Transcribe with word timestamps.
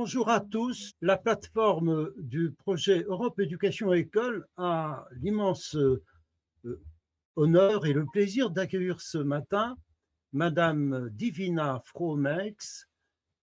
Bonjour 0.00 0.28
à 0.28 0.38
tous. 0.38 0.92
La 1.00 1.16
plateforme 1.16 2.12
du 2.18 2.52
projet 2.52 3.02
Europe 3.08 3.40
Éducation 3.40 3.92
École 3.92 4.46
a 4.56 5.04
l'immense 5.20 5.74
euh, 5.74 6.00
honneur 7.34 7.84
et 7.84 7.92
le 7.92 8.06
plaisir 8.06 8.50
d'accueillir 8.50 9.00
ce 9.00 9.18
matin 9.18 9.76
Madame 10.32 11.10
Divina 11.10 11.82
Fromex, 11.84 12.86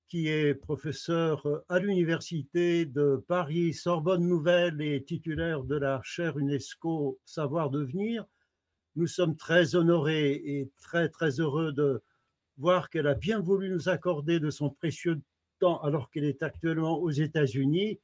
qui 0.07 0.30
est 0.30 0.56
professeure 0.56 1.46
à 1.68 1.80
l'Université 1.80 2.86
de 2.86 3.22
Paris 3.28 3.74
Sorbonne 3.74 4.26
Nouvelle 4.26 4.82
et 4.82 5.04
titulaire 5.04 5.62
de 5.65 5.76
la 5.76 6.00
chaire 6.06 6.37
UNESCO 6.37 7.20
Savoir 7.26 7.70
Devenir. 7.70 8.24
Nous 8.96 9.07
sommes 9.07 9.36
très 9.36 9.76
honorés 9.76 10.36
et 10.36 10.71
très 10.78 11.10
très 11.10 11.42
heureux 11.42 11.74
de 11.74 12.01
voir 12.57 12.90
qu'elle 12.90 13.07
a 13.07 13.14
bien 13.14 13.42
voulu 13.42 13.70
nous 13.70 13.90
accorder 13.90 14.40
de 14.40 14.50
son 14.50 14.70
précieux 14.70 15.20
temps 15.59 15.82
alors 15.82 16.09
qu'elle 16.09 16.25
est 16.25 16.43
actuellement 16.43 17.00
aux 17.00 17.11
États-Unis. 17.11 18.00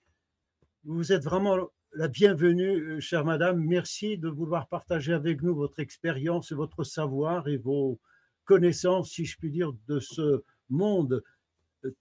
Vous 0.84 1.12
êtes 1.12 1.24
vraiment 1.24 1.58
la 1.94 2.08
bienvenue, 2.08 3.02
chère 3.02 3.26
madame. 3.26 3.64
Merci 3.64 4.18
de 4.18 4.30
vouloir 4.30 4.68
partager 4.68 5.14
avec 5.14 5.42
nous 5.42 5.54
votre 5.54 5.80
expérience, 5.80 6.52
votre 6.52 6.84
savoir 6.84 7.48
et 7.48 7.58
vos 7.58 8.00
connaissances, 8.46 9.12
si 9.12 9.26
je 9.26 9.38
puis 9.38 9.52
dire, 9.52 9.74
de 9.88 10.00
ce 10.00 10.44
monde 10.70 11.24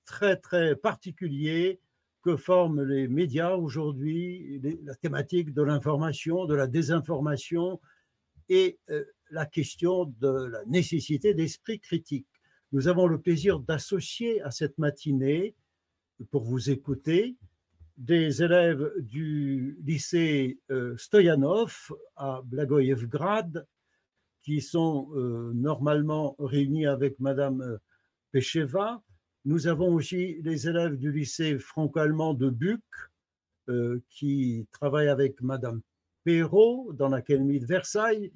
très, 0.05 0.37
très 0.37 0.77
particulier 0.77 1.81
que 2.23 2.37
forment 2.37 2.85
les 2.85 3.09
médias 3.09 3.55
aujourd'hui, 3.55 4.61
la 4.85 4.95
thématique 4.95 5.53
de 5.55 5.63
l'information, 5.63 6.45
de 6.45 6.55
la 6.55 6.67
désinformation 6.67 7.81
et 8.49 8.79
euh, 8.91 9.05
la 9.31 9.47
question 9.47 10.15
de 10.21 10.45
la 10.47 10.65
nécessité 10.67 11.35
d'esprit 11.35 11.81
critique. 11.81 12.27
Nous 12.73 12.89
avons 12.89 13.07
le 13.07 13.21
plaisir 13.21 13.61
d'associer 13.61 14.41
à 14.43 14.51
cette 14.51 14.79
matinée, 14.79 15.55
pour 16.31 16.45
vous 16.45 16.71
écouter, 16.71 17.37
des 17.97 18.43
élèves 18.43 18.93
du 18.99 19.79
lycée 19.85 20.59
euh, 20.71 20.97
Stoyanov 20.97 21.93
à 22.17 22.43
Blagoyevgrad, 22.45 23.67
qui 24.43 24.61
sont 24.61 25.11
euh, 25.15 25.53
normalement 25.55 26.37
réunis 26.39 26.87
avec 26.87 27.19
Madame 27.21 27.79
Pecheva, 28.33 29.03
nous 29.47 29.67
avons 29.67 29.95
aussi 29.95 30.41
les 30.43 30.69
élèves 30.69 30.97
du 30.97 31.11
lycée 31.11 31.59
franco-allemand 31.59 32.35
de 32.35 32.51
Buc, 32.51 32.83
euh, 33.69 34.03
qui 34.11 34.67
travaillent 34.71 35.09
avec 35.09 35.41
Madame 35.41 35.81
Perrault 36.25 36.93
dans 36.93 37.09
l'Académie 37.09 37.59
de 37.59 37.65
Versailles. 37.65 38.33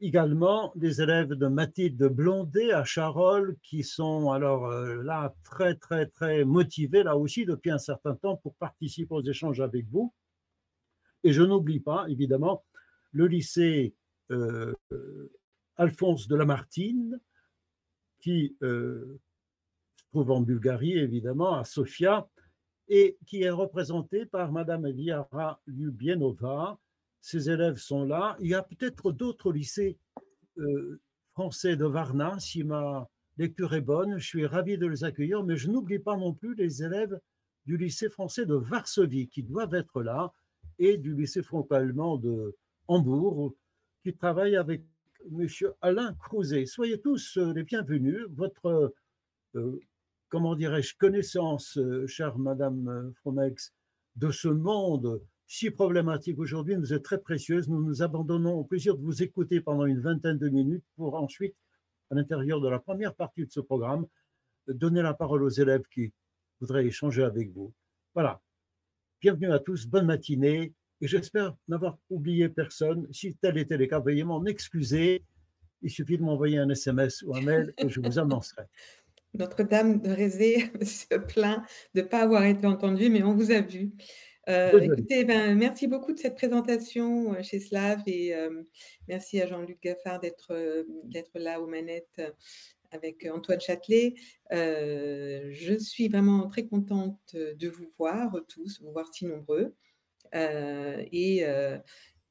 Également 0.00 0.72
des 0.74 1.00
élèves 1.00 1.32
de 1.32 1.46
Mathilde 1.46 2.02
Blondet 2.04 2.72
à 2.72 2.84
Charolles 2.84 3.56
qui 3.62 3.82
sont 3.84 4.30
alors 4.32 4.66
euh, 4.66 5.02
là 5.02 5.34
très 5.44 5.76
très 5.76 6.06
très 6.06 6.44
motivés 6.44 7.04
là 7.04 7.16
aussi 7.16 7.46
depuis 7.46 7.70
un 7.70 7.78
certain 7.78 8.14
temps 8.14 8.36
pour 8.36 8.54
participer 8.56 9.14
aux 9.14 9.22
échanges 9.22 9.60
avec 9.60 9.86
vous. 9.88 10.12
Et 11.22 11.32
je 11.32 11.42
n'oublie 11.42 11.80
pas 11.80 12.06
évidemment 12.08 12.64
le 13.12 13.26
lycée 13.26 13.94
euh, 14.30 14.74
Alphonse 15.76 16.28
de 16.28 16.36
Lamartine 16.36 17.20
qui 18.20 18.56
trouve 20.14 20.30
en 20.30 20.42
Bulgarie, 20.42 20.96
évidemment, 20.96 21.58
à 21.58 21.64
Sofia, 21.64 22.28
et 22.88 23.18
qui 23.26 23.42
est 23.42 23.50
représenté 23.50 24.26
par 24.26 24.52
Madame 24.52 24.88
Viara 24.88 25.60
Lubienova. 25.66 26.78
Ses 27.24 27.48
élèves 27.48 27.78
sont 27.78 28.04
là. 28.04 28.36
Il 28.40 28.48
y 28.48 28.54
a 28.54 28.62
peut-être 28.62 29.10
d'autres 29.10 29.50
lycées 29.50 29.96
euh, 30.58 31.00
français 31.32 31.74
de 31.74 31.86
Varna, 31.86 32.38
si 32.38 32.64
ma 32.64 33.08
lecture 33.38 33.72
est 33.74 33.80
bonne. 33.80 34.18
Je 34.18 34.26
suis 34.26 34.44
ravi 34.44 34.76
de 34.76 34.86
les 34.86 35.04
accueillir, 35.04 35.42
mais 35.42 35.56
je 35.56 35.70
n'oublie 35.70 35.98
pas 35.98 36.18
non 36.18 36.34
plus 36.34 36.54
les 36.54 36.82
élèves 36.82 37.18
du 37.64 37.78
lycée 37.78 38.10
français 38.10 38.44
de 38.44 38.54
Varsovie 38.54 39.28
qui 39.28 39.42
doivent 39.42 39.72
être 39.72 40.02
là 40.02 40.34
et 40.78 40.98
du 40.98 41.14
lycée 41.14 41.42
franco-allemand 41.42 42.18
de 42.18 42.54
Hambourg 42.88 43.54
qui 44.02 44.12
travaille 44.14 44.56
avec 44.56 44.82
Monsieur 45.30 45.72
Alain 45.80 46.12
Crouzet. 46.20 46.66
Soyez 46.66 47.00
tous 47.00 47.38
euh, 47.38 47.54
les 47.54 47.62
bienvenus. 47.62 48.26
Votre 48.32 48.92
euh, 49.54 49.80
comment 50.28 50.54
dirais-je, 50.54 50.94
connaissance, 50.98 51.78
chère 52.06 52.36
Madame 52.36 53.14
Fromex, 53.14 53.72
de 54.16 54.30
ce 54.30 54.48
monde 54.48 55.22
si 55.46 55.70
problématique 55.70 56.38
aujourd'hui 56.38 56.76
nous 56.76 56.92
est 56.92 57.00
très 57.00 57.18
précieuse. 57.18 57.68
Nous 57.68 57.82
nous 57.82 58.02
abandonnons 58.02 58.54
au 58.54 58.64
plaisir 58.64 58.96
de 58.96 59.02
vous 59.02 59.22
écouter 59.22 59.60
pendant 59.60 59.86
une 59.86 60.00
vingtaine 60.00 60.38
de 60.38 60.48
minutes 60.48 60.84
pour 60.96 61.14
ensuite, 61.14 61.54
à 62.10 62.14
l'intérieur 62.14 62.60
de 62.60 62.68
la 62.68 62.78
première 62.78 63.14
partie 63.14 63.44
de 63.44 63.50
ce 63.50 63.60
programme, 63.60 64.06
donner 64.68 65.02
la 65.02 65.14
parole 65.14 65.42
aux 65.42 65.50
élèves 65.50 65.84
qui 65.92 66.12
voudraient 66.60 66.86
échanger 66.86 67.22
avec 67.22 67.50
vous. 67.52 67.72
Voilà. 68.14 68.40
Bienvenue 69.20 69.52
à 69.52 69.58
tous, 69.58 69.86
bonne 69.86 70.06
matinée 70.06 70.72
et 71.00 71.06
j'espère 71.06 71.54
n'avoir 71.68 71.98
oublié 72.10 72.48
personne. 72.48 73.06
Si 73.12 73.34
tel 73.36 73.58
était 73.58 73.76
le 73.76 73.86
cas, 73.86 74.00
veuillez 74.00 74.24
m'en 74.24 74.44
excuser. 74.44 75.24
Il 75.82 75.90
suffit 75.90 76.16
de 76.16 76.22
m'envoyer 76.22 76.58
un 76.58 76.68
SMS 76.68 77.22
ou 77.22 77.34
un 77.36 77.42
mail 77.42 77.74
et 77.78 77.88
je 77.88 78.00
vous 78.00 78.18
annoncerai. 78.18 78.64
Notre-Dame 79.34 80.00
de 80.00 80.10
Rézé 80.10 80.70
se 80.82 81.16
plaint 81.16 81.62
de 81.94 82.02
ne 82.02 82.06
pas 82.06 82.22
avoir 82.22 82.44
été 82.44 82.66
entendue, 82.66 83.10
mais 83.10 83.22
on 83.22 83.34
vous 83.34 83.50
a 83.50 83.60
vu. 83.60 83.92
Euh, 84.48 84.78
écoutez, 84.78 85.24
ben, 85.24 85.56
merci 85.56 85.86
beaucoup 85.86 86.12
de 86.12 86.18
cette 86.18 86.34
présentation 86.34 87.34
euh, 87.34 87.42
chez 87.42 87.60
Slav 87.60 88.02
et 88.06 88.34
euh, 88.34 88.62
merci 89.08 89.40
à 89.40 89.46
Jean-Luc 89.46 89.80
Gaffard 89.82 90.20
d'être 90.20 91.38
là 91.38 91.60
aux 91.60 91.66
manettes 91.66 92.20
avec 92.90 93.26
Antoine 93.32 93.60
Châtelet. 93.60 94.14
je 94.50 95.76
suis 95.80 96.08
vraiment 96.08 96.46
très 96.48 96.66
contente 96.66 97.34
de 97.34 97.68
vous 97.68 97.90
voir 97.98 98.36
tous, 98.48 98.80
vous 98.82 98.92
voir 98.92 99.12
si 99.12 99.24
nombreux. 99.26 99.74
et 100.32 101.44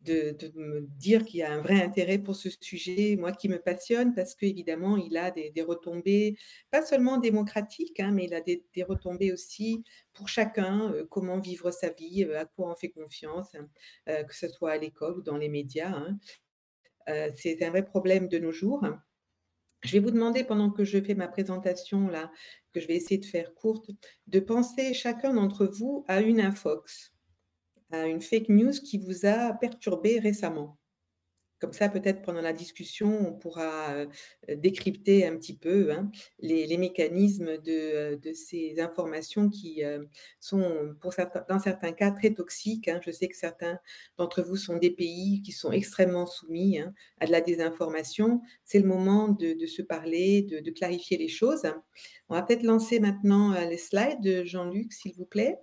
de, 0.03 0.51
me 0.55 0.81
dire 0.81 1.23
qu'il 1.23 1.39
y 1.39 1.43
a 1.43 1.51
un 1.51 1.61
vrai 1.61 1.81
intérêt 1.81 2.17
pour 2.17 2.35
ce 2.35 2.49
sujet, 2.49 3.15
moi 3.17 3.31
qui 3.31 3.49
me 3.49 3.59
passionne, 3.59 4.13
parce 4.13 4.35
qu'évidemment, 4.35 4.97
il 4.97 5.17
a 5.17 5.31
des, 5.31 5.51
retombées, 5.61 6.37
pas 6.71 6.85
seulement 6.85 7.17
démocratiques, 7.17 7.99
hein, 7.99 8.11
mais 8.11 8.25
il 8.25 8.33
a 8.33 8.41
des, 8.41 8.63
retombées 8.83 9.31
aussi 9.31 9.83
pour 10.13 10.27
chacun, 10.27 10.91
euh, 10.93 11.05
comment 11.09 11.39
vivre 11.39 11.71
sa 11.71 11.89
vie, 11.89 12.25
euh, 12.25 12.41
à 12.41 12.45
quoi 12.45 12.71
on 12.71 12.75
fait 12.75 12.89
confiance, 12.89 13.55
hein, 13.55 13.67
euh, 14.09 14.23
que 14.23 14.35
ce 14.35 14.47
soit 14.47 14.71
à 14.71 14.77
l'école 14.77 15.17
ou 15.17 15.21
dans 15.21 15.37
les 15.37 15.49
médias. 15.49 15.95
Hein. 15.95 16.17
C'est 17.35 17.61
un 17.63 17.69
vrai 17.69 17.83
problème 17.83 18.29
de 18.29 18.39
nos 18.39 18.51
jours. 18.53 18.85
Je 19.83 19.91
vais 19.91 19.99
vous 19.99 20.11
demander, 20.11 20.45
pendant 20.45 20.69
que 20.69 20.85
je 20.85 21.01
fais 21.01 21.15
ma 21.15 21.27
présentation, 21.27 22.07
là, 22.07 22.31
que 22.73 22.79
je 22.79 22.87
vais 22.87 22.95
essayer 22.95 23.17
de 23.17 23.25
faire 23.25 23.53
courte, 23.53 23.89
de 24.27 24.39
penser 24.39 24.93
chacun 24.93 25.33
d'entre 25.33 25.65
vous 25.65 26.05
à 26.07 26.21
une 26.21 26.39
infox 26.39 27.12
une 27.93 28.21
fake 28.21 28.49
news 28.49 28.71
qui 28.71 28.97
vous 28.97 29.25
a 29.25 29.53
perturbé 29.53 30.19
récemment. 30.19 30.77
Comme 31.63 31.71
ça, 31.71 31.87
peut-être 31.87 32.23
pendant 32.23 32.41
la 32.41 32.51
discussion, 32.51 33.25
on 33.25 33.31
pourra 33.31 33.93
euh, 33.93 34.05
décrypter 34.53 35.25
un 35.25 35.37
petit 35.37 35.55
peu 35.55 35.93
hein, 35.93 36.11
les, 36.39 36.75
mécanismes 36.75 37.57
de, 37.57 38.17
euh, 38.17 38.33
ces 38.33 38.81
informations 38.81 39.47
qui 39.47 39.81
euh, 39.81 40.03
sont, 40.41 40.93
dans 41.47 41.59
certains 41.59 41.93
cas, 41.93 42.11
très 42.11 42.31
toxiques. 42.31 42.89
Hein. 42.89 42.99
Je 43.05 43.11
sais 43.11 43.29
que 43.29 43.37
certains 43.37 43.79
d'entre 44.17 44.41
vous 44.41 44.57
sont 44.57 44.75
des 44.75 44.91
pays 44.91 45.41
qui 45.41 45.53
sont 45.53 45.71
extrêmement 45.71 46.25
soumis 46.25 46.79
hein, 46.79 46.93
à 47.21 47.27
de 47.27 47.31
la 47.31 47.39
désinformation. 47.39 48.41
C'est 48.65 48.79
le 48.79 48.87
moment 48.89 49.29
de, 49.29 49.65
se 49.65 49.81
parler, 49.81 50.41
de, 50.41 50.59
de, 50.59 50.69
clarifier 50.69 51.17
les 51.17 51.29
choses. 51.29 51.63
On 52.27 52.35
va 52.35 52.41
peut-être 52.41 52.63
lancer 52.63 52.99
maintenant 52.99 53.53
les 53.69 53.77
slides, 53.77 54.43
Jean-Luc, 54.43 54.91
s'il 54.91 55.13
vous 55.15 55.25
plaît. 55.25 55.57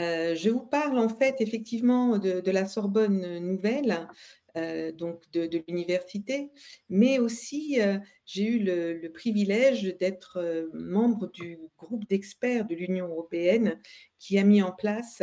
Euh, 0.00 0.34
je 0.34 0.48
vous 0.48 0.64
parle 0.64 0.98
en 0.98 1.08
fait 1.08 1.40
effectivement 1.40 2.18
de, 2.18 2.50
la 2.50 2.66
Sorbonne 2.66 3.38
Nouvelle, 3.38 4.08
euh, 4.56 4.92
donc 4.92 5.22
de, 5.32 5.62
l'université, 5.68 6.50
mais 6.88 7.18
aussi 7.18 7.80
euh, 7.80 7.98
j'ai 8.24 8.44
eu 8.46 8.58
le, 8.60 9.08
privilège 9.12 9.82
d'être 9.98 10.70
membre 10.72 11.30
du 11.30 11.58
groupe 11.76 12.08
d'experts 12.08 12.66
de 12.66 12.74
l'Union 12.74 13.08
européenne 13.08 13.78
qui 14.18 14.38
a 14.38 14.44
mis 14.44 14.62
en 14.62 14.72
place 14.72 15.22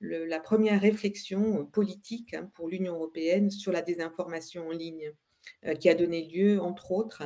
la 0.00 0.40
première 0.40 0.80
réflexion 0.80 1.66
politique 1.66 2.34
hein, 2.34 2.50
pour 2.54 2.68
l'Union 2.68 2.94
européenne 2.94 3.50
sur 3.50 3.72
la 3.72 3.82
désinformation 3.82 4.68
en 4.68 4.72
ligne 4.72 5.12
qui 5.78 5.90
a 5.90 5.94
donné 5.94 6.26
lieu, 6.26 6.58
entre 6.58 6.90
autres, 6.90 7.22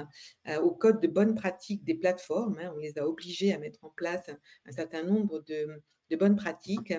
au 0.61 0.73
code 0.73 1.01
de 1.01 1.07
bonne 1.07 1.37
pratique 1.37 1.85
des 1.85 1.95
plateformes. 1.95 2.59
Hein. 2.61 2.73
on 2.75 2.79
les 2.79 2.99
a 2.99 3.07
obligés 3.07 3.53
à 3.53 3.59
mettre 3.59 3.85
en 3.85 3.91
place 3.91 4.29
un 4.67 4.73
certain 4.73 5.05
nombre 5.05 5.41
de, 5.47 5.69
de 6.11 6.17
bonnes 6.17 6.37
pratiques, 6.37 6.95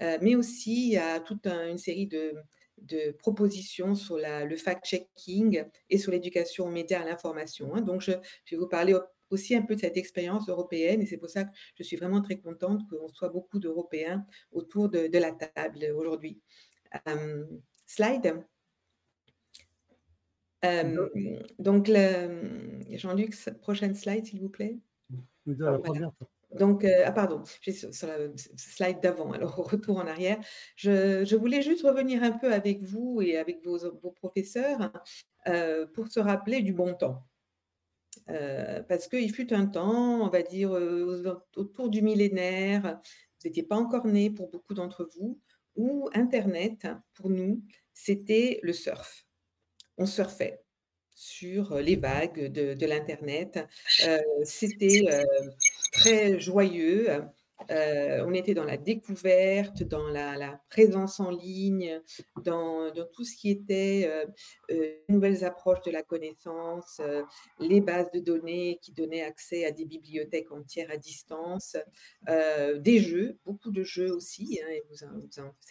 euh, 0.00 0.18
mais 0.20 0.34
aussi 0.34 0.96
à 0.96 1.20
toute 1.20 1.46
une 1.46 1.78
série 1.78 2.06
de, 2.06 2.34
propositions 3.18 3.94
sur 3.94 4.18
le 4.18 4.56
fact-checking 4.56 5.64
et 5.88 5.96
sur 5.96 6.12
l'éducation 6.12 6.66
aux 6.66 6.70
médias 6.70 7.00
à 7.00 7.04
l'information. 7.04 7.74
Hein. 7.74 7.80
Donc, 7.80 8.02
je, 8.02 8.12
vais 8.50 8.56
vous 8.56 8.68
parler 8.68 8.94
aussi 9.30 9.54
un 9.54 9.62
peu 9.62 9.74
de 9.74 9.80
cette 9.80 9.96
expérience 9.96 10.48
européenne 10.48 11.00
et 11.00 11.06
c'est 11.06 11.16
pour 11.16 11.30
ça 11.30 11.44
que 11.44 11.50
je 11.78 11.82
suis 11.82 11.96
vraiment 11.96 12.20
très 12.20 12.36
contente 12.36 12.82
qu'on 12.90 13.08
soit 13.08 13.30
beaucoup 13.30 13.58
d'Européens 13.58 14.26
autour 14.52 14.88
de, 14.88 15.18
la 15.18 15.32
table 15.32 15.92
aujourd'hui. 15.96 16.40
Euh, 17.08 17.44
slide. 17.86 18.44
Euh, 20.64 21.08
donc, 21.58 21.90
Jean-Luc, 22.90 23.34
prochaine 23.60 23.94
slide, 23.94 24.26
s'il 24.26 24.40
vous 24.40 24.48
plaît. 24.48 24.78
Donc, 26.54 26.84
ah 26.84 27.12
pardon, 27.12 27.42
sur, 27.44 28.06
la 28.06 28.16
slide 28.56 29.00
d'avant, 29.00 29.32
alors 29.32 29.56
retour 29.70 29.98
en 29.98 30.06
arrière. 30.06 30.38
Je, 30.76 31.34
voulais 31.34 31.62
juste 31.62 31.82
revenir 31.82 32.22
un 32.22 32.32
peu 32.32 32.52
avec 32.52 32.82
vous 32.82 33.20
et 33.20 33.36
avec 33.36 33.64
vos, 33.64 33.78
professeurs 34.12 34.92
euh, 35.48 35.86
pour 35.86 36.08
se 36.08 36.20
rappeler 36.20 36.62
du 36.62 36.72
bon 36.72 36.94
temps. 36.94 37.26
Euh, 38.30 38.82
parce 38.84 39.08
qu'il 39.08 39.32
fut 39.34 39.52
un 39.52 39.66
temps, 39.66 40.24
on 40.24 40.28
va 40.28 40.42
dire, 40.42 40.70
autour 41.56 41.90
du 41.90 42.02
millénaire, 42.02 43.00
vous 43.40 43.48
n'étiez 43.48 43.64
pas 43.64 43.76
encore 43.76 44.06
né 44.06 44.30
pour 44.30 44.48
beaucoup 44.50 44.74
d'entre 44.74 45.08
vous, 45.16 45.40
où 45.76 46.08
Internet, 46.14 46.86
pour 47.14 47.30
nous, 47.30 47.62
c'était 47.92 48.60
le 48.62 48.72
surf. 48.72 49.26
On 49.98 50.06
surfait 50.06 50.60
sur 51.14 51.76
les 51.76 51.96
vagues 51.96 52.46
de, 52.46 52.86
l'Internet. 52.86 53.60
c'était 54.44 55.04
très 55.94 56.40
joyeux. 56.40 57.08
on 57.70 58.34
était 58.34 58.52
dans 58.52 58.64
la 58.64 58.76
découverte, 58.76 59.84
dans 59.84 60.08
la, 60.08 60.60
présence 60.68 61.20
en 61.20 61.30
ligne, 61.30 62.00
dans, 62.44 62.90
tout 63.12 63.24
ce 63.24 63.36
qui 63.36 63.48
était 63.50 64.10
nouvelles 65.08 65.44
approches 65.44 65.82
de 65.82 65.92
la 65.92 66.02
connaissance, 66.02 67.00
les 67.60 67.80
bases 67.80 68.10
de 68.12 68.18
données 68.18 68.78
qui 68.82 68.92
donnaient 68.92 69.22
accès 69.22 69.64
à 69.64 69.70
des 69.70 69.86
bibliothèques 69.86 70.50
entières 70.50 70.90
à 70.90 70.96
distance, 70.96 71.76
des 72.26 72.98
jeux, 72.98 73.38
beaucoup 73.46 73.70
de 73.70 73.84
jeux 73.84 74.12
aussi. 74.12 74.60
Hein, 74.62 74.72
vous, 74.90 75.04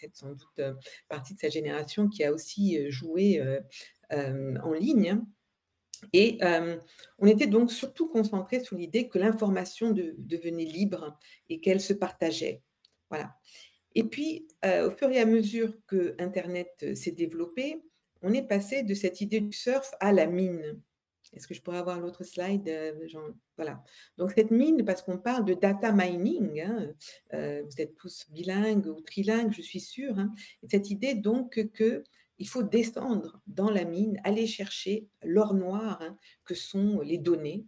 êtes 0.01 0.15
sans 0.15 0.31
doute 0.31 0.77
partie 1.09 1.35
de 1.35 1.39
cette 1.39 1.51
génération 1.51 2.07
qui 2.07 2.23
a 2.23 2.31
aussi 2.31 2.89
joué 2.89 3.43
en 4.09 4.73
ligne. 4.73 5.21
Et 6.11 6.39
on 7.19 7.27
était 7.27 7.47
donc 7.47 7.71
surtout 7.71 8.07
concentré 8.09 8.63
sur 8.63 8.75
l'idée 8.75 9.07
que 9.07 9.19
l'information 9.19 9.91
devenait 9.91 10.65
libre 10.65 11.17
et 11.49 11.61
qu'elle 11.61 11.81
se 11.81 11.93
partageait. 11.93 12.61
Voilà. 13.09 13.35
Et 13.95 14.03
puis, 14.03 14.47
au 14.63 14.89
fur 14.89 15.09
et 15.11 15.19
à 15.19 15.25
mesure 15.25 15.73
que 15.87 16.15
Internet 16.19 16.95
s'est 16.95 17.11
développé, 17.11 17.81
on 18.21 18.33
est 18.33 18.47
passé 18.47 18.83
de 18.83 18.93
cette 18.93 19.21
idée 19.21 19.39
du 19.39 19.53
surf 19.53 19.91
à 19.99 20.11
la 20.11 20.25
mine. 20.25 20.81
Est-ce 21.33 21.47
que 21.47 21.53
je 21.53 21.61
pourrais 21.61 21.79
avoir 21.79 21.99
l'autre 21.99 22.23
slide 22.23 22.69
Voilà. 23.55 23.83
Donc, 24.17 24.33
cette 24.35 24.51
mine, 24.51 24.85
parce 24.85 25.01
qu'on 25.01 25.17
parle 25.17 25.45
de 25.45 25.53
data 25.53 25.91
mining, 25.91 26.61
hein, 26.61 26.93
vous 27.31 27.81
êtes 27.81 27.95
tous 27.95 28.27
bilingues 28.29 28.87
ou 28.87 29.01
trilingues, 29.01 29.53
je 29.53 29.61
suis 29.61 29.79
sûre, 29.79 30.19
hein, 30.19 30.31
cette 30.67 30.89
idée 30.89 31.15
donc 31.15 31.71
que 31.73 32.03
il 32.39 32.47
faut 32.47 32.63
descendre 32.63 33.41
dans 33.47 33.69
la 33.69 33.85
mine, 33.85 34.19
aller 34.23 34.47
chercher 34.47 35.07
l'or 35.23 35.53
noir 35.53 36.01
hein, 36.01 36.17
que 36.45 36.55
sont 36.55 37.01
les 37.01 37.17
données, 37.17 37.65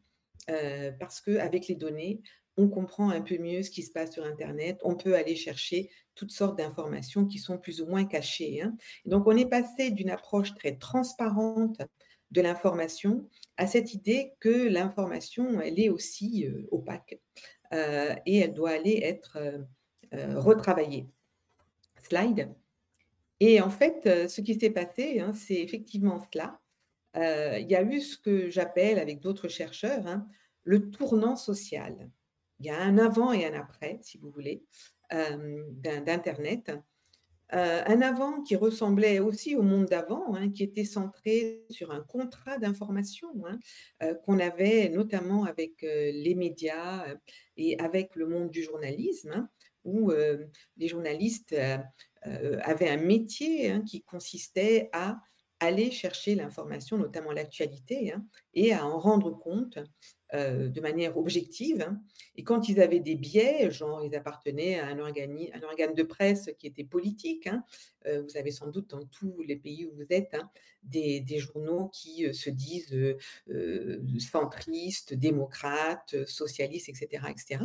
euh, 0.50 0.92
parce 1.00 1.22
qu'avec 1.22 1.68
les 1.68 1.76
données, 1.76 2.22
on 2.58 2.70
comprend 2.70 3.10
un 3.10 3.22
peu 3.22 3.38
mieux 3.38 3.64
ce 3.64 3.70
qui 3.70 3.84
se 3.84 3.92
passe 3.92 4.14
sur 4.14 4.24
Internet, 4.24 4.80
on 4.84 4.96
peut 4.96 5.16
aller 5.16 5.36
chercher 5.36 5.90
toutes 6.16 6.32
sortes 6.32 6.58
d'informations 6.58 7.26
qui 7.26 7.38
sont 7.38 7.58
plus 7.58 7.82
ou 7.82 7.86
moins 7.86 8.06
cachées. 8.06 8.62
Hein. 8.62 8.76
Donc 9.06 9.28
on 9.28 9.36
est 9.36 9.50
passé 9.50 9.92
d'une 9.92 10.10
approche 10.10 10.54
très 10.56 10.78
transparente 10.78 11.82
de 12.32 12.42
l'information 12.42 13.30
à 13.58 13.68
cette 13.68 13.94
idée 13.94 14.34
que 14.40 14.70
l'information, 14.70 15.60
elle 15.60 15.80
est 15.80 15.90
aussi 15.90 16.48
euh, 16.48 16.68
opaque 16.72 17.20
euh, 17.74 18.16
et 18.26 18.38
elle 18.40 18.54
doit 18.54 18.72
aller 18.72 19.00
être 19.04 19.38
retravaillée. 20.14 21.08
Slide. 22.04 22.56
Et 23.40 23.62
en 23.62 23.70
fait, 23.70 24.28
ce 24.30 24.42
qui 24.42 24.56
s'est 24.56 24.70
passé, 24.70 25.20
hein, 25.20 25.34
c'est 25.34 25.62
effectivement 25.62 26.22
cela. 26.32 26.60
il 27.60 27.70
y 27.70 27.76
a 27.76 27.84
eu 27.84 28.02
ce 28.02 28.18
que 28.18 28.50
j'appelle, 28.50 29.00
avec 29.00 29.20
d'autres 29.20 29.48
chercheurs, 29.48 30.08
hein, 30.08 30.28
le 30.64 30.90
tournant 30.90 31.36
social. 31.36 32.10
Il 32.60 32.66
y 32.66 32.70
a 32.70 32.82
un 32.82 32.98
avant 32.98 33.34
et 33.34 33.46
un 33.46 33.54
après, 33.54 34.00
si 34.02 34.18
vous 34.18 34.30
voulez, 34.32 34.64
d'Internet. 35.12 36.72
un 37.50 38.02
avant 38.02 38.42
qui 38.42 38.56
ressemblait 38.56 39.20
aussi 39.20 39.56
au 39.56 39.62
monde 39.62 39.86
d'avant, 39.86 40.34
hein, 40.36 40.50
qui 40.50 40.64
était 40.64 40.86
centré 40.86 41.66
sur 41.70 41.92
un 41.92 42.02
contrat 42.02 42.58
d'information 42.58 43.28
qu'on 44.24 44.40
avait 44.40 44.90
notamment 44.90 45.44
avec 45.44 45.82
les 45.82 46.36
médias 46.36 47.06
et 47.58 47.78
avec 47.80 48.16
le 48.16 48.28
monde 48.28 48.50
du 48.50 48.64
journalisme, 48.64 49.48
où 49.86 50.12
les 50.78 50.88
journalistes 50.88 51.56
euh, 52.28 52.58
avait 52.64 52.90
un 52.90 52.98
métier 52.98 53.70
hein, 53.70 53.84
qui 53.86 54.02
consistait 54.02 54.90
à 54.94 55.20
aller 55.60 55.92
chercher 55.92 56.36
l'information, 56.36 56.98
notamment 56.98 57.32
l'actualité, 57.32 58.12
hein, 58.12 58.26
et 58.54 58.74
à 58.74 58.86
en 58.86 59.00
rendre 59.00 59.32
compte 59.32 59.80
euh, 60.34 60.68
de 60.68 60.82
manière 60.82 61.18
objective. 61.18 61.82
Hein. 61.82 62.02
Et 62.36 62.44
quand 62.44 62.68
ils 62.68 62.82
avaient 62.82 63.00
des 63.00 63.16
biais, 63.16 63.72
genre 63.72 64.04
ils 64.04 64.16
appartenaient 64.16 64.80
à 64.80 64.88
un, 64.88 65.00
un 65.00 65.64
organe 65.64 65.94
de 65.94 66.04
presse 66.04 66.50
qui 66.58 66.68
était 66.68 66.84
politique, 66.84 67.48
euh, 68.06 68.24
vous 68.24 68.38
avez 68.38 68.52
sans 68.52 68.68
doute 68.68 68.90
dans 68.90 69.06
tous 69.06 69.42
les 69.44 69.56
pays 69.56 69.86
où 69.86 69.96
vous 69.96 70.08
êtes 70.10 70.36
des, 70.84 71.24
journaux 71.38 71.90
qui 71.94 72.34
se 72.34 72.50
disent 72.50 72.96
centristes, 74.20 75.14
démocrates, 75.14 76.26
socialistes, 76.26 76.90
etc. 76.90 77.24
etc. 77.30 77.64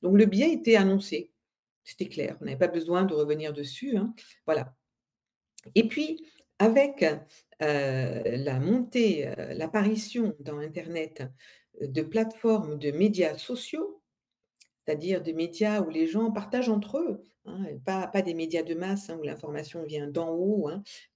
Donc 0.00 0.16
le 0.16 0.26
biais 0.26 0.52
était 0.52 0.76
annoncé. 0.76 1.32
C'était 1.86 2.08
clair, 2.08 2.36
on 2.40 2.46
n'avait 2.46 2.58
pas 2.58 2.66
besoin 2.66 3.04
de 3.04 3.14
revenir 3.14 3.52
dessus. 3.52 3.96
Hein. 3.96 4.12
Voilà. 4.44 4.74
Et 5.76 5.86
puis, 5.86 6.26
avec 6.58 7.04
la 7.60 8.58
montée, 8.58 9.32
l'apparition 9.54 10.34
dans 10.40 10.58
Internet 10.58 11.22
de 11.80 12.02
plateformes 12.02 12.76
de 12.78 12.90
médias 12.90 13.38
sociaux, 13.38 14.02
c'est-à-dire 14.84 15.22
des 15.22 15.32
médias 15.32 15.80
où 15.80 15.88
les 15.88 16.08
gens 16.08 16.32
partagent 16.32 16.68
entre 16.68 16.98
eux, 16.98 17.22
hein, 17.44 17.66
pas, 17.84 18.08
pas, 18.08 18.22
des 18.22 18.34
médias 18.34 18.62
de 18.62 18.74
masse 18.74 19.10
hein, 19.10 19.18
où 19.20 19.22
l'information 19.22 19.84
vient 19.84 20.08
d'en 20.08 20.30
haut, 20.30 20.68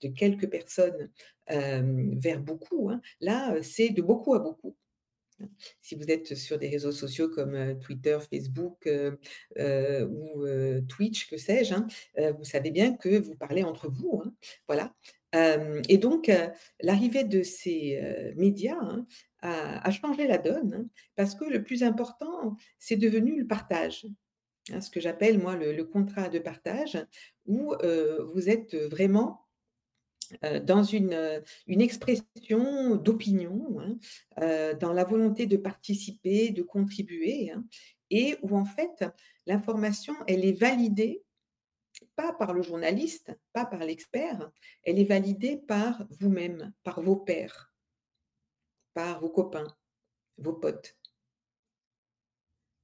de 0.03 0.09
quelques 0.09 0.49
personnes 0.49 1.11
vers 1.49 2.41
beaucoup. 2.41 2.93
Là, 3.21 3.61
c'est 3.63 3.89
de 3.89 4.03
beaucoup 4.03 4.35
à 4.35 4.39
beaucoup. 4.39 4.77
Si 5.81 5.95
vous 5.95 6.11
êtes 6.11 6.35
sur 6.35 6.59
des 6.59 6.69
réseaux 6.69 6.93
sociaux 6.93 7.29
comme 7.29 7.79
Twitter, 7.81 8.19
Facebook 8.31 8.89
ou 9.59 10.47
Twitch, 10.89 11.29
que 11.29 11.37
sais-je, 11.37 11.75
hein, 11.75 11.87
vous 12.37 12.45
savez 12.45 12.71
bien 12.71 12.97
que 12.97 13.19
vous 13.19 13.35
parlez 13.35 13.63
entre 13.63 13.89
vous. 13.91 14.23
Hein, 14.25 14.35
voilà. 14.67 14.95
et 15.89 15.99
donc, 15.99 16.31
l'arrivée 16.81 17.25
de 17.25 17.43
ces 17.43 18.33
médias 18.37 18.79
hein, 18.81 19.07
a, 19.43 19.91
changé 19.91 20.27
la 20.27 20.39
donne, 20.39 20.89
parce 21.17 21.35
que 21.35 21.45
le 21.45 21.63
plus 21.63 21.83
important, 21.83 22.57
c'est 22.79 22.97
devenu 22.97 23.39
le 23.39 23.47
partage. 23.47 24.07
ce 24.69 24.91
que 24.91 25.01
j'appelle, 25.01 25.39
moi, 25.39 25.57
le, 25.57 25.85
contrat 25.85 26.29
de 26.29 26.39
partage, 26.39 26.99
où 27.47 27.75
vous 28.35 28.49
êtes 28.49 28.75
vraiment 28.75 29.50
dans 30.65 30.83
une, 30.83 31.43
une 31.67 31.81
expression 31.81 32.97
d'opinion, 32.97 33.79
hein, 33.81 34.75
dans 34.81 34.93
la 34.93 35.05
volonté 35.05 35.47
de 35.47 35.57
participer, 35.57 36.51
de 36.51 36.63
contribuer, 36.63 37.51
hein, 37.51 37.65
et 38.11 38.37
où 38.43 38.57
en 38.57 38.65
fait 38.65 39.05
l'information, 39.47 40.15
elle 40.27 40.45
est 40.45 40.59
validée 40.59 41.23
pas 42.17 42.33
par 42.33 42.53
le 42.53 42.63
journaliste, 42.63 43.33
pas 43.53 43.67
par 43.67 43.81
l'expert, 43.81 44.51
elle 44.85 44.99
est 44.99 45.05
validée 45.05 45.57
par 45.57 46.07
vous-même, 46.11 46.73
par 46.83 47.03
vos 47.03 47.17
pairs, 47.17 47.73
par 48.95 49.21
vos 49.21 49.31
copains, 49.31 49.77
vos 50.39 50.53
potes. 50.53 50.97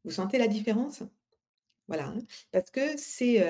Vous 0.05 0.11
sentez 0.11 0.39
la 0.39 0.49
différence? 0.49 1.03
Voilà, 1.89 2.07
hein. 2.09 2.19
parce 2.51 2.71
que 2.71 2.97
c'est 2.97 3.45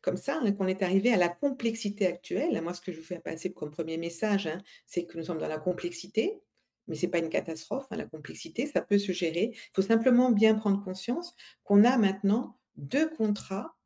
comme 0.00 0.16
ça 0.16 0.40
hein, 0.42 0.52
qu'on 0.52 0.66
est 0.66 0.82
arrivé 0.82 1.12
à 1.12 1.16
la 1.16 1.28
complexité 1.28 2.06
actuelle. 2.06 2.60
Moi, 2.62 2.72
ce 2.74 2.80
que 2.80 2.92
je 2.92 2.98
vous 2.98 3.04
fais 3.04 3.18
passer 3.18 3.52
comme 3.52 3.70
premier 3.70 3.98
message, 3.98 4.46
hein, 4.46 4.62
c'est 4.86 5.04
que 5.04 5.18
nous 5.18 5.24
sommes 5.24 5.38
dans 5.38 5.48
la 5.48 5.58
complexité, 5.58 6.40
mais 6.88 6.94
ce 6.94 7.06
n'est 7.06 7.10
pas 7.10 7.18
une 7.18 7.28
catastrophe. 7.28 7.86
la 7.90 8.06
complexité, 8.06 8.66
ça 8.66 8.80
peut 8.80 8.98
se 8.98 9.12
gérer. 9.12 9.52
Il 9.54 9.70
faut 9.74 9.82
simplement 9.82 10.30
bien 10.30 10.54
prendre 10.54 10.82
conscience 10.82 11.34
qu'on 11.64 11.84
a 11.84 11.96
maintenant 11.98 12.58
deux 12.76 13.08
contrats 13.10 13.76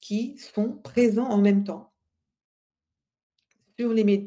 qui 0.00 0.38
sont 0.38 0.72
présents 0.72 1.28
en 1.28 1.38
même 1.38 1.64
temps 1.64 1.89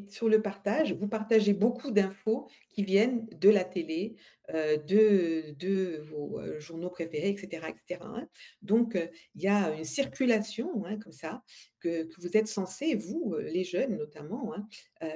sur, 0.08 0.28
le 0.28 0.42
partage, 0.42 0.92
vous 0.94 1.08
partagez 1.08 1.52
beaucoup 1.52 1.90
d'infos 1.90 2.48
qui 2.70 2.82
viennent 2.82 3.26
de 3.40 3.48
la 3.48 3.64
télé, 3.64 4.16
euh, 4.50 4.76
de, 4.76 6.02
vos 6.02 6.40
euh, 6.40 6.58
journaux 6.58 6.90
préférés, 6.90 7.30
etc. 7.30 7.68
etc. 7.68 8.00
Hein. 8.02 8.28
Donc, 8.62 8.96
euh, 8.96 9.06
il 9.34 9.42
y 9.42 9.48
a 9.48 9.72
une 9.74 9.84
circulation 9.84 10.84
hein, 10.84 10.98
comme 10.98 11.12
ça 11.12 11.42
que, 11.80 12.08
vous 12.18 12.36
êtes 12.36 12.48
censés, 12.48 12.94
vous, 12.94 13.36
les 13.38 13.64
jeunes 13.64 13.96
notamment, 13.96 14.54
hein, 14.54 14.66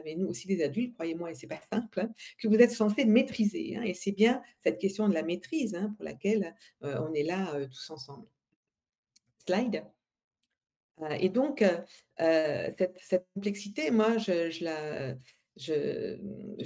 mais 0.05 0.15
nous 0.15 0.29
aussi 0.29 0.47
les 0.49 0.63
adultes, 0.63 0.95
croyez-moi, 0.95 1.31
et 1.31 1.35
c'est 1.35 1.47
pas 1.47 1.61
simple, 1.73 2.09
que 2.39 2.49
vous 2.49 2.57
êtes 2.57 2.71
censés 2.71 3.05
maîtriser. 3.05 3.79
et 3.85 3.95
c'est 3.95 4.13
bien 4.13 4.43
cette 4.63 4.79
question 4.79 5.09
de 5.09 5.15
la 5.15 5.23
maîtrise 5.23 5.79
pour 5.97 6.05
laquelle 6.05 6.55
on 6.83 7.13
est 7.15 7.23
là 7.23 7.67
tous 7.67 7.91
ensemble. 7.91 8.27
Slide. 9.47 9.83
Et 11.19 11.29
donc, 11.29 11.65
cette, 12.19 13.27
complexité, 13.35 13.91
moi, 13.91 14.19
je, 14.19 14.65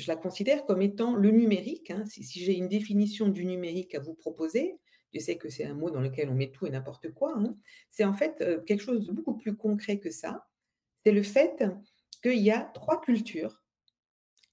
la, 0.07 0.17
considère 0.17 0.65
comme 0.65 0.83
étant 0.83 1.15
le 1.15 1.31
numérique. 1.31 1.91
Hein. 1.91 2.05
Si, 2.07 2.41
j'ai 2.41 2.57
une 2.57 2.69
définition 2.69 3.29
du 3.29 3.45
numérique 3.45 3.95
à 3.95 4.01
vous 4.01 4.15
proposer, 4.15 4.79
Je 5.15 5.21
sais 5.21 5.37
que 5.37 5.51
c'est 5.51 5.65
un 5.65 5.75
mot 5.75 5.91
dans 5.91 6.01
lequel 6.01 6.31
on 6.31 6.35
met 6.35 6.51
tout 6.51 6.67
et 6.67 6.71
n'importe 6.71 7.11
quoi, 7.11 7.35
hein. 7.37 7.55
C'est 7.91 8.05
en 8.05 8.15
fait, 8.15 8.41
heu, 8.41 8.63
quelque 8.67 8.83
chose 8.83 9.07
de 9.07 9.13
beaucoup 9.13 9.37
plus 9.37 9.55
concret 9.55 9.99
que 9.99 10.11
ça. 10.11 10.47
C'est 11.05 11.13
le 11.13 11.23
fait 11.23 11.63
qu'il 12.23 12.41
y 12.41 12.51
a 12.51 12.71
3 12.75 13.01
cultures, 13.03 13.63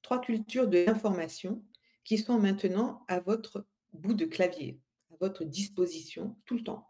3 0.02 0.20
cultures 0.20 0.68
de 0.68 0.80
l'information 0.80 1.64
qui 2.04 2.18
sont 2.18 2.40
maintenant 2.40 3.06
à 3.08 3.20
votre 3.20 3.66
bout 3.94 4.14
de 4.14 4.26
clavier, 4.26 4.80
à 5.12 5.16
votre 5.22 5.46
disposition 5.46 6.36
tout 6.46 6.56
le 6.56 6.64
temps. 6.64 6.88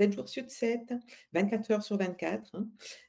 7 0.00 0.12
jours 0.14 0.28
sur 0.28 0.50
7, 0.50 0.94
24 1.32 1.70
heures 1.72 1.82
sur 1.82 1.98
24, 1.98 2.56
hein. 2.56 2.68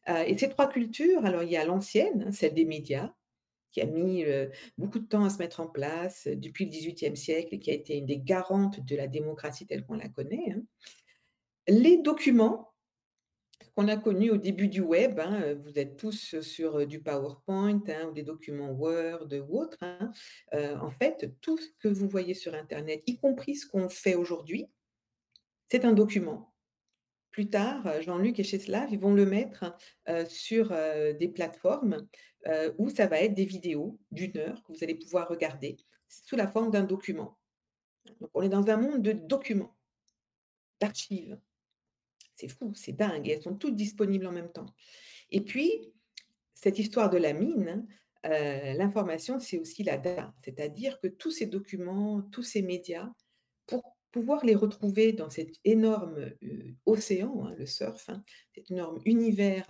Heu 0.10 0.24
et 0.27 0.38
ces 0.38 0.50
3 0.50 0.69
cultures, 0.69 1.25
alors 1.25 1.43
il 1.43 1.51
y 1.51 1.57
a 1.57 1.65
l'ancienne, 1.65 2.25
hein, 2.27 2.31
celle 2.33 2.53
des 2.55 2.65
médias, 2.65 3.13
qui 3.71 3.81
a 3.81 3.88
mis, 3.88 4.24
heu, 4.25 4.51
beaucoup 4.77 5.00
de 5.00 5.07
temps 5.07 5.25
à 5.25 5.29
se 5.31 5.39
mettre 5.39 5.62
en 5.62 5.67
place, 5.67 6.27
heu, 6.27 6.36
depuis 6.38 6.65
le 6.65 6.71
XVIIIe 6.71 7.17
siècle 7.17 7.55
et 7.55 7.60
qui 7.60 7.71
a 7.71 7.75
été 7.75 7.98
une 7.98 8.05
des 8.07 8.19
garantes 8.19 8.81
de 8.86 8.95
la 8.98 9.07
démocratie 9.07 9.67
telle 9.67 9.86
qu'on 9.86 9.95
la 9.95 10.10
connaît, 10.10 10.53
hein. 10.55 10.63
Les 11.67 11.98
documents 11.98 12.71
qu'on 13.77 13.88
a 13.88 13.95
connus 13.95 14.31
au 14.31 14.38
début 14.38 14.67
du 14.67 14.81
web, 14.81 15.17
hein, 15.19 15.55
vous 15.63 15.79
êtes 15.79 15.95
tous 15.95 16.39
sur, 16.41 16.86
du 16.86 17.01
PowerPoint, 17.01 17.81
hein, 17.88 18.07
ou 18.10 18.12
des 18.12 18.24
documents 18.24 18.71
Word 18.71 19.29
ou 19.48 19.60
autres, 19.62 19.77
hein. 19.81 20.12
En 20.81 20.91
fait, 20.91 21.31
tout 21.41 21.57
ce 21.57 21.67
que 21.79 21.88
vous 21.88 22.10
voyez 22.10 22.33
sur 22.33 22.53
internet, 22.53 23.01
y 23.07 23.17
compris 23.17 23.55
ce 23.55 23.65
qu'on 23.67 23.88
fait 23.88 24.15
aujourd'hui, 24.15 24.67
c'est 25.71 25.86
un 25.86 25.93
document. 25.93 26.50
Plus 27.31 27.50
tard, 27.50 27.88
heu, 27.88 28.01
Jean-Luc 28.01 28.39
et 28.39 28.43
Czeslaw, 28.43 28.88
ils 28.91 29.00
vont 29.00 29.13
le 29.13 29.25
mettre, 29.25 29.73
heu, 30.09 30.25
sur, 30.25 30.71
heu, 30.73 31.13
des 31.13 31.29
plateformes, 31.29 32.07
où 32.79 32.89
ça 32.89 33.05
va 33.05 33.21
être 33.21 33.35
des 33.35 33.45
vidéos 33.45 34.00
d'1 34.11 34.35
heure 34.38 34.63
que 34.63 34.73
vous 34.73 34.83
allez 34.83 34.95
pouvoir 34.95 35.27
regarder 35.29 35.77
sous 36.09 36.35
la 36.35 36.47
forme 36.47 36.71
d'un 36.71 36.81
document. 36.83 37.38
On 38.33 38.41
est 38.43 38.50
dans 38.50 38.67
un 38.69 38.77
monde 38.77 39.01
de 39.03 39.13
documents, 39.13 39.75
d'archives. 40.79 41.39
C'est 42.35 42.50
fou, 42.50 42.73
c'est 42.75 42.93
dingue 42.93 43.27
et 43.29 43.33
elles 43.33 43.43
sont 43.43 43.55
toutes 43.55 43.75
disponibles 43.75 44.27
en 44.27 44.31
même 44.33 44.51
temps. 44.51 44.67
Et 45.31 45.41
puis, 45.41 45.71
cette 46.55 46.79
histoire 46.79 47.09
de 47.09 47.17
la 47.17 47.33
mine, 47.33 47.88
l'information, 48.23 49.39
c'est 49.39 49.59
aussi 49.59 49.83
la 49.83 49.97
data. 49.97 50.33
C'est-à-dire 50.45 51.00
que 51.01 51.07
tous 51.07 51.31
ces 51.31 51.47
documents, 51.47 52.21
tous 52.31 52.43
ces 52.43 52.61
médias, 52.63 53.11
pouvoir 54.12 54.46
les 54.46 54.56
retrouver 54.56 55.13
dans 55.13 55.30
cet 55.30 55.50
énorme, 55.65 56.32
océan, 56.86 57.46
hein, 57.46 57.56
le 57.58 57.65
surf, 57.65 58.10
hein, 58.10 58.24
cet 58.56 58.72
énorme 58.72 59.00
univers, 59.06 59.68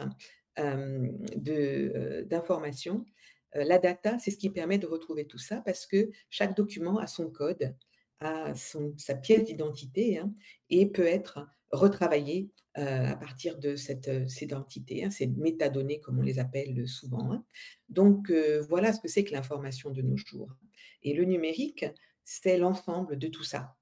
heu, 0.60 2.24
d'informations, 2.26 3.06
la 3.54 3.78
data, 3.80 4.18
c'est 4.20 4.32
ce 4.32 4.38
qui 4.38 4.50
permet 4.50 4.78
de 4.78 4.88
retrouver 4.88 5.26
tout 5.28 5.38
ça 5.38 5.62
parce 5.66 5.86
que 5.86 6.10
chaque 6.30 6.56
document 6.56 7.00
a 7.00 7.08
son 7.08 7.30
code, 7.30 7.76
a 8.22 8.56
son 8.56 8.94
sa 8.98 9.16
pièce 9.16 9.44
d'identité, 9.44 10.18
hein, 10.20 10.34
et 10.70 10.86
peut 10.88 11.06
être 11.08 11.48
retravaillé, 11.72 12.52
à 12.76 13.18
partir 13.18 13.58
de 13.60 13.76
cette, 13.76 14.08
heu, 14.08 14.28
cette 14.30 14.44
identité, 14.44 15.04
hein, 15.04 15.10
ces 15.12 15.28
métadonnées 15.28 16.00
comme 16.00 16.20
on 16.20 16.22
les 16.24 16.40
appelle, 16.40 16.88
souvent. 16.88 17.44
Donc 17.90 18.32
voilà 18.70 18.94
ce 18.94 19.00
que 19.02 19.10
c'est 19.10 19.26
que 19.26 19.34
l'information 19.34 19.92
de 19.92 20.02
nos 20.02 20.16
jours. 20.18 20.56
Et 21.04 21.14
le 21.14 21.26
numérique, 21.26 21.86
c'est 22.24 22.58
l'ensemble 22.58 23.18
de 23.18 23.28
tout 23.28 23.44
ça. 23.44 23.76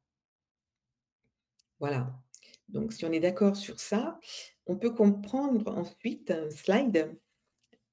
Voilà. 1.79 2.13
Donc 2.67 2.93
si 2.93 3.05
on 3.05 3.11
est 3.11 3.19
d'accord 3.19 3.55
sur 3.55 3.79
ça, 3.79 4.19
on 4.67 4.77
peut 4.77 4.91
comprendre 4.91 5.71
ensuite, 5.75 6.33
slide, 6.51 7.15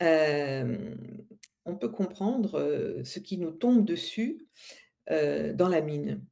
hem, 0.01 0.97
on 1.65 1.77
peut 1.77 1.89
comprendre, 1.89 2.59
heu, 2.61 3.05
ce 3.05 3.19
qui 3.19 3.39
nous 3.39 3.51
tombe 3.51 3.85
dessus, 3.85 4.47
heu, 5.11 5.53
dans 5.55 5.69
la 5.69 5.81
mine. 5.81 6.23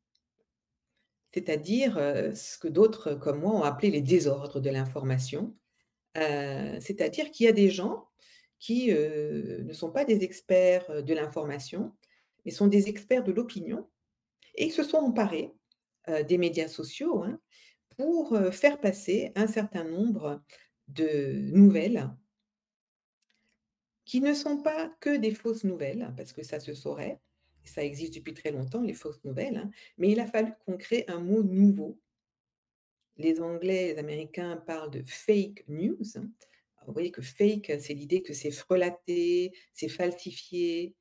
C'est-à-dire, 1.33 1.97
ce 2.37 2.59
que 2.59 2.69
d'autres 2.69 3.15
comme 3.15 3.41
moi 3.41 3.53
ont 3.53 3.63
appelé 3.65 3.91
les 3.91 4.03
désordres 4.03 4.61
de 4.61 4.71
l'information. 4.71 5.57
C'est-à-dire 6.15 7.33
qu'il 7.33 7.47
y 7.47 7.49
a 7.49 7.53
des 7.53 7.71
gens 7.71 8.07
qui, 8.61 8.93
ne 8.93 9.73
sont 9.73 9.91
pas 9.91 10.05
des 10.05 10.23
experts, 10.23 11.03
de 11.03 11.13
l'information, 11.13 11.93
mais 12.45 12.53
sont 12.53 12.69
des 12.69 12.89
experts 12.89 13.25
de 13.25 13.33
l'opinion 13.33 13.89
et 14.55 14.67
ils 14.67 14.73
se 14.73 14.85
sont 14.85 14.99
emparés, 14.99 15.53
heu, 16.09 16.25
des 16.25 16.39
médias 16.39 16.69
sociaux, 16.69 17.23
hein, 17.25 17.41
pour, 17.97 18.35
heu, 18.37 18.51
faire 18.51 18.81
passer 18.81 19.33
un 19.37 19.47
certain 19.49 19.85
nombre 19.85 20.43
de 20.89 21.33
nouvelles 21.53 22.11
qui 24.07 24.21
ne 24.23 24.33
sont 24.35 24.63
pas 24.63 24.89
que 25.01 25.17
des 25.17 25.35
fausses 25.35 25.65
nouvelles, 25.65 26.13
parce 26.17 26.33
que 26.33 26.43
ça 26.43 26.59
se 26.61 26.73
saurait, 26.75 27.21
ça 27.65 27.83
existe 27.85 28.15
depuis 28.15 28.35
très 28.35 28.51
longtemps 28.51 28.83
les 28.83 28.93
fausses 28.95 29.23
nouvelles, 29.25 29.57
hein, 29.57 29.71
mais 29.99 30.11
il 30.11 30.21
a 30.21 30.27
fallu 30.27 30.53
qu'on 30.65 30.77
crée 30.77 31.05
un 31.09 31.21
mot 31.21 31.43
nouveau. 31.43 31.99
Les 33.17 33.41
Anglais, 33.41 33.93
les 33.93 33.99
Américains 33.99 34.57
parlent 34.57 34.91
de 34.91 35.03
fake 35.03 35.65
news. 35.69 36.17
Alors 36.17 36.87
vous 36.89 36.93
voyez 36.93 37.11
que 37.11 37.23
fake, 37.23 37.73
c'est 37.81 37.95
l'idée 37.95 38.23
que 38.23 38.33
c'est 38.35 38.51
frelaté, 38.51 39.53
c'est 39.73 39.89
falsifié, 39.89 40.95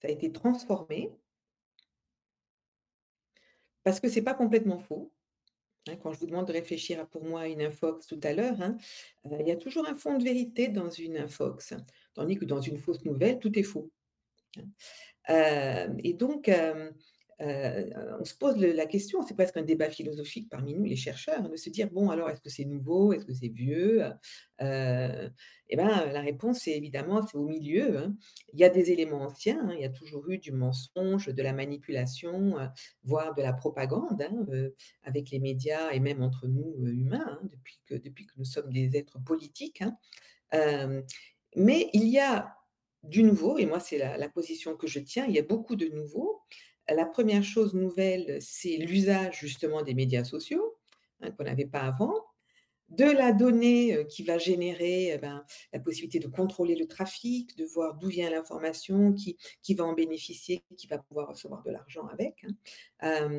ça 0.00 0.08
a 0.08 0.10
été 0.10 0.32
transformé 0.32 1.12
parce 3.84 4.00
que 4.00 4.08
c'est 4.08 4.22
pas 4.22 4.34
complètement 4.34 4.78
faux. 4.78 5.12
Hein, 5.86 5.96
quand 6.02 6.12
je 6.12 6.18
vous 6.18 6.26
demande 6.26 6.46
de 6.46 6.52
réfléchir 6.52 6.98
à 6.98 7.04
pour 7.04 7.24
moi 7.24 7.46
une 7.46 7.62
infox 7.62 8.06
tout 8.06 8.20
à 8.22 8.32
l'heure, 8.32 8.60
hein, 8.62 8.76
il 9.38 9.46
y 9.46 9.50
a 9.50 9.56
toujours 9.56 9.86
un 9.86 9.94
fond 9.94 10.16
de 10.18 10.24
vérité 10.24 10.68
dans 10.68 10.90
une 10.90 11.18
infox, 11.18 11.74
tandis 12.14 12.36
que 12.36 12.46
dans 12.46 12.60
une 12.60 12.78
fausse 12.78 13.04
nouvelle, 13.04 13.38
tout 13.38 13.56
est 13.58 13.62
faux, 13.62 13.90
hein. 14.56 15.94
Et 16.02 16.14
donc 16.14 16.50
heu, 17.42 17.90
on 18.20 18.24
se 18.24 18.34
pose 18.36 18.56
la 18.58 18.86
question, 18.86 19.22
c'est 19.26 19.34
presque 19.34 19.56
un 19.56 19.62
débat 19.62 19.90
philosophique 19.90 20.48
parmi 20.50 20.74
nous 20.74 20.84
les 20.84 20.96
chercheurs, 20.96 21.48
de 21.48 21.56
se 21.56 21.70
dire: 21.70 21.90
«Bon 21.90 22.10
alors 22.10 22.30
est-ce 22.30 22.40
que 22.42 22.50
c'est 22.50 22.64
nouveau? 22.64 23.12
Est-ce 23.12 23.24
que 23.26 23.34
c'est 23.34 23.48
vieux?» 23.48 24.02
heu 24.62 25.30
et 25.70 25.76
ben, 25.76 25.88
la 26.12 26.20
réponse 26.20 26.60
c'est 26.60 26.72
évidemment 26.76 27.26
c'est 27.26 27.36
au 27.38 27.46
milieu, 27.46 27.98
hein. 27.98 28.16
Il 28.52 28.60
y 28.60 28.64
a 28.64 28.68
des 28.70 28.90
éléments 28.92 29.22
anciens, 29.22 29.60
hein, 29.68 29.74
il 29.74 29.80
y 29.80 29.84
a 29.84 29.88
toujours 29.90 30.28
eu 30.30 30.38
du 30.38 30.52
mensonge, 30.52 31.26
de 31.28 31.42
la 31.42 31.52
manipulation, 31.54 32.58
heu, 32.60 32.68
voire 33.04 33.34
de 33.34 33.42
la 33.42 33.52
propagande, 33.54 34.22
hein, 34.22 34.46
avec 35.04 35.30
les 35.30 35.40
médias 35.40 35.90
et 35.92 36.00
même 36.00 36.22
entre 36.22 36.46
nous, 36.48 36.74
humains, 36.86 37.40
depuis 37.52 37.80
que 37.86 37.94
depuis 37.94 38.26
que 38.26 38.34
nous 38.38 38.44
sommes 38.44 38.72
des 38.72 38.96
êtres 38.96 39.18
politiques, 39.24 39.82
mais 41.56 41.90
il 41.94 42.08
y 42.08 42.18
a 42.20 42.54
du 43.04 43.22
nouveau 43.24 43.58
et 43.58 43.66
moi 43.66 43.80
c'est 43.80 43.98
la 43.98 44.18
la 44.18 44.28
position 44.30 44.76
que 44.76 44.86
je 44.88 45.00
tiens, 45.00 45.26
il 45.28 45.34
y 45.34 45.40
a 45.40 45.42
beaucoup 45.44 45.76
de 45.76 45.86
nouveau. 45.88 46.42
La 46.88 47.06
1re 47.06 47.42
chose 47.44 47.72
nouvelle, 47.74 48.36
c'est 48.42 48.76
l'usage 48.76 49.38
justement 49.40 49.82
des 49.82 49.94
médias 49.94 50.24
sociaux, 50.24 50.76
hein, 51.22 51.30
qu'on 51.30 51.44
n'avait 51.44 51.64
pas 51.66 51.80
avant. 51.80 52.14
De 52.90 53.04
la 53.06 53.32
donnée, 53.32 53.94
heu, 53.96 54.04
qui 54.04 54.22
va 54.24 54.38
générer, 54.38 55.08
et 55.08 55.18
ben, 55.18 55.44
la 55.72 55.80
possibilité 55.80 56.20
de 56.20 56.28
contrôler 56.28 56.76
le 56.76 56.86
trafic, 56.88 57.56
de 57.58 57.64
voir 57.66 57.96
d'où 57.96 58.08
vient 58.08 58.30
l'information, 58.30 59.12
qui 59.14 59.38
qui 59.62 59.74
va 59.74 59.84
en 59.84 59.94
bénéficier, 59.94 60.64
qui 60.78 60.86
va 60.88 60.98
pouvoir 60.98 61.28
recevoir 61.30 61.62
de 61.64 61.70
l'argent 61.72 62.06
avec, 62.08 62.44
hein. 63.02 63.32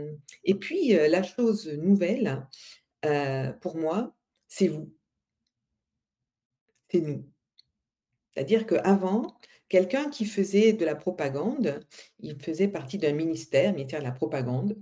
Et 0.46 0.56
puis, 0.56 0.96
heu, 0.96 1.08
la 1.10 1.24
chose 1.24 1.68
nouvelle, 1.70 2.48
heu, 3.06 3.54
pour 3.62 3.78
moi, 3.78 4.16
c'est 4.48 4.68
vous. 4.70 4.94
C'est 6.92 7.02
nous. 7.02 7.26
C'est-à-dire 8.36 8.66
qu'avant, 8.68 9.38
quelqu'un 9.76 10.10
qui 10.10 10.24
faisait 10.24 10.72
de 10.72 10.86
la 10.86 10.96
propagande, 10.96 11.82
il 12.20 12.42
faisait 12.42 12.70
partie 12.70 12.98
d'un 12.98 13.12
ministère, 13.12 13.74
ministère 13.74 14.00
de 14.00 14.06
la 14.06 14.14
propagande. 14.14 14.78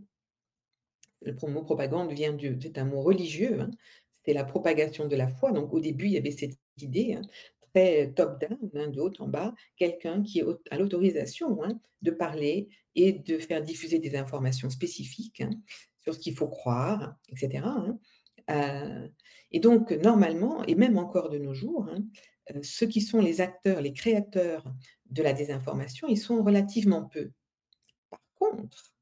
Le 1.24 1.34
mot 1.48 1.64
propagande 1.64 2.12
vient 2.12 2.32
du 2.32 2.60
mot 2.86 3.02
religieux, 3.02 3.60
hein. 3.60 3.72
C'était 4.20 4.38
la 4.38 4.46
propagation 4.46 5.08
de 5.08 5.16
la 5.16 5.28
foi, 5.28 5.52
donc 5.52 5.74
au 5.74 5.80
début, 5.80 6.06
il 6.06 6.12
y 6.12 6.18
avait 6.18 6.30
cette 6.32 6.60
idée, 6.80 7.16
hein, 7.16 7.24
très 7.74 8.14
top 8.14 8.40
down, 8.40 8.70
hein, 8.76 8.88
de 8.90 9.02
haut 9.02 9.12
en 9.18 9.28
bas, 9.28 9.56
quelqu'un 9.78 10.22
qui 10.22 10.44
a 10.70 10.78
l'autorisation, 10.78 11.64
hein, 11.64 11.80
de 12.04 12.12
parler 12.12 12.70
et 12.94 13.14
de 13.14 13.40
faire 13.40 13.64
diffuser 13.64 13.98
des 13.98 14.16
informations 14.16 14.70
spécifiques, 14.70 15.44
sur 16.04 16.14
ce 16.14 16.20
qu'il 16.20 16.36
faut 16.36 16.48
croire 16.48 17.16
et 17.30 17.36
cetera, 17.36 17.76
hein. 17.80 18.00
Heu 18.52 19.12
et 19.56 19.60
donc 19.60 19.92
normalement 19.92 20.64
et 20.66 20.76
même 20.76 20.98
encore 20.98 21.30
de 21.30 21.40
nos 21.40 21.56
jours, 21.56 21.90
ceux 22.64 22.88
qui 22.88 23.02
sont 23.02 23.22
les 23.22 23.42
acteurs, 23.42 23.82
les 23.82 23.94
créateurs 23.94 24.66
de 25.10 25.24
la 25.24 25.34
désinformation, 25.34 26.08
ils 26.08 26.20
sont 26.20 26.44
relativement 26.44 27.06
peu. 27.06 27.32
Par 28.10 28.22
contre 28.36 28.94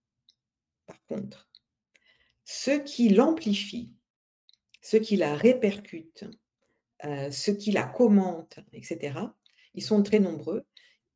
par 0.87 0.97
contre, 1.07 1.49
ceux 2.43 2.83
qui 2.83 3.09
l'amplifient, 3.09 3.95
ceux 4.81 4.99
qui 4.99 5.15
la 5.17 5.35
répercutent, 5.35 6.25
heu, 7.05 7.31
ceux 7.31 7.53
qui 7.53 7.71
la 7.71 7.83
commentent 7.83 8.59
et 8.73 8.83
cetera, 8.83 9.37
ils 9.73 9.83
sont 9.83 10.03
très 10.03 10.19
nombreux. 10.19 10.65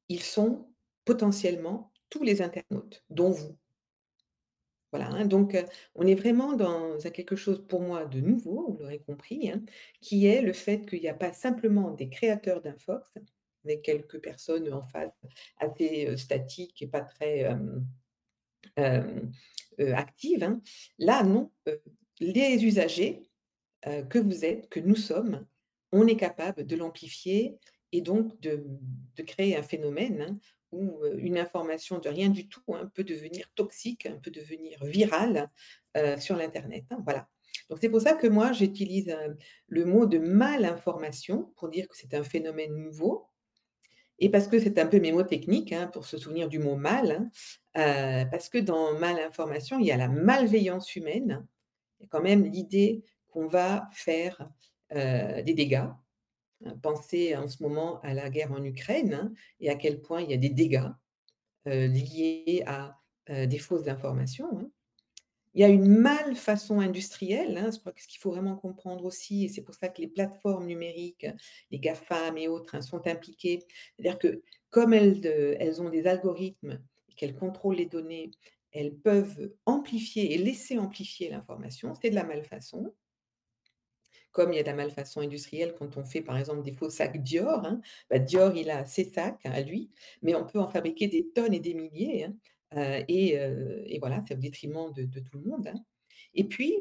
Ils 0.10 0.24
sont 0.24 0.70
potentiellement 1.06 1.92
tous 2.10 2.24
les 2.24 2.42
internautes, 2.42 3.04
dont 3.10 3.32
vous. 3.32 3.58
Voilà, 4.96 5.12
hein, 5.12 5.26
donc 5.26 5.58
on 5.96 6.08
est 6.08 6.16
vraiment 6.16 6.54
dans 6.54 6.98
quelque 7.00 7.36
chose 7.36 7.66
pour 7.68 7.82
moi 7.82 8.06
de 8.06 8.22
nouveau, 8.22 8.72
vous 8.72 8.78
l'aurez 8.80 9.00
compris, 9.00 9.52
hein, 9.52 9.62
qui 10.00 10.26
est 10.26 10.42
le 10.42 10.54
fait 10.54 10.86
qu'il 10.86 11.04
y 11.04 11.10
a 11.10 11.14
pas 11.14 11.34
simplement 11.34 11.92
des 11.92 12.08
créateurs 12.08 12.62
d'infox, 12.62 13.12
avec 13.66 13.82
quelques 13.82 14.22
personnes 14.22 14.72
en 14.72 14.82
face 14.82 15.12
assez, 15.60 16.16
statiques 16.16 16.82
et 16.82 16.88
pas 16.88 17.02
très, 17.02 17.44
heu, 18.80 19.32
actives, 19.94 20.46
hein. 20.46 20.62
Là 20.98 21.24
non, 21.24 21.52
les 22.22 22.64
usagers, 22.64 23.24
que 24.10 24.18
vous 24.18 24.46
êtes, 24.46 24.70
que 24.70 24.80
nous 24.80 24.96
sommes, 24.96 25.46
on 25.92 26.08
est 26.08 26.16
capable 26.16 26.66
de 26.66 26.78
l'amplifier 26.78 27.58
et 27.92 28.00
donc 28.00 28.40
de 28.40 28.64
créer 29.24 29.58
un 29.58 29.64
phénomène, 29.64 30.40
une 31.18 31.38
information 31.38 32.00
de 32.00 32.10
rien 32.10 32.30
du 32.30 32.48
tout, 32.48 32.64
hein, 32.70 32.90
peut 32.94 33.04
devenir 33.04 33.50
toxique, 33.56 34.06
hein, 34.06 34.20
peut 34.22 34.32
devenir 34.32 34.84
virale, 34.84 35.50
sur 36.20 36.36
l'internet, 36.36 36.84
hein, 36.92 36.98
voilà. 37.04 37.28
Donc 37.70 37.80
c'est 37.82 37.90
pour 37.90 38.02
ça 38.02 38.14
que 38.14 38.28
moi 38.28 38.52
j'utilise, 38.52 39.16
le 39.68 39.86
mot 39.86 40.06
de 40.06 40.18
malinformation 40.18 41.54
pour 41.56 41.70
dire 41.70 41.88
que 41.88 41.96
c'est 41.98 42.14
un 42.14 42.24
phénomène 42.24 42.76
nouveau 42.76 43.28
et 44.20 44.30
parce 44.30 44.48
que 44.48 44.60
c'est 44.60 44.78
un 44.78 44.88
peu 44.88 45.00
mémotechnique, 45.00 45.72
hein, 45.72 45.88
pour 45.88 46.06
se 46.06 46.18
souvenir 46.18 46.48
du 46.48 46.60
mot 46.60 46.76
mal, 46.76 47.30
parce 47.74 48.50
que 48.50 48.58
dans 48.58 48.98
malinformation, 49.00 49.80
il 49.80 49.86
y 49.86 49.92
a 49.92 49.98
la 49.98 50.10
malveillance 50.10 50.96
humaine, 50.96 51.46
quand 52.10 52.22
même 52.22 52.46
l'idée 52.46 53.04
qu'on 53.30 53.48
va 53.48 53.90
faire, 53.94 54.50
des 54.92 55.54
dégâts. 55.54 55.88
Pensez 56.82 57.36
en 57.36 57.48
ce 57.48 57.62
moment 57.64 58.00
à 58.02 58.14
la 58.14 58.30
guerre 58.30 58.52
en 58.54 58.64
Ukraine, 58.64 59.14
hein, 59.14 59.34
et 59.60 59.70
à 59.70 59.76
quel 59.76 60.02
point 60.02 60.22
il 60.22 60.32
y 60.32 60.34
a 60.34 60.38
des 60.38 60.50
dégâts, 60.50 60.90
heu, 61.68 61.88
liés 61.88 62.64
à, 62.68 63.00
heu, 63.30 63.48
des 63.48 63.60
fausses 63.60 63.88
informations, 63.90 64.50
hein. 64.60 64.72
Il 65.56 65.62
y 65.62 65.64
a 65.64 65.70
une 65.70 65.88
malfaçon 65.88 66.82
industrielle, 66.82 67.58
hein, 67.58 67.72
ce 67.72 67.80
qu'il 68.08 68.20
faut 68.20 68.32
vraiment 68.32 68.56
comprendre 68.58 69.06
aussi 69.06 69.46
et 69.46 69.50
c'est 69.50 69.62
pour 69.64 69.74
ça 69.76 69.90
que 69.90 70.02
les 70.02 70.08
plateformes 70.08 70.66
numériques, 70.68 71.26
les 71.72 71.80
GAFAM 71.80 72.38
et 72.38 72.48
autres, 72.50 72.76
hein, 72.76 72.82
sont 72.82 73.08
impliquées. 73.08 73.60
C'est-à-dire 73.98 74.20
que 74.20 74.44
comme 74.70 74.94
elles, 74.94 75.26
heu, 75.26 75.56
elles 75.60 75.82
ont 75.82 75.90
des 75.90 76.08
algorithmes 76.08 76.82
qu'elles 77.16 77.36
contrôlent 77.36 77.78
les 77.78 77.86
données, 77.86 78.32
elles 78.74 78.96
peuvent 78.96 79.54
amplifier 79.66 80.34
et 80.34 80.38
laisser 80.38 80.78
amplifier 80.78 81.30
l'information, 81.30 81.94
c'est 81.96 82.10
de 82.10 82.16
la 82.16 82.26
malfaçon. 82.26 82.94
Comme 84.36 84.52
il 84.52 84.58
y 84.58 84.60
a 84.60 84.64
de 84.64 84.68
la 84.68 84.74
malfaçon 84.76 85.22
industrielle 85.22 85.76
quand 85.80 85.96
on 85.98 86.04
fait 86.04 86.22
par 86.22 86.38
exemple 86.38 86.62
des 86.62 86.74
faux 86.74 86.90
sacs 86.90 87.24
Dior, 87.24 87.66
hein. 87.66 87.80
Bah, 88.10 88.20
Dior, 88.20 88.54
il 88.58 88.70
a 88.70 88.84
ses 88.86 89.06
sacs 89.06 89.40
à 89.46 89.62
lui, 89.62 89.92
mais 90.22 90.36
on 90.36 90.46
peut 90.46 90.60
en 90.60 90.68
fabriquer 90.68 91.08
des 91.08 91.30
tonnes 91.34 91.54
et 91.54 91.62
des 91.62 91.74
milliers, 91.74 92.26
hein, 92.26 92.36
heu 92.78 93.06
et 93.08 93.40
heu 93.40 93.84
et 93.88 93.98
voilà, 94.00 94.22
c'est 94.28 94.36
au 94.36 94.38
détriment 94.38 94.92
de 94.94 95.04
de 95.06 95.20
tout 95.22 95.38
le 95.40 95.50
monde, 95.50 95.68
hein. 95.68 95.80
Et 96.34 96.44
puis, 96.46 96.76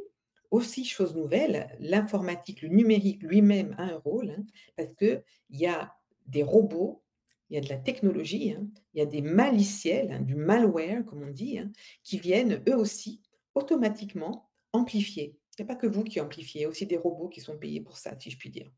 aussi 0.51 0.85
chose 0.85 1.15
nouvelle, 1.15 1.69
l'informatique, 1.81 2.63
le 2.63 2.69
numérique 2.71 3.23
lui-même 3.23 3.75
a 3.79 3.85
un 3.85 3.99
rôle, 3.99 4.31
hein, 4.31 4.45
parce 4.77 4.91
qu'il 4.97 5.23
y 5.51 5.67
a 5.67 5.95
des 6.27 6.43
robots, 6.43 7.03
il 7.51 7.55
y 7.57 7.59
a 7.59 7.61
de 7.63 7.69
la 7.69 7.79
technologie, 7.79 8.53
hein, 8.53 8.67
il 8.95 8.99
y 8.99 9.03
a 9.03 9.07
des 9.07 9.23
maliciels, 9.23 10.11
hein, 10.13 10.21
du 10.21 10.35
malware 10.35 11.05
comme 11.07 11.23
on 11.23 11.31
dit, 11.31 11.59
hein, 11.61 11.71
qui 12.03 12.19
viennent 12.19 12.63
eux 12.69 12.77
aussi 12.77 13.23
automatiquement 13.55 14.51
amplifier. 14.73 15.37
Il 15.59 15.63
y 15.63 15.65
a 15.65 15.67
pas 15.67 15.77
que 15.77 15.87
vous 15.87 16.05
qui 16.05 16.21
amplifiez, 16.21 16.67
aussi 16.67 16.87
des 16.87 16.97
robots 16.97 17.29
qui 17.29 17.41
sont 17.41 17.59
payés 17.59 17.81
pour 17.81 17.97
ça, 17.99 18.19
si 18.19 18.31
je 18.31 18.39
puis 18.39 18.51
dire. 18.51 18.71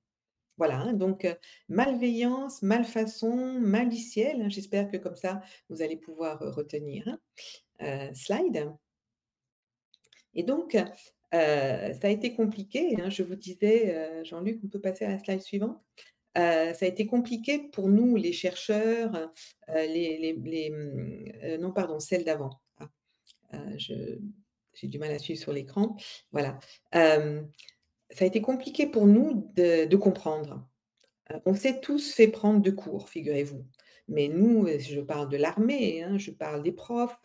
Voilà, 0.59 0.79
hein, 0.81 0.93
donc 0.95 1.27
malveillance, 1.69 2.63
malfaçon, 2.63 3.61
maliciel, 3.61 4.43
hein, 4.43 4.49
j'espère 4.51 4.91
que 4.91 4.97
comme 4.99 5.17
ça, 5.17 5.43
vous 5.71 5.83
allez 5.83 5.97
pouvoir, 5.97 6.41
retenir, 6.41 7.09
hein. 7.81 8.13
Slide. 8.15 8.73
Et 10.35 10.43
donc, 10.43 10.77
ça 11.33 11.39
a 12.03 12.09
été 12.09 12.35
compliqué, 12.35 12.97
hein, 13.01 13.11
je 13.11 13.23
vous 13.23 13.37
disais, 13.37 14.25
Jean-Luc, 14.25 14.61
on 14.65 14.69
peut 14.69 14.81
passer 14.81 15.05
à 15.05 15.11
la 15.11 15.19
slide 15.19 15.43
suivante? 15.43 15.79
Ça 16.37 16.75
a 16.83 16.87
été 16.87 17.07
compliqué 17.07 17.69
pour 17.73 17.89
nous 17.89 18.17
les 18.17 18.33
chercheurs, 18.33 19.15
heu, 19.71 19.75
les 19.89 20.71
mmh, 20.71 21.33
heu, 21.45 21.57
non 21.59 21.73
pardon, 21.73 21.99
celle 22.01 22.25
d'avant. 22.25 22.51
Ah, 22.79 22.91
heu, 23.55 23.79
je 23.79 23.95
j'ai 24.77 24.89
du 24.89 24.99
mal 24.99 25.13
à 25.13 25.19
suivre 25.19 25.41
sur 25.41 25.53
l'écran. 25.53 25.97
Voilà. 26.33 26.59
Hem, 26.93 27.51
ça 28.11 28.25
a 28.25 28.29
été 28.29 28.41
compliqué 28.43 28.87
pour 28.87 29.07
nous 29.07 29.53
de 29.57 29.97
comprendre. 29.97 30.69
Heu, 31.33 31.41
on 31.47 31.55
s'est 31.55 31.81
tous 31.81 32.15
fait 32.15 32.29
prendre 32.29 32.61
de 32.63 32.71
court, 32.71 33.09
figurez-vous. 33.11 33.65
Mais 34.09 34.29
nous, 34.29 34.69
je 34.79 35.01
parle 35.01 35.29
de 35.31 35.37
l'armée, 35.39 36.03
hein, 36.05 36.19
je 36.19 36.31
parle 36.31 36.63
des 36.63 36.73
profs, 36.73 37.19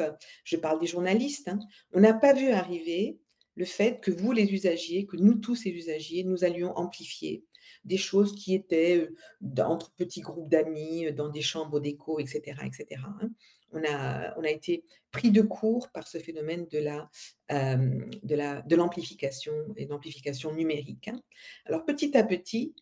je 0.46 0.58
parle 0.58 0.80
des 0.80 0.88
journalistes, 0.88 1.48
hein. 1.50 1.60
On 1.94 2.00
n'a 2.02 2.14
pas 2.14 2.34
vu 2.34 2.50
arriver 2.52 3.20
le 3.56 3.66
fait 3.66 4.00
que 4.02 4.12
vous 4.12 4.32
les 4.32 4.52
usagiers, 4.54 5.06
que 5.06 5.18
nous 5.18 5.36
tous 5.36 5.64
les 5.66 5.72
usagiers, 5.72 6.24
nous 6.24 6.44
allions 6.44 6.76
amplifier 6.78 7.46
des 7.86 7.98
choses 7.98 8.36
qui 8.36 8.56
étaient, 8.56 8.98
heu, 8.98 9.16
d'entre 9.42 9.94
petits 9.94 10.22
groupes 10.22 10.50
d'amis, 10.50 11.12
dans 11.14 11.30
des 11.30 11.42
chambres 11.44 11.80
d'écho 11.80 12.20
et 12.20 12.28
cetera 12.28 12.66
et 12.66 12.72
cetera, 12.74 13.16
hein. 13.22 13.30
On 13.74 13.84
a 13.86 14.34
on 14.38 14.44
a 14.44 14.50
été 14.50 14.84
pris 15.12 15.32
de 15.32 15.42
court 15.42 15.90
par 15.94 16.08
ce 16.08 16.18
phénomène 16.20 16.68
de 16.72 16.80
la, 16.80 17.10
hem, 17.50 18.06
de 18.24 18.36
la 18.36 18.62
de 18.64 18.76
l'amplification 18.76 19.54
et 19.78 19.86
de 19.86 19.92
l'amplification 19.92 20.54
numérique, 20.54 21.08
hein. 21.10 21.22
Alors 21.66 21.86
petit 21.86 22.18
à 22.18 22.24
petit, 22.24 22.76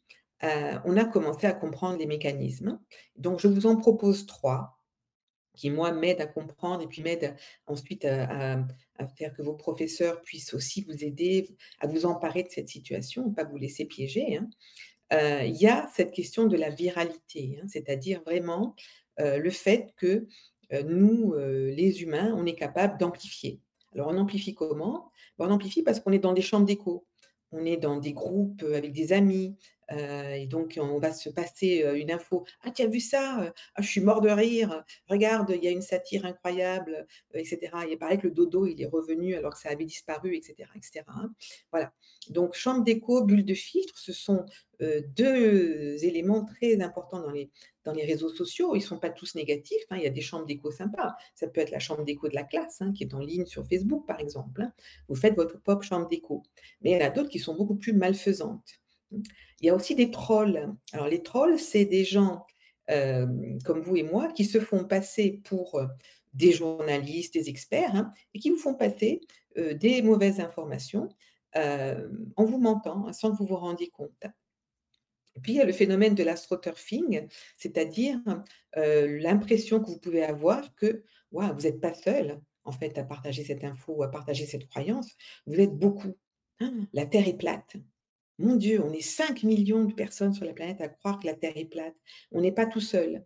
heu, 0.43 0.47
on 0.85 0.97
a 0.97 1.05
commencé 1.05 1.47
à 1.47 1.53
comprendre 1.53 1.97
les 1.99 2.07
mécanismes. 2.07 2.79
Donc 3.17 3.39
je 3.41 3.47
vous 3.47 3.65
en 3.67 3.75
propose 3.77 4.25
3 4.25 4.77
qui 5.55 5.69
moi 5.71 5.91
m'aident 5.91 6.21
à 6.21 6.27
comprendre 6.27 6.83
et 6.83 6.87
puis 6.87 7.01
m'aident 7.03 7.35
ensuite 7.67 8.05
à 8.05 8.65
faire 9.17 9.33
que 9.33 9.41
vos 9.43 9.55
professeurs 9.55 10.21
puissent 10.21 10.53
aussi 10.53 10.83
vous 10.83 11.03
aider, 11.03 11.49
à 11.79 11.87
vous 11.87 12.05
emparer 12.05 12.43
de 12.43 12.49
cette 12.49 12.69
situation, 12.69 13.31
pas 13.33 13.43
vous 13.45 13.57
laisser 13.57 13.85
piéger, 13.85 14.37
hein. 14.37 14.49
Heu, 15.13 15.45
il 15.47 15.57
y 15.57 15.67
a 15.67 15.89
cette 15.95 16.11
question 16.11 16.47
de 16.47 16.57
la 16.57 16.69
viralité, 16.71 17.59
hein, 17.61 17.67
c'est-à-dire 17.69 18.21
vraiment, 18.25 18.75
le 19.19 19.49
fait 19.51 19.93
que, 19.97 20.27
nous, 20.85 21.33
heu, 21.35 21.69
les 21.71 22.01
humains, 22.03 22.33
on 22.37 22.45
est 22.45 22.55
capable 22.55 22.97
d'amplifier. 22.99 23.59
Alors 23.93 24.07
on 24.09 24.17
amplifie 24.17 24.53
comment? 24.53 25.11
Bah, 25.37 25.45
on 25.49 25.51
amplifie 25.51 25.83
parce 25.83 25.99
qu'on 25.99 26.11
est 26.11 26.19
dans 26.19 26.33
des 26.33 26.41
chambres 26.41 26.65
d'écho. 26.65 27.05
On 27.51 27.65
est 27.65 27.77
dans 27.77 27.97
des 27.97 28.13
groupes, 28.13 28.61
heu, 28.63 28.75
avec 28.75 28.93
des 28.93 29.13
amis, 29.13 29.57
heu 29.91 30.31
et 30.35 30.45
donc 30.47 30.77
on 30.81 30.99
va 30.99 31.11
se 31.13 31.29
passer, 31.29 31.83
heu, 31.83 31.97
une 31.97 32.11
info: 32.11 32.45
«Ah 32.63 32.71
tu 32.71 32.81
as 32.83 32.87
vu 32.87 32.99
ça? 32.99 33.43
Heu, 33.45 33.51
ah 33.75 33.81
je 33.81 33.87
suis 33.87 34.01
mort 34.01 34.21
de 34.21 34.29
rire, 34.29 34.83
regarde, 35.09 35.51
il 35.55 35.63
y 35.63 35.67
a 35.67 35.71
une 35.71 35.81
satire 35.81 36.25
incroyable», 36.25 37.07
heu 37.35 37.39
et 37.39 37.45
cetera. 37.45 37.85
Il 37.87 37.97
paraît 37.97 38.17
que 38.17 38.27
le 38.27 38.33
dodo, 38.33 38.65
il 38.67 38.81
est 38.81 38.85
revenu 38.87 39.35
alors 39.35 39.53
que 39.53 39.59
ça 39.59 39.69
avait 39.69 39.85
disparu 39.85 40.35
et 40.35 40.41
cetera 40.41 40.71
et 40.75 40.81
cetera, 40.81 41.13
hein. 41.15 41.33
Voilà. 41.71 41.93
Donc 42.29 42.53
chambre 42.55 42.83
d'écho, 42.83 43.23
bulle 43.23 43.45
de 43.45 43.53
filtre, 43.53 43.97
ce 43.97 44.13
sont, 44.13 44.45
heu, 44.81 45.01
2 45.15 46.03
éléments 46.03 46.45
très 46.45 46.79
importants 46.81 47.23
dans 47.85 47.93
les 47.93 48.05
réseaux 48.05 48.29
sociaux. 48.29 48.75
Ils 48.75 48.81
sont 48.81 48.99
pas 48.99 49.09
tous 49.09 49.35
négatifs, 49.35 49.83
hein, 49.89 49.97
il 49.97 50.03
y 50.03 50.07
a 50.07 50.09
des 50.11 50.21
chambres 50.21 50.45
d'écho 50.45 50.71
sympas. 50.71 51.15
Ça 51.35 51.47
peut 51.47 51.61
être 51.61 51.71
la 51.71 51.79
chambre 51.79 52.03
d'écho 52.05 52.27
de 52.29 52.35
la 52.35 52.43
classe, 52.43 52.81
hein, 52.81 52.93
qui 52.93 53.03
est 53.03 53.13
en 53.13 53.19
ligne 53.19 53.45
sur 53.45 53.65
Facebook 53.67 54.05
par 54.07 54.19
exemple. 54.19 54.63
Vous 55.07 55.15
faites 55.15 55.35
votre 55.35 55.59
propre 55.61 55.83
chambre 55.83 56.07
d'écho. 56.07 56.43
Mais 56.81 56.91
il 56.91 56.97
y 56.99 57.03
en 57.03 57.05
a 57.07 57.09
d'autres 57.09 57.29
qui 57.29 57.39
sont 57.39 57.55
beaucoup 57.55 57.75
plus 57.75 57.93
malfaisantes. 57.93 58.79
Il 59.11 59.67
y 59.67 59.69
a 59.69 59.75
aussi 59.75 59.95
des 59.95 60.11
trolls. 60.11 60.73
Alors 60.93 61.07
les 61.07 61.23
trolls, 61.23 61.59
c'est 61.59 61.85
des 61.85 62.03
gens, 62.05 62.45
hem, 62.87 63.57
comme 63.65 63.81
vous 63.81 63.97
et 63.97 64.03
moi 64.03 64.31
qui 64.33 64.45
se 64.45 64.59
font 64.59 64.85
passer 64.85 65.41
pour, 65.43 65.79
heu, 65.79 65.87
des 66.33 66.51
journalistes, 66.51 67.33
des 67.33 67.49
experts, 67.49 67.95
hein, 67.95 68.13
et 68.33 68.39
qui 68.39 68.49
vous 68.51 68.57
font 68.57 68.75
passer, 68.75 69.21
heu, 69.57 69.73
des 69.75 70.01
mauvaises 70.01 70.39
informations, 70.39 71.09
en 71.55 72.45
vous 72.45 72.59
mentant, 72.59 73.07
hein, 73.07 73.13
sans 73.13 73.31
que 73.31 73.37
vous 73.37 73.45
vous 73.47 73.55
rendiez 73.57 73.89
compte. 73.89 74.13
Puis 75.43 75.53
il 75.53 75.55
y 75.55 75.61
a 75.61 75.65
le 75.65 75.71
phénomène 75.73 76.15
de 76.15 76.23
l'astroturfing, 76.23 77.27
c'est-à-dire, 77.57 78.19
l'impression 78.75 79.79
que 79.81 79.87
vous 79.89 79.99
pouvez 79.99 80.23
avoir 80.23 80.75
que, 80.75 81.03
vous 81.31 81.67
êtes 81.67 81.79
pas 81.79 81.93
seul, 81.93 82.41
en 82.65 82.71
fait, 82.71 82.97
à 82.97 83.03
partager 83.03 83.43
cette 83.43 83.63
info 83.63 83.93
ou 83.95 84.03
à 84.03 84.11
partager 84.11 84.45
cette 84.45 84.67
croyance, 84.67 85.15
vous 85.45 85.59
êtes 85.59 85.73
beaucoup. 85.77 86.13
La 86.93 87.05
terre 87.05 87.27
est 87.27 87.37
plate. 87.37 87.77
Mon 88.39 88.55
Dieu, 88.55 88.81
on 88.83 88.91
est 88.91 89.01
5 89.01 89.43
000 89.43 89.65
000 89.65 89.85
de 89.85 89.93
personnes 89.93 90.33
sur 90.33 90.45
la 90.45 90.53
planète 90.53 90.81
à 90.81 90.87
croire 90.89 91.19
que 91.19 91.27
la 91.27 91.35
terre 91.35 91.57
est 91.57 91.65
plate. 91.65 91.95
On 92.31 92.41
n'est 92.41 92.51
pas 92.51 92.65
tout 92.65 92.79
seul. 92.81 93.23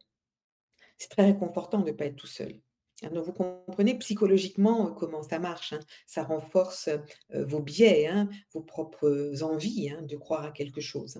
C'est 0.98 1.10
très 1.10 1.26
réconfortant 1.26 1.80
de 1.82 1.88
ne 1.92 1.96
pas 1.96 2.06
être 2.06 2.16
tout 2.16 2.28
seul. 2.28 2.60
Hein, 3.04 3.10
donc 3.12 3.26
vous 3.26 3.34
comprenez 3.34 3.98
psychologiquement, 4.00 4.90
heu, 4.90 4.94
comment 4.94 5.24
ça 5.24 5.40
marche, 5.40 5.74
hein. 5.74 5.80
Ça 6.08 6.24
renforce, 6.24 6.88
heu, 6.90 7.44
vos 7.44 7.62
biais, 7.62 8.08
hein, 8.08 8.30
vos 8.54 8.62
propres 8.62 9.44
envies, 9.44 9.92
de 10.02 10.18
croire 10.18 10.46
à 10.46 10.52
quelque 10.52 10.82
chose. 10.82 11.20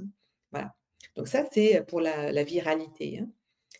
Voilà. 0.52 0.74
Donc 1.16 1.28
ça, 1.28 1.46
c'est 1.52 1.86
pour 1.88 2.02
la 2.02 2.44
viralité. 2.44 3.22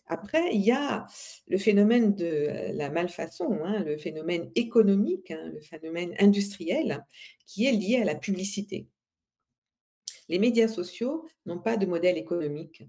Après, 0.06 0.54
il 0.54 0.62
y 0.62 0.72
a 0.72 1.06
le 1.48 1.58
phénomène 1.58 2.14
de, 2.14 2.26
heu, 2.26 2.72
la 2.74 2.90
malfaçon, 2.90 3.50
le 3.86 3.98
phénomène 3.98 4.50
économique, 4.54 5.30
le 5.30 5.60
phénomène 5.60 6.14
industriel 6.20 7.04
qui 7.46 7.66
est 7.66 7.72
lié 7.72 7.98
à 8.02 8.04
la 8.04 8.14
publicité. 8.16 8.88
Les 10.28 10.38
médias 10.38 10.68
sociaux 10.68 11.28
n'ont 11.46 11.58
pas 11.58 11.76
de 11.76 11.86
modèle 11.86 12.16
économique, 12.16 12.84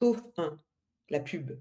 sauf 0.00 0.22
un, 0.36 0.58
la 1.08 1.20
pub. 1.20 1.52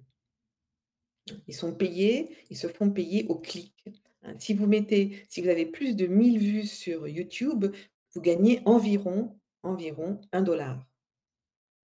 Ils 1.47 1.55
sont 1.55 1.75
payés, 1.75 2.35
ils 2.49 2.57
se 2.57 2.67
font 2.67 2.89
payer 2.89 3.25
au 3.27 3.35
clic. 3.35 3.85
Hein, 4.23 4.35
si 4.39 4.53
vous 4.53 4.67
mettez 4.67 5.23
si 5.29 5.41
vous 5.41 5.49
avez 5.49 5.65
plus 5.65 5.95
de 5.95 6.07
1000 6.07 6.39
vues 6.39 6.67
sur 6.67 7.07
YouTube, 7.07 7.65
vous 8.13 8.21
gagnez 8.21 8.61
environ 8.65 9.39
environ 9.63 10.21
1 10.31 10.43
$. 10.43 10.77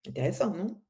Intéressant, 0.07 0.55
non? 0.55 0.81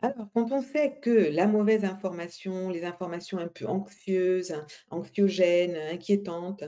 Alors, 0.00 0.28
quand 0.32 0.52
on 0.52 0.62
sait 0.62 0.98
que 1.02 1.10
la 1.10 1.48
mauvaise 1.48 1.84
information, 1.84 2.68
les 2.70 2.84
informations 2.84 3.38
un 3.38 3.48
peu 3.48 3.66
anxieuses, 3.66 4.54
anxiogènes, 4.90 5.74
inquiétantes, 5.76 6.62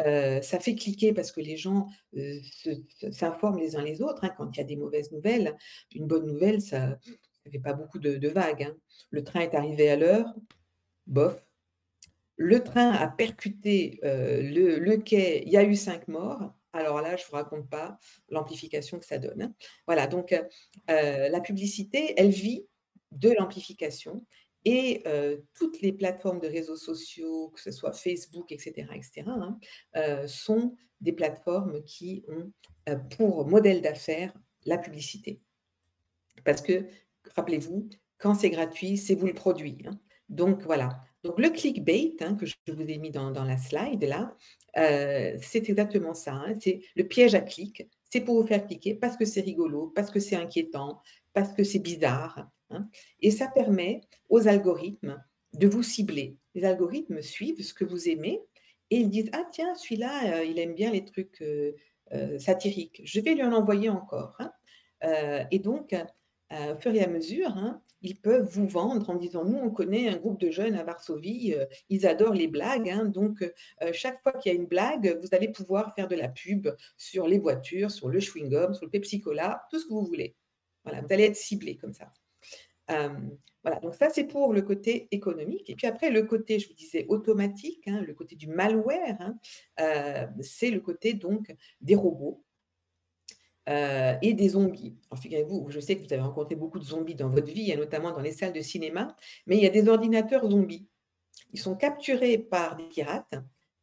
heu, 0.00 0.40
ça 0.42 0.58
fait 0.58 0.74
cliquer 0.74 1.12
parce 1.12 1.30
que 1.30 1.40
les 1.40 1.56
gens, 1.56 1.86
se 2.12 2.70
s'informent 3.12 3.58
les 3.60 3.76
uns 3.76 3.82
les 3.84 4.02
autres, 4.02 4.24
hein, 4.24 4.30
quand 4.36 4.50
il 4.52 4.58
y 4.58 4.60
a 4.60 4.64
des 4.64 4.76
mauvaises 4.76 5.12
nouvelles. 5.12 5.56
Une 5.94 6.06
bonne 6.08 6.26
nouvelle, 6.26 6.60
ça 6.60 6.98
ça 7.44 7.50
fait 7.52 7.58
pas 7.60 7.72
beaucoup 7.72 7.98
de 8.00 8.28
vagues, 8.28 8.64
hein. 8.64 8.76
Le 9.10 9.22
train 9.24 9.40
est 9.40 9.54
arrivé 9.54 9.88
à 9.90 9.96
l'heure, 9.96 10.34
bof. 11.06 11.44
Le 12.36 12.62
train 12.64 12.90
a 12.92 13.08
percuté, 13.08 14.00
heu, 14.04 14.42
le 14.42 14.96
quai, 14.98 15.42
il 15.46 15.52
y 15.52 15.56
a 15.58 15.64
eu 15.64 15.76
5 15.76 16.08
morts. 16.08 16.54
Alors 16.74 17.02
là, 17.02 17.16
je 17.16 17.24
vous 17.26 17.32
raconte 17.36 17.68
pas 17.70 17.98
l'amplification 18.30 18.98
que 18.98 19.06
ça 19.06 19.18
donne, 19.18 19.42
hein. 19.42 19.54
Voilà, 19.86 20.06
donc 20.08 20.34
la 20.88 21.40
publicité, 21.40 22.14
elle 22.18 22.30
vit 22.30 22.66
de 23.12 23.30
l'amplification 23.38 24.26
et 24.64 25.02
heu, 25.06 25.44
toutes 25.54 25.80
les 25.82 25.92
plateformes 25.92 26.40
de 26.40 26.48
réseaux 26.48 26.76
sociaux, 26.76 27.50
que 27.54 27.60
ce 27.60 27.72
soit 27.72 27.92
Facebook 27.92 28.52
et 28.52 28.58
cetera 28.58 28.96
et 28.96 29.02
cetera, 29.02 29.32
hein, 29.32 29.58
heu, 29.96 30.26
sont 30.28 30.76
des 31.00 31.12
plateformes 31.12 31.82
qui 31.84 32.24
ont, 32.28 32.52
heu, 32.88 32.98
pour 33.16 33.46
modèle 33.48 33.82
d'affaires 33.82 34.34
la 34.66 34.78
publicité. 34.78 35.40
Parce 36.44 36.62
que, 36.62 36.86
rappelez-vous, 37.36 37.88
quand 38.18 38.34
c'est 38.34 38.50
gratuit, 38.50 38.96
c'est 38.96 39.14
vous 39.14 39.26
le 39.26 39.34
produit, 39.34 39.78
hein. 39.86 39.98
Donc 40.28 40.62
voilà. 40.62 41.00
Donc 41.24 41.38
le 41.38 41.50
clickbait, 41.50 42.14
hein, 42.20 42.34
que 42.36 42.46
je 42.46 42.54
vous 42.68 42.82
ai 42.82 42.96
mis 42.98 43.10
dans 43.10 43.30
dans 43.32 43.44
la 43.44 43.58
slide 43.58 44.02
là, 44.04 44.34
c'est 44.74 45.68
exactement 45.68 46.14
ça. 46.14 46.44
C'est 46.60 46.80
le 46.96 47.04
piège 47.04 47.34
à 47.34 47.40
clic. 47.42 47.86
C'est 48.10 48.22
pour 48.22 48.40
vous 48.40 48.46
faire 48.46 48.66
cliquer 48.66 48.94
parce 48.94 49.16
que 49.18 49.24
c'est 49.26 49.42
rigolo, 49.42 49.92
parce 49.94 50.10
que 50.10 50.20
c'est 50.20 50.36
inquiétant, 50.36 51.00
parce 51.34 51.52
que 51.52 51.64
c'est 51.64 51.80
bizarre, 51.80 52.48
hein. 52.72 52.88
Et 53.20 53.30
ça 53.30 53.48
permet 53.48 54.00
aux 54.28 54.48
algorithmes 54.48 55.22
de 55.54 55.68
vous 55.68 55.82
cibler. 55.82 56.36
Les 56.54 56.64
algorithmes 56.64 57.22
suivent 57.22 57.62
ce 57.62 57.74
que 57.74 57.84
vous 57.84 58.08
aimez 58.08 58.40
et 58.90 58.98
ils 58.98 59.10
disent: 59.10 59.30
«Ah 59.32 59.44
tiens, 59.52 59.74
celui-là, 59.74 60.40
heu, 60.42 60.46
il 60.46 60.58
aime 60.58 60.74
bien 60.74 60.90
les 60.92 61.04
trucs, 61.04 61.40
heu 61.42 61.74
heu, 62.14 62.38
satiriques. 62.38 63.00
Je 63.04 63.20
vais 63.20 63.34
lui 63.34 63.42
en 63.42 63.52
envoyer 63.52 63.88
encore», 63.90 64.36
hein. 64.40 64.52
Et 65.50 65.58
donc, 65.58 65.94
au 66.50 66.76
fur 66.80 66.94
et 66.94 67.02
à 67.02 67.08
mesure, 67.08 67.56
hein, 67.56 67.82
ils 68.02 68.20
peuvent 68.20 68.48
vous 68.48 68.66
vendre 68.68 69.08
en 69.10 69.16
disant: 69.16 69.44
«Nous, 69.44 69.58
on 69.58 69.70
connaît 69.70 70.08
un 70.08 70.16
groupe 70.16 70.40
de 70.40 70.50
jeunes 70.50 70.74
à 70.74 70.84
Varsovie, 70.84 71.54
ils 71.88 72.06
adorent 72.06 72.34
les 72.34 72.48
blagues, 72.48 72.92
donc 73.12 73.44
chaque 73.92 74.22
fois 74.22 74.32
qu'il 74.32 74.52
y 74.52 74.56
a 74.56 74.58
une 74.58 74.66
blague, 74.66 75.18
vous 75.22 75.28
allez 75.34 75.48
pouvoir 75.48 75.94
faire 75.94 76.08
de 76.08 76.16
la 76.16 76.28
pub 76.28 76.68
sur 76.96 77.26
les 77.28 77.38
voitures, 77.38 77.90
sur 77.90 78.08
le 78.08 78.18
chewing-gum, 78.20 78.74
sur 78.74 78.84
le 78.86 78.90
Pepsi 78.90 79.20
Cola, 79.20 79.64
tout 79.70 79.78
ce 79.78 79.86
que 79.86 79.92
vous 79.94 80.04
voulez». 80.04 80.36
Voilà, 80.84 81.00
vous 81.00 81.12
allez 81.12 81.24
être 81.24 81.36
ciblés 81.36 81.76
comme 81.76 81.94
ça. 81.94 82.12
Hem, 82.88 83.36
voilà, 83.64 83.78
donc 83.80 83.94
ça, 83.94 84.10
c'est 84.10 84.24
pour 84.24 84.52
le 84.52 84.62
côté 84.62 85.08
économique 85.12 85.70
et 85.70 85.74
puis 85.76 85.86
après 85.86 86.10
le 86.10 86.24
côté, 86.24 86.58
je 86.58 86.68
vous 86.68 86.74
disais 86.74 87.06
automatique, 87.08 87.86
hein, 87.88 88.02
le 88.06 88.14
côté 88.14 88.34
du 88.36 88.48
malware, 88.48 89.16
hein, 89.20 89.36
heu, 89.80 90.28
c'est 90.42 90.70
le 90.70 90.80
côté 90.80 91.14
donc 91.14 91.54
des 91.80 91.94
robots 91.94 92.44
heu 93.68 94.16
et 94.22 94.34
des 94.34 94.48
zombies. 94.50 94.96
Alors 95.10 95.22
figurez-vous, 95.22 95.66
je 95.70 95.78
sais 95.80 95.96
que 95.96 96.00
vous 96.04 96.12
avez 96.12 96.22
rencontré 96.22 96.56
beaucoup 96.56 96.78
de 96.78 96.84
zombies 96.84 97.14
dans 97.14 97.28
votre 97.28 97.46
vie, 97.52 97.70
et 97.70 97.76
notamment 97.76 98.10
dans 98.12 98.20
les 98.20 98.32
salles 98.32 98.52
de 98.52 98.60
cinéma, 98.60 99.16
mais 99.46 99.56
il 99.56 99.62
y 99.62 99.66
a 99.66 99.70
des 99.70 99.88
ordinateurs 99.88 100.48
zombies. 100.50 100.88
Ils 101.52 101.60
sont 101.60 101.76
capturés 101.76 102.38
par 102.38 102.76
des 102.76 102.84
pirates, 102.88 103.34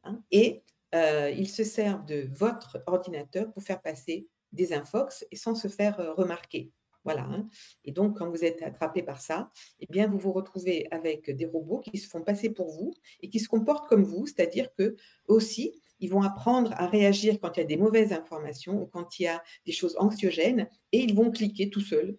hein 0.04 0.24
et 0.32 0.64
ils 0.94 1.50
se 1.50 1.64
servent 1.66 2.06
de 2.06 2.30
votre 2.34 2.84
ordinateur 2.88 3.52
pour 3.54 3.64
faire 3.64 3.82
passer 3.82 4.28
des 4.54 4.74
infox 4.74 5.26
sans 5.34 5.56
se 5.56 5.68
faire, 5.70 5.98
remarquer. 6.18 6.72
Voilà, 7.06 7.24
hein 7.24 7.48
et 7.86 7.92
donc 7.92 8.18
quand 8.18 8.30
vous 8.30 8.44
êtes 8.44 8.62
attrapé 8.62 9.02
par 9.04 9.22
ça, 9.22 9.52
eh 9.80 9.86
bien, 9.90 10.08
vous 10.08 10.18
vous 10.18 10.34
retrouvez 10.34 10.88
avec 10.92 11.30
des 11.30 11.46
robots 11.46 11.80
qui 11.80 11.98
se 11.98 12.10
font 12.10 12.22
passer 12.22 12.50
pour 12.50 12.70
vous 12.70 12.94
et 13.22 13.30
qui 13.30 13.40
se 13.40 13.48
comportent 13.48 13.88
comme 13.88 14.04
vous. 14.04 14.26
C'est-à-dire 14.28 14.74
qu'eux 14.76 14.98
aussi, 15.28 15.82
ils 16.00 16.10
vont 16.10 16.22
apprendre 16.22 16.72
à 16.74 16.88
réagir 16.88 17.40
quand 17.40 17.56
il 17.58 17.62
y 17.62 17.64
a 17.64 17.68
des 17.68 17.78
mauvaises 17.78 18.14
informations 18.14 18.82
ou 18.82 18.86
quand 18.86 19.20
il 19.20 19.24
y 19.24 19.28
a 19.28 19.42
des 19.66 19.72
choses 19.72 19.96
anxiogènes 19.98 20.68
et 20.92 21.00
ils 21.00 21.16
vont 21.16 21.32
cliquer 21.32 21.70
tout 21.70 21.82
seuls. 21.82 22.18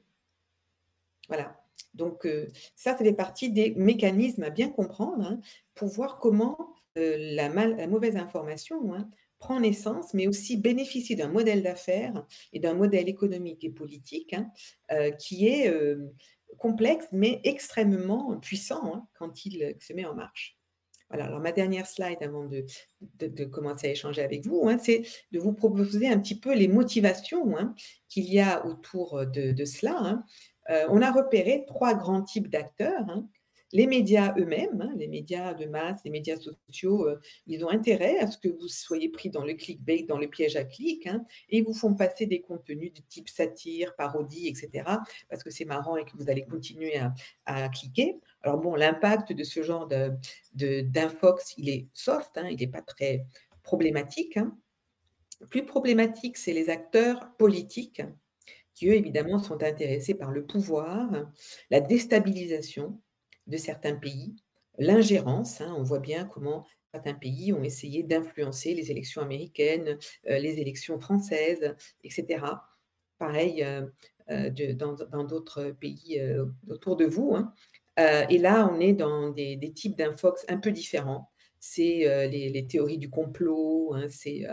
Voilà, 1.29 1.61
donc 1.95 2.27
heu, 2.27 2.49
ça, 2.75 2.93
ça 2.93 3.05
fait 3.05 3.13
partie 3.13 3.51
des 3.51 3.71
mécanismes 3.77 4.43
à 4.43 4.51
bien 4.51 4.69
comprendre, 4.69 5.25
hein, 5.25 5.41
pour 5.75 5.89
voir 5.89 6.19
comment, 6.19 6.75
mal 6.97 7.77
la 7.77 7.87
mauvaise 7.87 8.17
information, 8.17 8.95
hein, 8.95 9.09
prend 9.41 9.61
naissance, 9.61 10.15
mais 10.15 10.29
aussi 10.29 10.57
bénéficie 10.59 11.17
d'un 11.17 11.29
modèle 11.29 11.63
d'affaires 11.65 12.27
et 12.53 12.61
d'un 12.61 12.75
modèle 12.75 13.09
économique 13.09 13.65
et 13.65 13.71
politique, 13.71 14.35
hein, 14.35 14.51
heu, 14.93 15.13
qui 15.19 15.49
est, 15.49 15.69
heu, 15.71 16.15
complexe, 16.59 17.07
mais 17.13 17.41
extrêmement 17.45 18.39
puissant, 18.41 18.95
hein, 18.95 19.09
quand 19.19 19.47
il 19.47 19.77
se 19.81 19.93
met 19.95 20.05
en 20.07 20.15
marche. 20.15 20.59
Voilà, 21.11 21.27
alors 21.27 21.41
ma 21.41 21.53
dernière 21.53 21.87
slide 21.89 22.19
avant 22.23 22.47
de 22.47 22.65
de 23.19 23.45
commencer 23.45 23.89
à 23.89 23.91
échanger 23.91 24.23
avec 24.23 24.47
vous, 24.47 24.69
hein, 24.69 24.79
c'est 24.81 25.03
de 25.33 25.41
vous 25.41 25.53
proposer 25.53 26.09
un 26.09 26.19
petit 26.21 26.39
peu 26.39 26.55
les 26.55 26.69
motivations, 26.69 27.55
qu'il 28.09 28.33
y 28.33 28.41
a 28.41 28.67
autour 28.67 29.27
de 29.27 29.65
cela, 29.65 30.23
on 30.69 31.03
a 31.03 31.11
repéré 31.13 31.65
3 31.67 31.95
grands 31.95 32.23
types 32.23 32.49
d'acteurs. 32.49 33.07
Les 33.73 33.87
médias 33.87 34.35
eux-mêmes, 34.39 34.81
hein, 34.81 34.93
les 34.97 35.07
médias 35.09 35.55
de 35.55 35.67
masse, 35.67 36.01
les 36.05 36.11
médias 36.11 36.37
sociaux, 36.37 37.07
heu, 37.09 37.21
ils 37.47 37.65
ont 37.65 37.71
intérêt 37.71 38.19
à 38.19 38.27
ce 38.27 38.37
que 38.39 38.49
vous 38.49 38.69
soyez 38.69 39.09
pris 39.09 39.31
dans 39.31 39.45
le 39.45 39.55
clickbait, 39.55 40.03
dans 40.09 40.19
le 40.19 40.29
piège 40.29 40.57
à 40.57 40.65
clic, 40.65 41.07
hein 41.07 41.25
et 41.49 41.63
vous 41.63 41.75
font 41.75 41.95
passer 41.95 42.27
des 42.27 42.41
contenus 42.41 42.93
de 42.93 43.01
type 43.09 43.29
satire, 43.29 43.95
parodie 43.97 44.49
et 44.49 44.55
cetera, 44.55 45.03
parce 45.29 45.45
que 45.45 45.51
c'est 45.51 45.65
marrant 45.65 45.97
et 45.97 46.05
que 46.05 46.17
vous 46.17 46.29
allez 46.31 46.45
continuer 46.45 46.99
à 47.47 47.69
cliquer. 47.69 48.17
Alors 48.43 48.59
bon, 48.59 48.75
l'impact 48.75 49.33
de 49.33 49.45
ce 49.45 49.63
genre 49.63 49.87
de 49.87 50.13
de 50.55 50.81
d'infox, 50.81 51.55
il 51.57 51.69
est 51.69 51.89
soft, 51.95 52.37
hein, 52.39 52.49
il 52.51 52.63
est 52.63 52.67
pas 52.67 52.83
très 52.83 53.25
problématique, 53.63 54.37
hein. 54.37 54.57
Plus 55.51 55.65
problématique, 55.65 56.37
c'est 56.37 56.53
les 56.53 56.69
acteurs 56.71 57.35
politiques 57.39 58.03
qui, 58.75 58.89
eux, 58.89 58.95
évidemment, 58.95 59.39
sont 59.39 59.63
intéressés 59.63 60.15
par 60.15 60.31
le 60.33 60.45
pouvoir, 60.47 61.11
la 61.71 61.81
déstabilisation 61.81 63.01
de 63.51 63.57
certains 63.59 63.97
pays, 63.97 64.37
l'ingérence, 64.79 65.61
hein. 65.61 65.75
On 65.77 65.83
voit 65.83 65.99
bien 66.01 66.25
comment 66.25 66.67
certains 66.95 67.15
pays 67.15 67.53
ont 67.53 67.63
essayé 67.63 68.03
d'influencer 68.03 68.75
les 68.75 68.91
élections 68.91 69.23
américaines, 69.23 69.99
heu, 70.29 70.39
les 70.39 70.59
élections 70.61 70.99
françaises 71.01 71.75
et 72.05 72.11
cetera. 72.11 72.65
Pareil, 73.19 73.63
heu, 73.63 73.93
de 74.51 74.73
dans 74.73 75.25
d'autres 75.25 75.73
pays, 75.73 76.21
autour 76.69 76.97
de 76.97 77.05
vous, 77.05 77.35
hein. 77.35 77.53
Et 78.31 78.39
là, 78.39 78.71
on 78.73 78.81
est 78.81 78.95
dans 78.95 79.31
des 79.31 79.73
types 79.75 79.97
d'infox 79.99 80.47
un 80.49 80.57
peu 80.57 80.71
différents. 80.73 81.31
C'est, 81.59 82.29
les 82.31 82.67
théories 82.67 82.97
du 82.97 83.11
complot, 83.11 83.93
hein, 83.95 84.07
c'est, 84.09 84.47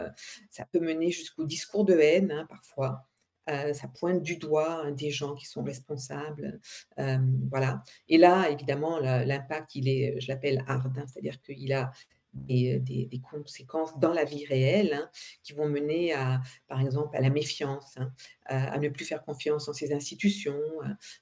ça 0.49 0.65
peut 0.65 0.81
mener 0.81 1.11
jusqu'au 1.11 1.45
discours 1.45 1.85
de 1.85 1.93
haine, 1.97 2.45
parfois. 2.49 3.07
Heu, 3.49 3.73
ça 3.73 3.87
pointe 3.87 4.21
du 4.23 4.37
doigt, 4.37 4.83
hein, 4.85 4.91
des 4.91 5.11
gens 5.11 5.33
qui 5.35 5.45
sont 5.45 5.63
responsables, 5.63 6.59
hem, 6.97 7.47
voilà. 7.49 7.83
Et 8.09 8.17
là, 8.17 8.49
évidemment, 8.49 8.99
l'impact, 8.99 9.75
il 9.75 9.87
est, 9.89 10.19
je 10.19 10.27
l'appelle 10.27 10.63
hard, 10.67 10.97
hein, 10.97 11.05
c'est-à-dire 11.07 11.41
qu'il 11.41 11.73
a 11.73 11.91
des 12.33 12.79
des 12.79 13.19
conséquences 13.21 13.97
dans 13.99 14.13
la 14.13 14.23
vie 14.25 14.45
réelle, 14.45 14.93
hein, 14.93 15.09
qui 15.43 15.53
vont 15.53 15.67
mener 15.69 16.13
à, 16.13 16.41
par 16.67 16.81
exemple, 16.81 17.15
à 17.17 17.21
la 17.21 17.29
méfiance, 17.29 17.97
à 18.45 18.77
ne 18.79 18.89
plus 18.89 19.05
faire 19.05 19.23
confiance 19.23 19.67
en 19.69 19.73
ces 19.73 19.93
institutions, 19.93 20.59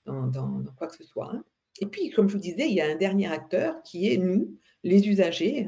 dans 0.05 0.27
dans 0.27 0.73
quoi 0.77 0.87
que 0.87 0.95
ce 0.95 1.03
soit, 1.03 1.33
et 1.81 1.87
puis, 1.87 2.09
comme 2.11 2.29
je 2.29 2.33
vous 2.35 2.41
disais, 2.41 2.67
il 2.69 2.73
y 2.73 2.81
a 2.81 2.87
un 2.87 2.95
dernier 2.95 3.27
acteur 3.27 3.81
qui 3.83 4.11
est 4.11 4.17
nous, 4.17 4.57
les 4.83 5.07
usagers, 5.07 5.67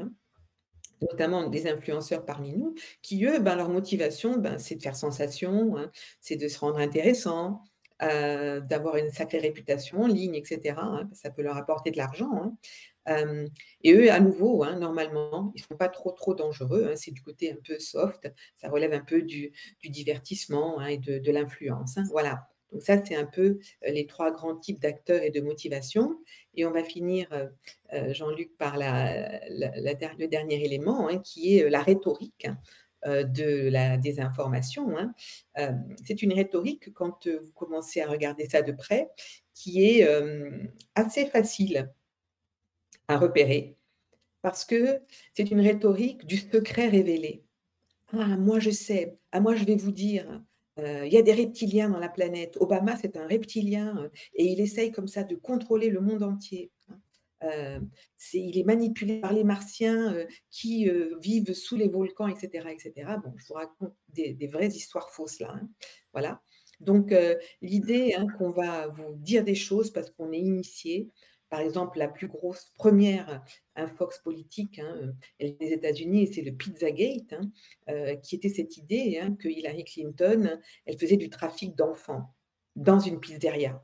notamment 1.02 1.48
des 1.48 1.66
influenceurs 1.68 2.24
parmi 2.24 2.52
nous, 2.52 2.74
qui 3.02 3.24
eux, 3.24 3.38
ben, 3.40 3.56
leur 3.56 3.68
motivation, 3.70 4.36
ben, 4.38 4.58
c'est 4.58 4.76
de 4.76 4.82
faire 4.82 4.96
sensation, 4.96 5.76
hein, 5.76 5.90
c'est 6.20 6.36
de 6.36 6.48
se 6.48 6.58
rendre 6.60 6.78
intéressant, 6.78 7.62
heu, 8.02 8.60
d'avoir 8.62 8.96
une 8.96 9.10
sacrée 9.10 9.38
réputation 9.38 10.02
en 10.02 10.06
ligne 10.08 10.34
et 10.36 10.44
cetera, 10.44 10.82
hein. 10.82 11.10
Ça 11.14 11.30
peut 11.30 11.42
leur 11.42 11.56
apporter 11.56 11.90
de 11.90 11.96
l'argent, 11.98 12.30
hein. 12.34 12.56
Et 13.82 13.94
eux, 13.94 14.10
à 14.12 14.20
nouveau, 14.20 14.64
normalement, 14.78 15.52
ils 15.54 15.62
sont 15.62 15.76
pas 15.78 15.88
trop, 15.88 16.12
trop 16.12 16.34
dangereux. 16.34 16.92
C'est 16.96 17.10
du 17.12 17.22
côté 17.22 17.50
un 17.52 17.56
peu 17.66 17.78
soft, 17.78 18.30
ça 18.56 18.68
relève 18.68 18.92
un 18.92 19.00
peu 19.04 19.22
du 19.22 19.52
du 19.82 19.88
divertissement, 19.90 20.84
et 20.86 20.98
de 20.98 21.18
de 21.18 21.32
l'influence, 21.32 21.98
voilà. 22.10 22.48
Donc 22.72 22.82
ça, 22.82 23.02
c'est 23.04 23.16
un 23.16 23.24
peu, 23.24 23.58
heu, 23.86 23.92
les 23.92 24.06
3 24.06 24.30
grands 24.30 24.54
types 24.56 24.80
d'acteurs 24.80 25.22
et 25.22 25.30
de 25.30 25.40
motivation 25.40 26.18
et 26.60 26.66
on 26.66 26.70
va 26.72 26.84
finir, 26.84 27.28
heu 27.32 27.50
heu, 27.94 28.12
Jean-Luc, 28.14 28.56
par 28.58 28.76
le 28.78 30.26
dernier 30.26 30.64
élément, 30.64 31.08
hein, 31.08 31.18
qui 31.20 31.58
est, 31.58 31.64
heu, 31.64 31.68
la 31.68 31.82
rhétorique, 31.82 32.48
de 33.06 33.68
la 33.70 33.96
désinformation, 33.96 34.96
hein. 34.98 35.14
C'est 36.04 36.22
une 36.22 36.32
rhétorique 36.32 36.92
quand, 36.94 37.28
vous 37.28 37.52
commencez 37.54 38.00
à 38.00 38.08
regarder 38.08 38.46
ça 38.48 38.62
de 38.62 38.72
près, 38.72 39.08
qui 39.54 39.84
est, 39.84 40.06
assez 40.96 41.26
facile 41.26 41.90
à 43.08 43.16
repérer 43.16 43.76
parce 44.42 44.64
que 44.64 45.00
c'est 45.34 45.50
une 45.50 45.60
rhétorique 45.60 46.26
du 46.26 46.36
secret 46.38 46.88
révélé. 46.88 47.44
«Ah 48.12 48.36
moi 48.36 48.60
je 48.60 48.70
sais, 48.70 49.18
ah 49.32 49.40
moi 49.40 49.56
je 49.56 49.64
vais 49.64 49.76
vous 49.76 49.92
dire, 49.92 50.42
il 50.78 51.12
y 51.12 51.16
a 51.16 51.22
des 51.22 51.32
reptiliens 51.32 51.88
dans 51.88 51.98
la 51.98 52.08
planète. 52.08 52.56
Obama, 52.60 52.96
c'est 52.96 53.16
un 53.16 53.26
reptilien 53.26 54.10
et 54.34 54.44
il 54.44 54.60
essaye 54.60 54.92
comme 54.92 55.08
ça 55.08 55.24
de 55.24 55.34
contrôler 55.34 55.90
le 55.90 56.00
monde 56.00 56.22
entier. 56.22 56.70
Hein. 57.42 57.80
il 58.32 58.58
est 58.58 58.64
manipulé 58.64 59.20
par 59.20 59.32
les 59.32 59.44
martiens 59.44 60.14
qui 60.50 60.90
vivent 61.20 61.52
sous 61.52 61.76
les 61.76 61.88
volcans, 61.88 62.28
etc., 62.28 62.68
etc. 62.70 62.92
Bon, 63.24 63.32
je 63.36 63.46
vous 63.48 63.54
raconte 63.54 63.94
des, 64.08 64.50
vraies 64.52 64.68
histoires 64.68 65.10
fausses 65.10 65.40
là. 65.40 65.52
Hein. 65.52 65.68
Voilà. 66.12 66.42
Donc, 66.80 67.12
l'idée 67.60 68.14
hein, 68.14 68.26
qu'on 68.38 68.50
va 68.50 68.88
vous 68.88 69.14
dire 69.16 69.44
des 69.44 69.56
choses 69.56 69.90
parce 69.90 70.10
qu'on 70.10 70.32
est 70.32 70.38
initié, 70.38 71.10
par 71.50 71.60
exemple, 71.60 71.98
la 71.98 72.08
plus 72.08 72.28
grosse 72.28 72.72
première 72.76 73.42
infox 73.74 74.18
politique 74.18 74.78
hein, 74.78 75.12
des 75.40 75.56
États-Unis, 75.60 76.30
c'est 76.32 76.42
le 76.42 76.52
Pizzagate, 76.52 77.32
hein, 77.32 77.50
euh, 77.88 78.16
qui 78.16 78.34
était 78.36 78.48
cette 78.48 78.76
idée 78.76 79.18
hein, 79.20 79.34
que 79.34 79.48
Hillary 79.48 79.84
Clinton, 79.84 80.60
elle 80.84 80.98
faisait 80.98 81.16
du 81.16 81.30
trafic 81.30 81.74
d'enfants 81.74 82.34
dans 82.76 83.00
une 83.00 83.20
pizzeria. 83.20 83.82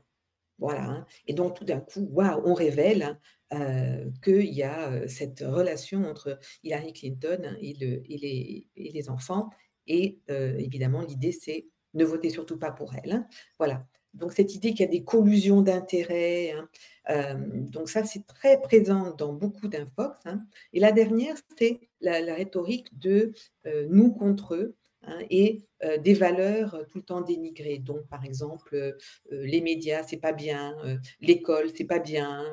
Voilà. 0.57 1.05
Et 1.27 1.33
donc, 1.33 1.57
tout 1.57 1.65
d'un 1.65 1.81
coup, 1.81 2.09
on 2.15 2.53
révèle 2.53 3.19
euh, 3.53 4.09
qu'il 4.23 4.53
y 4.53 4.63
a 4.63 4.91
euh, 4.91 5.07
cette 5.07 5.41
relation 5.41 6.05
entre 6.05 6.39
Hillary 6.63 6.93
Clinton 6.93 7.57
et, 7.59 7.73
les, 7.73 8.67
et 8.75 8.91
les, 8.91 9.09
enfants. 9.09 9.49
Et 9.87 10.19
évidemment, 10.29 11.01
l'idée, 11.01 11.31
c'est 11.31 11.67
ne 11.93 12.05
votez 12.05 12.29
surtout 12.29 12.57
pas 12.57 12.71
pour 12.71 12.93
elle. 12.95 13.25
Voilà. 13.59 13.85
Donc 14.15 14.33
cette 14.33 14.55
idée 14.55 14.71
qu'il 14.71 14.81
y 14.81 14.89
a 14.89 14.91
des 14.91 15.03
collusions 15.03 15.61
d'intérêts, 15.61 16.51
hein, 16.51 16.69
euh, 17.09 17.35
donc 17.37 17.89
ça 17.89 18.03
c'est 18.05 18.25
très 18.25 18.61
présent 18.61 19.13
dans 19.15 19.33
beaucoup 19.33 19.67
d'infox. 19.67 20.17
Hein. 20.25 20.45
Et 20.73 20.79
la 20.79 20.91
dernière, 20.91 21.35
c'est 21.57 21.79
la, 22.01 22.33
rhétorique 22.33 22.97
de 22.97 23.33
euh, 23.65 23.85
nous 23.89 24.11
contre 24.11 24.55
eux. 24.55 24.75
Hein, 25.07 25.19
et 25.29 25.65
euh, 25.83 25.97
des 25.97 26.13
valeurs 26.13 26.85
tout 26.89 26.99
le 26.99 27.03
temps 27.03 27.21
dénigrées. 27.21 27.79
Donc, 27.79 28.07
par 28.07 28.23
exemple, 28.25 28.95
les 29.29 29.61
médias, 29.61 30.03
c'est 30.03 30.17
pas 30.17 30.31
bien, 30.31 30.75
l'école, 31.21 31.69
c'est 31.75 31.85
pas 31.85 31.99
bien, 31.99 32.45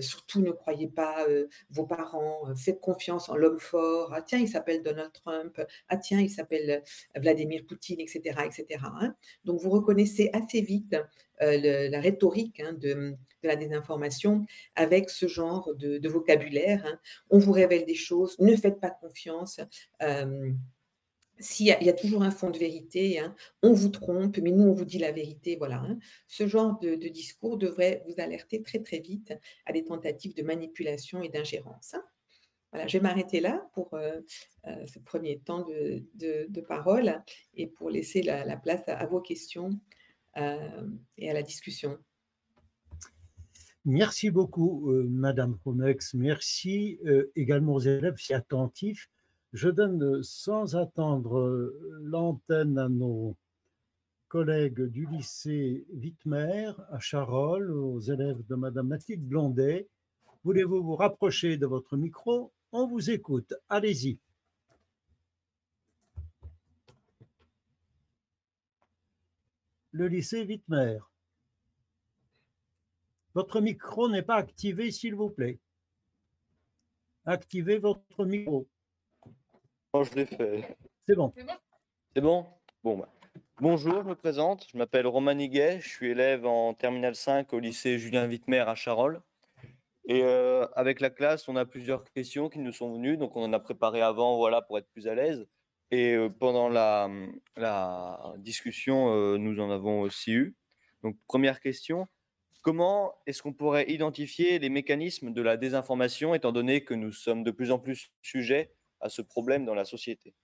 surtout 0.00 0.40
ne 0.40 0.50
croyez 0.50 0.88
pas 0.88 1.26
vos 1.70 1.86
parents, 1.86 2.54
faites 2.56 2.80
confiance 2.80 3.28
en 3.28 3.36
l'homme 3.36 3.60
fort. 3.60 4.10
Ah 4.12 4.22
tiens, 4.22 4.38
il 4.38 4.48
s'appelle 4.48 4.82
Donald 4.82 5.12
Trump. 5.12 5.60
Ah 5.88 5.96
tiens, 5.96 6.20
il 6.20 6.30
s'appelle 6.30 6.82
Vladimir 7.16 7.64
Poutine, 7.66 8.00
etc., 8.00 8.40
etc. 8.44 8.80
Hein. 9.00 9.14
Donc, 9.44 9.60
vous 9.60 9.70
reconnaissez 9.70 10.30
assez 10.32 10.60
vite 10.60 10.96
la 11.40 12.00
rhétorique 12.00 12.60
hein, 12.60 12.72
de, 12.74 13.16
la 13.42 13.56
désinformation 13.56 14.44
avec 14.74 15.10
ce 15.10 15.28
genre 15.28 15.74
de, 15.74 16.08
vocabulaire. 16.08 16.98
On 17.30 17.38
vous 17.38 17.52
révèle 17.52 17.84
des 17.86 17.94
choses, 17.94 18.38
ne 18.40 18.56
faites 18.56 18.80
pas 18.80 18.90
confiance 18.90 19.60
s'il 21.38 21.66
y, 21.66 21.70
a 21.70 21.92
toujours 21.92 22.22
un 22.22 22.30
fond 22.30 22.50
de 22.50 22.58
vérité, 22.58 23.18
hein, 23.18 23.34
on 23.62 23.72
vous 23.72 23.88
trompe, 23.88 24.38
mais 24.38 24.50
nous, 24.50 24.64
on 24.64 24.72
vous 24.72 24.84
dit 24.84 24.98
la 24.98 25.12
vérité, 25.12 25.56
voilà. 25.56 25.80
Hein. 25.80 25.98
Ce 26.28 26.46
genre 26.46 26.78
de, 26.80 26.94
discours 27.08 27.58
devrait 27.58 28.04
vous 28.06 28.14
alerter 28.18 28.62
très, 28.62 28.80
très 28.80 29.00
vite 29.00 29.34
à 29.66 29.72
des 29.72 29.84
tentatives 29.84 30.34
de 30.34 30.42
manipulation 30.42 31.22
et 31.22 31.28
d'ingérence. 31.28 31.94
Hein. 31.94 32.04
Voilà, 32.72 32.88
je 32.88 32.98
vais 32.98 33.02
m'arrêter 33.02 33.40
là 33.40 33.68
pour 33.72 33.94
euh, 33.94 34.20
euh, 34.66 34.86
ce 34.86 34.98
premier 34.98 35.38
temps 35.38 35.64
de, 35.64 36.60
parole 36.66 37.22
et 37.54 37.66
pour 37.66 37.90
laisser 37.90 38.22
la, 38.22 38.56
place 38.56 38.82
à, 38.88 39.06
vos 39.06 39.20
questions 39.20 39.70
euh, 40.36 40.88
et 41.16 41.30
à 41.30 41.34
la 41.34 41.42
discussion. 41.42 41.98
Merci 43.84 44.30
beaucoup, 44.30 44.90
Madame 45.08 45.58
Promex. 45.58 46.14
Merci 46.14 46.98
également 47.36 47.74
aux 47.74 47.80
élèves 47.80 48.16
si 48.16 48.32
attentifs 48.32 49.10
je 49.54 49.68
donne 49.68 50.20
sans 50.24 50.74
attendre 50.74 51.38
euh, 51.38 52.00
l'antenne 52.02 52.76
à 52.76 52.88
nos 52.88 53.36
collègues 54.26 54.82
du 54.82 55.06
lycée 55.06 55.86
Wittmer 55.92 56.72
à 56.90 56.98
Charolles, 56.98 57.70
aux 57.70 58.00
élèves 58.00 58.44
de 58.48 58.56
Madame 58.56 58.88
Mathilde 58.88 59.24
Blondet. 59.24 59.88
Voulez-vous 60.42 60.82
vous 60.82 60.96
rapprocher 60.96 61.56
de 61.56 61.66
votre 61.66 61.96
micro? 61.96 62.52
On 62.72 62.88
vous 62.88 63.12
écoute. 63.12 63.54
Allez-y. 63.68 64.18
Le 69.92 70.08
lycée 70.08 70.44
Wittmer. 70.44 70.98
Votre 73.34 73.60
micro 73.60 74.08
n'est 74.08 74.22
pas 74.22 74.34
activé, 74.34 74.90
s'il 74.90 75.14
vous 75.14 75.30
plaît. 75.30 75.60
Activez 77.24 77.78
votre 77.78 78.24
micro 78.24 78.66
je 80.02 80.14
l'ai 80.16 80.26
fait. 80.26 80.76
C'est 81.08 81.14
bon. 81.14 81.32
C'est 82.14 82.20
bon? 82.20 82.46
Bon, 82.82 82.98
bah. 82.98 83.08
Bonjour, 83.60 84.02
je 84.02 84.08
me 84.08 84.14
présente. 84.16 84.66
Je 84.72 84.76
m'appelle 84.76 85.06
Roman 85.06 85.38
Higuet. 85.38 85.80
Je 85.80 85.88
suis 85.88 86.10
élève 86.10 86.44
en 86.46 86.74
Terminale 86.74 87.14
5 87.14 87.52
au 87.52 87.60
lycée 87.60 87.98
Julien 87.98 88.26
Wittmer 88.26 88.60
à 88.60 88.74
Charolles. 88.74 89.20
Et 90.06 90.22
euh, 90.24 90.66
avec 90.74 91.00
la 91.00 91.10
classe, 91.10 91.48
on 91.48 91.54
a 91.54 91.64
plusieurs 91.64 92.04
questions 92.12 92.48
qui 92.48 92.58
nous 92.58 92.72
sont 92.72 92.92
venues. 92.92 93.16
Donc, 93.16 93.36
on 93.36 93.44
en 93.44 93.52
a 93.52 93.60
préparé 93.60 94.02
avant 94.02 94.36
voilà, 94.36 94.62
pour 94.62 94.78
être 94.78 94.88
plus 94.88 95.06
à 95.06 95.14
l'aise. 95.14 95.46
Et 95.92 96.14
euh, 96.14 96.28
pendant 96.28 96.68
la, 96.68 97.08
la 97.56 98.34
discussion, 98.38 99.14
euh, 99.14 99.38
nous 99.38 99.60
en 99.60 99.70
avons 99.70 100.00
aussi 100.00 100.32
eu. 100.32 100.56
Donc, 101.04 101.16
première 101.28 101.60
question. 101.60 102.08
Comment 102.62 103.14
est-ce 103.26 103.42
qu'on 103.42 103.52
pourrait 103.52 103.90
identifier 103.90 104.58
les 104.58 104.70
mécanismes 104.70 105.32
de 105.32 105.42
la 105.42 105.56
désinformation, 105.56 106.34
étant 106.34 106.50
donné 106.50 106.82
que 106.82 106.94
nous 106.94 107.12
sommes 107.12 107.44
de 107.44 107.50
plus 107.50 107.70
en 107.70 107.78
plus 107.78 108.10
sujets 108.22 108.72
à 109.04 109.10
ce 109.10 109.22
problème 109.22 109.64
dans 109.66 109.74
la 109.74 109.84
société. 109.84 110.34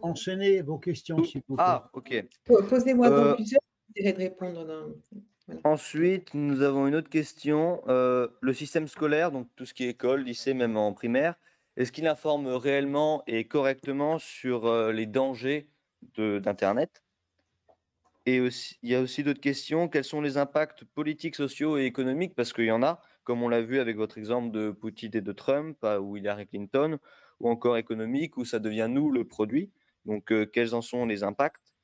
Enchaînez 0.00 0.62
vos 0.62 0.78
questions, 0.78 1.22
s'il 1.24 1.42
vous 1.48 1.56
plaît. 1.56 1.64
Ah, 1.66 1.90
ok. 1.92 2.24
Posez-moi 2.70 3.10
euh, 3.10 3.34
plusieurs, 3.34 3.60
de 3.94 4.16
répondre. 4.16 4.96
Ensuite, 5.64 6.32
nous 6.32 6.62
avons 6.62 6.86
une 6.86 6.94
autre 6.94 7.10
question. 7.10 7.82
Euh, 7.88 8.28
le 8.40 8.54
système 8.54 8.86
scolaire, 8.88 9.32
donc 9.32 9.48
tout 9.56 9.66
ce 9.66 9.74
qui 9.74 9.84
est 9.84 9.90
école, 9.90 10.22
lycée, 10.22 10.54
même 10.54 10.76
en 10.76 10.92
primaire, 10.92 11.34
est-ce 11.76 11.92
qu'il 11.92 12.06
informe 12.06 12.46
réellement 12.46 13.22
et 13.26 13.46
correctement 13.46 14.18
sur 14.18 14.66
euh, 14.66 14.92
les 14.92 15.06
dangers 15.06 15.68
d'Internet? 16.16 17.02
Et 18.26 18.40
aussi, 18.40 18.78
il 18.82 18.90
y 18.90 18.94
a 18.94 19.00
aussi 19.00 19.24
d'autres 19.24 19.40
questions. 19.40 19.88
Quels 19.88 20.04
sont 20.04 20.20
les 20.20 20.36
impacts 20.36 20.84
politiques, 20.84 21.34
sociaux 21.34 21.78
et 21.78 21.84
économiques? 21.84 22.34
Parce 22.34 22.52
qu'il 22.52 22.64
y 22.64 22.72
en 22.72 22.82
a 22.82 23.00
comme 23.26 23.42
on 23.42 23.48
l'a 23.48 23.60
vu 23.60 23.80
avec 23.80 23.96
votre 23.96 24.16
exemple 24.16 24.52
de 24.52 24.70
Poutine 24.70 25.10
et 25.14 25.20
de 25.20 25.32
Trump 25.32 25.76
ou 26.00 26.16
Hillary 26.16 26.46
Clinton, 26.46 26.98
ou 27.40 27.50
encore 27.50 27.76
économique, 27.76 28.38
où 28.38 28.46
ça 28.46 28.58
devient 28.60 28.88
nous 28.88 29.10
le 29.10 29.26
produit. 29.26 29.70
Donc, 30.06 30.32
euh, 30.32 30.46
quels 30.46 30.74
en 30.74 30.80
sont 30.80 31.04
les 31.04 31.24
impacts? 31.24 31.74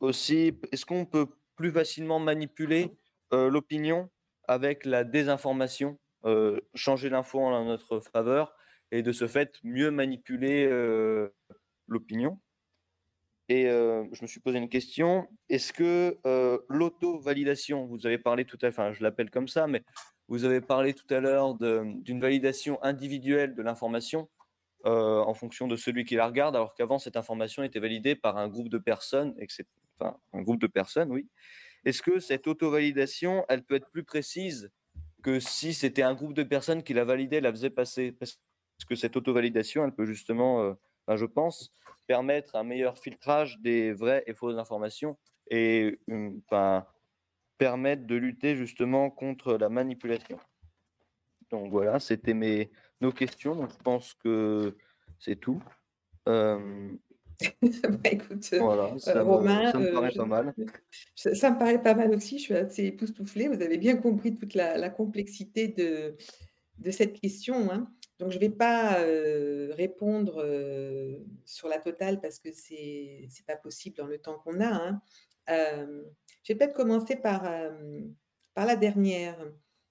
Aussi, 0.00 0.58
est-ce 0.70 0.86
qu'on 0.86 1.06
peut 1.06 1.26
plus 1.56 1.72
facilement 1.72 2.20
manipuler 2.20 2.96
euh, 3.32 3.50
l'opinion 3.50 4.10
avec 4.46 4.84
la 4.84 5.04
désinformation, 5.04 5.98
euh, 6.24 6.60
changer 6.74 7.08
l'info 7.10 7.40
en 7.40 7.64
notre 7.64 8.00
faveur 8.00 8.54
et 8.92 9.02
de 9.02 9.12
ce 9.12 9.26
fait 9.26 9.58
mieux 9.64 9.90
manipuler 9.90 10.68
l'opinion? 11.88 12.38
Et 13.48 13.64
je 13.64 14.22
me 14.22 14.26
suis 14.26 14.40
posé 14.40 14.58
une 14.58 14.68
question. 14.68 15.28
Est-ce 15.48 15.72
que 15.72 16.18
l'auto-validation, 16.68 17.86
vous 17.86 18.06
avez 18.06 18.18
parlé 18.18 18.44
tout 18.44 18.58
à 18.62 18.66
l'heure, 18.66 18.72
enfin 18.72 18.92
je 18.92 19.02
l'appelle 19.02 19.30
comme 19.30 19.48
ça, 19.48 19.66
mais 19.66 19.82
vous 20.28 20.44
avez 20.44 20.60
parlé 20.60 20.92
tout 20.92 21.12
à 21.12 21.20
l'heure 21.20 21.54
d'une 21.54 22.20
validation 22.20 22.82
individuelle 22.82 23.54
de 23.54 23.62
l'information 23.62 24.28
en 24.84 25.34
fonction 25.34 25.66
de 25.66 25.76
celui 25.76 26.04
qui 26.04 26.14
la 26.14 26.26
regarde, 26.26 26.54
alors 26.56 26.74
qu'avant 26.74 26.98
cette 26.98 27.16
information 27.16 27.62
était 27.62 27.80
validée 27.80 28.14
par 28.14 28.36
un 28.38 28.48
groupe 28.48 28.68
de 28.68 28.78
personnes, 28.78 29.34
enfin 29.98 30.16
un 30.32 30.42
groupe 30.42 30.60
de 30.60 30.66
personnes, 30.66 31.10
oui. 31.10 31.26
Est-ce 31.84 32.02
que 32.02 32.18
cette 32.18 32.46
auto-validation, 32.46 33.44
elle 33.48 33.62
peut 33.62 33.76
être 33.76 33.88
plus 33.90 34.04
précise 34.04 34.70
que 35.22 35.40
si 35.40 35.72
c'était 35.74 36.02
un 36.02 36.14
groupe 36.14 36.34
de 36.34 36.42
personnes 36.42 36.82
qui 36.82 36.92
la 36.92 37.04
validait, 37.04 37.40
la 37.40 37.50
faisait 37.52 37.70
passer? 37.70 38.12
Parce 38.12 38.38
que 38.88 38.94
cette 38.94 39.16
auto-validation, 39.16 39.84
elle 39.84 39.94
peut 39.94 40.04
justement, 40.04 40.76
je 41.16 41.24
pense, 41.24 41.72
permettre 42.06 42.56
un 42.56 42.64
meilleur 42.64 42.98
filtrage 42.98 43.58
des 43.60 43.92
vraies 43.92 44.24
et 44.26 44.34
fausses 44.34 44.58
informations 44.58 45.16
et 45.50 45.98
enfin, 46.46 46.86
permettre 47.58 48.06
de 48.06 48.16
lutter 48.16 48.56
justement 48.56 49.10
contre 49.10 49.54
la 49.54 49.68
manipulation. 49.68 50.38
Donc 51.50 51.70
voilà, 51.70 51.98
c'était 51.98 52.34
mes 52.34 52.70
nos 53.00 53.12
questions. 53.12 53.54
Donc 53.54 53.70
je 53.70 53.82
pense 53.82 54.14
que 54.14 54.76
c'est 55.18 55.36
tout. 55.36 55.62
Euh... 56.28 56.90
bah, 57.62 58.10
écoute, 58.10 58.52
voilà, 58.58 58.92
euh, 58.94 58.98
ça, 58.98 59.22
Romain, 59.22 59.72
me, 59.72 59.92
paraît 59.92 60.10
pas 60.10 60.24
mal. 60.24 60.54
Ça, 61.14 61.50
me 61.50 61.58
paraît 61.58 61.80
pas 61.80 61.94
mal 61.94 62.12
aussi. 62.12 62.38
Je 62.38 62.42
suis 62.42 62.54
assez 62.54 62.84
époustouflée. 62.86 63.46
Vous 63.46 63.62
avez 63.62 63.78
bien 63.78 63.96
compris 63.96 64.34
toute 64.34 64.54
la, 64.54 64.76
la 64.76 64.90
complexité 64.90 65.68
de, 65.68 66.16
de 66.78 66.90
cette 66.90 67.20
question. 67.20 67.70
Hein. 67.70 67.88
Donc, 68.18 68.32
je 68.32 68.36
ne 68.36 68.40
vais 68.40 68.50
pas 68.50 68.96
répondre 69.74 70.44
sur 71.44 71.68
la 71.68 71.78
totale 71.78 72.20
parce 72.20 72.38
que 72.38 72.52
ce 72.52 72.72
n'est 72.72 73.28
pas 73.46 73.56
possible 73.56 73.96
dans 73.96 74.06
le 74.06 74.18
temps 74.18 74.38
qu'on 74.38 74.60
a. 74.60 74.70
Hein. 74.70 75.00
je 76.42 76.52
vais 76.52 76.58
peut-être 76.58 76.74
commencer 76.74 77.16
par, 77.16 77.44
la 78.56 78.76
dernière, 78.76 79.38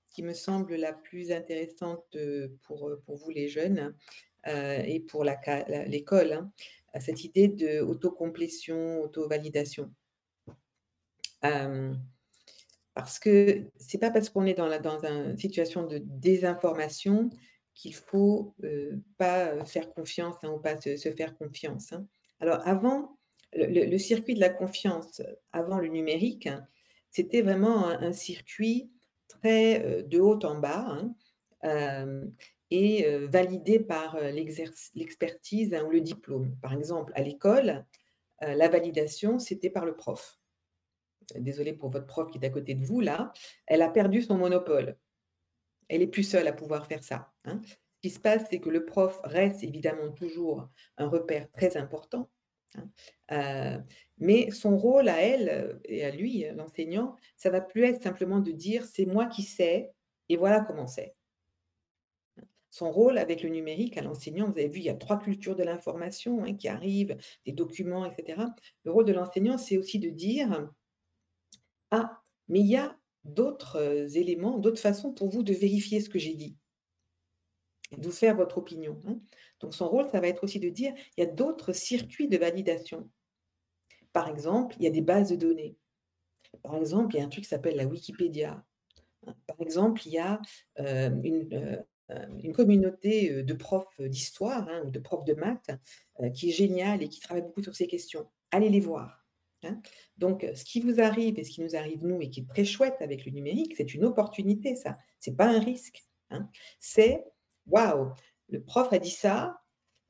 qui 0.09 0.23
me 0.23 0.33
semble 0.33 0.75
la 0.75 0.93
plus 0.93 1.31
intéressante 1.31 2.17
pour, 2.63 2.91
vous 3.07 3.29
les 3.29 3.47
jeunes. 3.47 3.95
et 4.45 4.99
pour 5.07 5.23
l'école, 5.23 6.33
hein, 6.33 6.51
cette 6.99 7.23
idée 7.23 7.47
d'autocomplétion, 7.47 9.01
auto-validation. 9.03 9.89
parce 12.93 13.19
que 13.19 13.69
c'est 13.77 13.99
pas 13.99 14.11
parce 14.11 14.29
qu'on 14.29 14.45
est 14.45 14.53
dans 14.55 15.05
une 15.05 15.37
situation 15.37 15.85
de 15.85 15.99
désinformation 16.03 17.29
qu'il 17.77 17.93
faut 17.93 18.55
pas 19.17 19.63
faire 19.65 19.93
confiance 19.93 20.35
hein, 20.43 20.49
ou 20.49 20.59
pas 20.59 20.81
se, 20.81 20.97
faire 20.97 21.37
confiance. 21.37 21.93
Hein. 21.93 22.07
Alors 22.39 22.59
avant, 22.67 23.17
le, 23.53 23.97
circuit 23.97 24.33
de 24.33 24.39
la 24.39 24.49
confiance, 24.49 25.21
avant 25.51 25.77
le 25.77 25.87
numérique, 25.87 26.49
c'était 27.11 27.41
vraiment 27.41 27.87
un, 27.87 28.11
circuit 28.11 28.91
très 29.27 30.03
de 30.03 30.19
haut 30.19 30.39
en 30.43 30.59
bas 30.59 31.01
et 32.69 33.17
validé 33.27 33.79
par 33.79 34.19
l'expertise 34.19 35.75
ou 35.85 35.89
le 35.89 36.01
diplôme. 36.01 36.55
Par 36.61 36.73
exemple, 36.73 37.13
à 37.15 37.21
l'école, 37.21 37.85
la 38.41 38.67
validation, 38.69 39.39
c'était 39.39 39.69
par 39.69 39.85
le 39.85 39.95
prof. 39.95 40.39
Désolée 41.35 41.73
pour 41.73 41.89
votre 41.89 42.07
prof 42.07 42.29
qui 42.31 42.39
est 42.39 42.45
à 42.45 42.49
côté 42.49 42.73
de 42.73 42.85
vous, 42.85 43.01
là. 43.01 43.31
Elle 43.65 43.81
a 43.81 43.89
perdu 43.89 44.21
son 44.21 44.37
monopole. 44.37 44.97
Elle 45.89 46.01
est 46.01 46.07
plus 46.07 46.23
seule 46.23 46.47
à 46.47 46.53
pouvoir 46.53 46.87
faire 46.87 47.03
ça. 47.03 47.31
Hein. 47.45 47.61
Ce 47.63 48.01
qui 48.01 48.09
se 48.09 48.19
passe, 48.19 48.43
c'est 48.49 48.59
que 48.59 48.69
le 48.69 48.85
prof 48.85 49.19
reste 49.23 49.63
évidemment 49.63 50.11
toujours 50.11 50.69
un 50.97 51.07
repère 51.07 51.49
très 51.51 51.77
important. 51.77 52.29
Hein. 53.29 53.83
mais 54.17 54.51
son 54.51 54.77
rôle 54.77 55.07
à 55.07 55.21
elle 55.21 55.79
et 55.85 56.03
à 56.03 56.11
lui, 56.11 56.45
l'enseignant, 56.53 57.15
ça 57.37 57.49
va 57.49 57.61
plus 57.61 57.85
être 57.85 58.03
simplement 58.03 58.39
de 58.39 58.51
dire 58.51 58.85
c'est 58.85 59.05
moi 59.05 59.25
qui 59.25 59.43
sais 59.43 59.93
et 60.27 60.35
voilà 60.35 60.59
comment 60.59 60.85
c'est 60.85 61.15
son 62.77 62.91
rôle 62.91 63.17
avec 63.17 63.41
le 63.41 63.49
numérique 63.49 63.97
à 63.97 64.01
l'enseignant, 64.01 64.45
vous 64.45 64.59
avez 64.59 64.67
vu, 64.67 64.79
il 64.79 64.85
y 64.85 64.89
a 64.89 64.95
trois 64.95 65.17
cultures 65.17 65.55
de 65.55 65.63
l'information 65.63 66.43
hein, 66.43 66.53
qui 66.53 66.67
arrivent, 66.67 67.17
des 67.45 67.51
documents, 67.51 68.05
etc. 68.05 68.43
Le 68.83 68.91
rôle 68.91 69.05
de 69.05 69.13
l'enseignant, 69.13 69.57
c'est 69.57 69.77
aussi 69.77 69.99
de 69.99 70.09
dire, 70.09 70.69
ah, 71.91 72.21
mais 72.47 72.59
il 72.59 72.67
y 72.67 72.77
a 72.77 72.96
d'autres 73.27 73.77
euh, 73.77 74.07
éléments, 74.07 74.57
d'autres 74.57 74.79
façons 74.79 75.13
pour 75.13 75.29
vous 75.29 75.43
de 75.43 75.53
vérifier 75.53 76.01
ce 76.01 76.09
que 76.09 76.19
j'ai 76.19 76.33
dit, 76.33 76.55
de 77.91 78.03
vous 78.03 78.11
faire 78.11 78.35
votre 78.35 78.57
opinion. 78.57 79.01
Hein. 79.07 79.19
Donc 79.59 79.73
son 79.73 79.87
rôle, 79.87 80.09
ça 80.09 80.19
va 80.19 80.27
être 80.27 80.43
aussi 80.43 80.59
de 80.59 80.69
dire, 80.69 80.93
il 81.15 81.21
y 81.21 81.23
a 81.23 81.29
d'autres 81.29 81.73
circuits 81.73 82.27
de 82.27 82.37
validation. 82.37 83.09
Par 84.13 84.29
exemple, 84.29 84.75
il 84.79 84.83
y 84.83 84.87
a 84.87 84.91
des 84.91 85.01
bases 85.01 85.29
de 85.29 85.35
données. 85.35 85.77
Par 86.63 86.75
exemple, 86.75 87.15
il 87.15 87.19
y 87.19 87.21
a 87.21 87.25
un 87.25 87.29
truc 87.29 87.43
qui 87.43 87.49
s'appelle 87.49 87.75
la 87.75 87.85
Wikipédia. 87.85 88.65
Par 89.45 89.59
exemple, 89.59 90.01
il 90.05 90.13
y 90.13 90.19
a 90.19 90.41
une, 90.77 91.47
euh, 91.53 91.77
euh, 92.11 92.27
une 92.41 92.53
communauté 92.53 93.43
de 93.43 93.53
profs 93.53 94.01
d'histoire 94.01 94.67
hein, 94.69 94.83
ou 94.85 94.91
de 94.91 94.99
profs 94.99 95.25
de 95.25 95.33
maths 95.33 95.71
qui 96.33 96.49
est 96.49 96.53
géniale 96.53 97.03
et 97.03 97.09
qui 97.09 97.19
travaille 97.19 97.43
beaucoup 97.43 97.61
sur 97.61 97.75
ces 97.75 97.87
questions. 97.87 98.27
Allez 98.51 98.69
les 98.69 98.79
voir. 98.79 99.26
Hein. 99.63 99.81
Donc, 100.17 100.45
ce 100.55 100.63
qui 100.63 100.81
vous 100.81 100.99
arrive 101.01 101.39
et 101.39 101.43
ce 101.43 101.51
qui 101.51 101.61
nous 101.61 101.75
arrive, 101.75 102.03
nous, 102.03 102.21
et 102.21 102.29
qui 102.29 102.41
est 102.41 102.47
très 102.47 102.65
chouette 102.65 102.97
avec 102.99 103.25
le 103.25 103.31
numérique, 103.31 103.75
c'est 103.75 103.93
une 103.93 104.05
opportunité, 104.05 104.75
ça. 104.75 104.97
Ce 105.19 105.29
n'est 105.29 105.35
pas 105.35 105.47
un 105.47 105.59
risque. 105.59 106.03
Hein. 106.29 106.49
C'est, 106.79 107.23
waouh, 107.65 108.11
le 108.49 108.61
prof 108.63 108.91
a 108.91 108.99
dit 108.99 109.11
ça, 109.11 109.59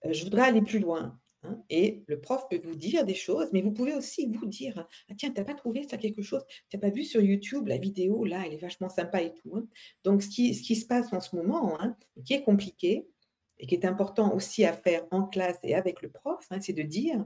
je 0.09 0.23
voudrais 0.23 0.43
aller 0.43 0.61
plus 0.61 0.79
loin. 0.79 1.19
Hein, 1.43 1.63
et 1.69 2.03
le 2.07 2.19
prof 2.19 2.47
peut 2.49 2.59
vous 2.63 2.75
dire 2.75 3.05
des 3.05 3.13
choses, 3.13 3.49
mais 3.53 3.61
vous 3.61 3.71
pouvez 3.71 3.93
aussi 3.93 4.27
vous 4.27 4.47
dire 4.47 4.73
ah, 5.09 5.13
Tiens, 5.17 5.29
tu 5.29 5.39
n'as 5.39 5.45
pas 5.45 5.53
trouvé 5.53 5.87
ça 5.87 5.97
quelque 5.97 6.21
chose? 6.21 6.43
Tu 6.69 6.75
n'as 6.75 6.81
pas 6.81 6.89
vu 6.89 7.03
sur 7.03 7.21
YouTube 7.21 7.67
la 7.67 7.77
vidéo 7.77 8.25
Là, 8.25 8.43
elle 8.45 8.53
est 8.53 8.57
vachement 8.57 8.89
sympa 8.89 9.21
et 9.21 9.33
tout. 9.33 9.67
Donc, 10.03 10.23
ce 10.23 10.29
qui, 10.29 10.53
se 10.53 10.85
passe 10.85 11.13
en 11.13 11.19
ce 11.19 11.35
moment, 11.35 11.77
qui 12.25 12.33
est 12.33 12.43
compliqué 12.43 13.07
et 13.59 13.67
qui 13.67 13.75
est 13.75 13.85
important 13.85 14.33
aussi 14.33 14.65
à 14.65 14.73
faire 14.73 15.05
en 15.11 15.23
classe 15.23 15.57
et 15.63 15.75
avec 15.75 16.01
le 16.01 16.09
prof, 16.09 16.45
c'est 16.59 16.73
de 16.73 16.83
dire 16.83 17.25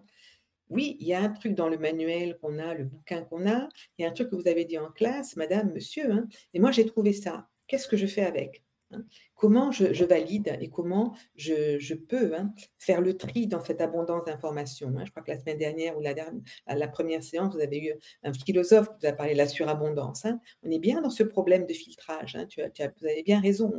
oui, 0.72 0.98
il 1.00 1.08
y 1.08 1.14
a 1.14 1.22
un 1.22 1.30
truc 1.30 1.54
dans 1.54 1.70
le 1.70 1.78
manuel 1.78 2.38
qu'on 2.42 2.58
a, 2.58 2.74
le 2.74 2.86
bouquin 2.86 3.22
qu'on 3.24 3.48
a, 3.48 3.70
il 3.98 4.04
y 4.04 4.06
a 4.06 4.10
un 4.10 4.14
truc 4.14 4.30
que 4.30 4.36
vous 4.36 4.48
avez 4.48 4.66
dit 4.66 4.78
en 4.78 4.90
classe, 4.90 5.36
madame, 5.36 5.72
monsieur, 5.74 6.26
et 6.54 6.60
moi 6.60 6.72
j'ai 6.72 6.86
trouvé 6.86 7.14
ça. 7.14 7.48
Qu'est-ce 7.68 7.88
que 7.88 7.98
je 7.98 8.08
fais 8.08 8.24
avec 8.24 8.64
Hein? 8.94 9.04
Comment 9.36 9.72
je, 9.72 10.04
valide 10.04 10.56
et 10.62 10.70
comment 10.70 11.16
je, 11.36 11.94
peux 11.96 12.36
hein, 12.36 12.54
faire 12.78 13.02
le 13.02 13.18
tri 13.18 13.48
dans 13.48 13.64
cette 13.64 13.82
abondance 13.82 14.24
d'informations. 14.26 14.94
Hein? 14.98 15.06
Je 15.06 15.12
crois 15.12 15.24
que 15.24 15.32
la 15.32 15.40
semaine 15.40 15.58
dernière 15.58 15.98
ou 15.98 16.02
la, 16.02 16.14
dernière, 16.14 16.42
la 16.68 16.88
première 16.88 17.24
séance, 17.24 17.56
vous 17.56 17.62
avez 17.62 17.80
eu 17.80 17.94
un 18.24 18.34
philosophe 18.34 18.90
qui 18.90 18.96
vous 19.02 19.08
a 19.08 19.14
parlé 19.14 19.34
de 19.34 19.40
la 19.40 19.48
surabondance. 19.48 20.28
On 20.64 20.70
est 20.70 20.80
bien 20.80 21.02
dans 21.02 21.10
ce 21.10 21.24
problème 21.24 21.66
de 21.66 21.74
filtrage. 21.74 22.38
Vous 22.58 23.08
avez 23.08 23.24
bien 23.24 23.42
raison. 23.42 23.74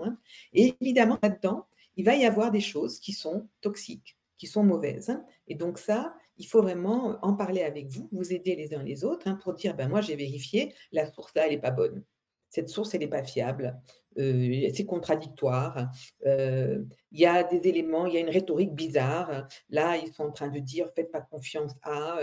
Et 0.52 0.74
évidemment, 0.80 1.18
là-dedans, 1.22 1.66
il 1.96 2.04
va 2.04 2.16
y 2.16 2.24
avoir 2.24 2.50
des 2.50 2.60
choses 2.60 2.98
qui 2.98 3.12
sont 3.12 3.46
toxiques, 3.60 4.16
qui 4.42 4.48
sont 4.48 4.64
mauvaises. 4.64 5.16
Et 5.46 5.54
donc 5.54 5.78
ça, 5.78 6.16
il 6.36 6.48
faut 6.48 6.62
vraiment 6.62 7.16
en 7.22 7.34
parler 7.34 7.62
avec 7.62 7.86
vous, 7.86 8.08
vous 8.10 8.32
aider 8.32 8.56
les 8.56 8.74
uns 8.74 8.82
les 8.82 9.04
autres 9.04 9.38
pour 9.38 9.54
dire, 9.54 9.76
ben 9.76 9.88
moi 9.88 10.00
j'ai 10.00 10.16
vérifié, 10.16 10.74
la 10.90 11.06
source 11.06 11.32
là, 11.36 11.44
elle 11.46 11.52
n'est 11.52 11.60
pas 11.60 11.70
bonne. 11.70 12.02
Cette 12.48 12.68
source, 12.68 12.92
elle 12.92 13.02
n'est 13.02 13.06
pas 13.06 13.22
fiable. 13.22 13.80
Euh, 14.18 14.68
c'est 14.74 14.84
contradictoire. 14.84 15.92
Euh, 16.26 16.82
il 17.12 17.20
y 17.20 17.24
a 17.24 17.44
des 17.44 17.68
éléments, 17.68 18.06
il 18.06 18.14
y 18.14 18.16
a 18.16 18.20
une 18.20 18.30
rhétorique 18.30 18.74
bizarre. 18.74 19.46
Là, 19.70 19.96
ils 19.96 20.12
sont 20.12 20.24
en 20.24 20.32
train 20.32 20.48
de 20.48 20.58
dire 20.58 20.88
faites 20.96 21.12
pas 21.12 21.20
confiance 21.20 21.70
à, 21.84 22.18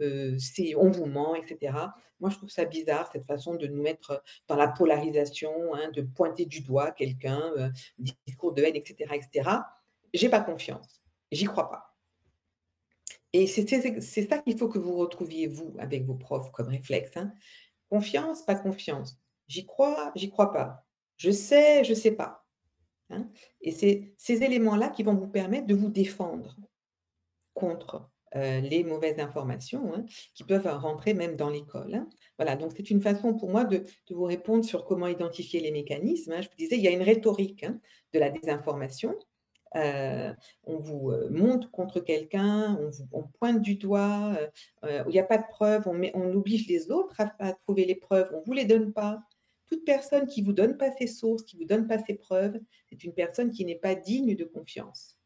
euh, 0.00 0.36
c'est 0.38 0.76
on 0.76 0.92
vous 0.92 1.06
ment, 1.06 1.34
etc. 1.34 1.76
Moi, 2.20 2.30
je 2.30 2.36
trouve 2.36 2.50
ça 2.50 2.64
bizarre 2.66 3.10
cette 3.12 3.26
façon 3.26 3.56
de 3.56 3.66
nous 3.66 3.82
mettre 3.82 4.22
dans 4.46 4.56
la 4.56 4.68
polarisation, 4.68 5.74
hein, 5.74 5.90
de 5.90 6.02
pointer 6.02 6.46
du 6.46 6.60
doigt 6.60 6.92
quelqu'un, 6.92 7.72
discours 7.98 8.52
de 8.54 8.62
haine, 8.62 8.76
etc., 8.76 9.10
etc. 9.12 9.50
J'ai 10.14 10.28
pas 10.28 10.40
confiance, 10.40 11.03
j'y 11.32 11.44
crois 11.44 11.70
pas. 11.70 11.94
Et 13.32 13.46
c'est 13.48 13.66
ça 14.28 14.38
qu'il 14.38 14.56
faut 14.56 14.68
que 14.68 14.78
vous 14.78 14.96
retrouviez 14.96 15.48
vous 15.48 15.74
avec 15.78 16.04
vos 16.04 16.14
profs 16.14 16.52
comme 16.52 16.68
réflexe. 16.68 17.16
Hein. 17.16 17.32
Confiance, 17.90 18.42
pas 18.42 18.54
confiance. 18.54 19.18
J'y 19.48 19.66
crois, 19.66 20.12
j'y 20.14 20.30
crois 20.30 20.52
pas. 20.52 20.86
Je 21.16 21.30
sais, 21.30 21.84
je 21.84 21.94
sais 21.94 22.12
pas. 22.12 22.44
Hein. 23.10 23.28
Et 23.60 23.72
c'est 23.72 24.14
ces 24.18 24.42
éléments-là 24.42 24.88
qui 24.88 25.02
vont 25.02 25.14
vous 25.14 25.28
permettre 25.28 25.66
de 25.66 25.74
vous 25.74 25.90
défendre 25.90 26.56
contre 27.54 28.08
euh, 28.36 28.60
les 28.60 28.82
mauvaises 28.82 29.20
informations 29.20 29.94
hein, 29.94 30.04
qui 30.34 30.42
peuvent 30.42 30.66
rentrer 30.66 31.14
même 31.14 31.36
dans 31.36 31.50
l'école. 31.50 32.04
Voilà, 32.36 32.56
donc 32.56 32.72
c'est 32.76 32.90
une 32.90 33.00
façon 33.00 33.34
pour 33.34 33.50
moi 33.50 33.64
de, 33.64 33.84
vous 34.10 34.24
répondre 34.24 34.64
sur 34.64 34.84
comment 34.84 35.06
identifier 35.06 35.60
les 35.60 35.70
mécanismes. 35.70 36.34
Je 36.42 36.48
vous 36.48 36.56
disais, 36.56 36.76
il 36.76 36.82
y 36.82 36.88
a 36.88 36.92
une 36.92 37.02
rhétorique 37.02 37.64
de 38.12 38.18
la 38.18 38.30
désinformation. 38.30 39.14
Euh, 39.76 40.32
on 40.64 40.78
vous 40.78 41.10
euh, 41.10 41.28
monte 41.30 41.70
contre 41.70 42.00
quelqu'un, 42.00 42.78
on, 43.12 43.22
pointe 43.38 43.60
du 43.60 43.74
doigt, 43.74 44.36
il 44.84 45.10
n'y 45.10 45.18
a 45.18 45.24
pas 45.24 45.38
de 45.38 45.46
preuves, 45.48 45.88
on, 45.88 46.00
on 46.14 46.34
oblige 46.34 46.68
les 46.68 46.90
autres 46.90 47.20
à, 47.20 47.34
à, 47.40 47.52
trouver 47.52 47.84
les 47.84 47.96
preuves, 47.96 48.30
on 48.32 48.40
ne 48.40 48.44
vous 48.44 48.52
les 48.52 48.64
donne 48.64 48.92
pas. 48.92 49.22
Toute 49.66 49.84
personne 49.84 50.26
qui 50.26 50.42
ne 50.42 50.46
vous 50.46 50.52
donne 50.52 50.76
pas 50.76 50.92
ses 50.92 51.06
sources, 51.06 51.42
qui 51.42 51.56
ne 51.56 51.62
vous 51.62 51.66
donne 51.66 51.86
pas 51.86 51.98
ses 51.98 52.14
preuves, 52.14 52.60
c'est 52.88 53.02
une 53.02 53.14
personne 53.14 53.50
qui 53.50 53.64
n'est 53.64 53.74
pas 53.74 53.94
digne 53.94 54.36
de 54.36 54.44
confiance. 54.44 55.18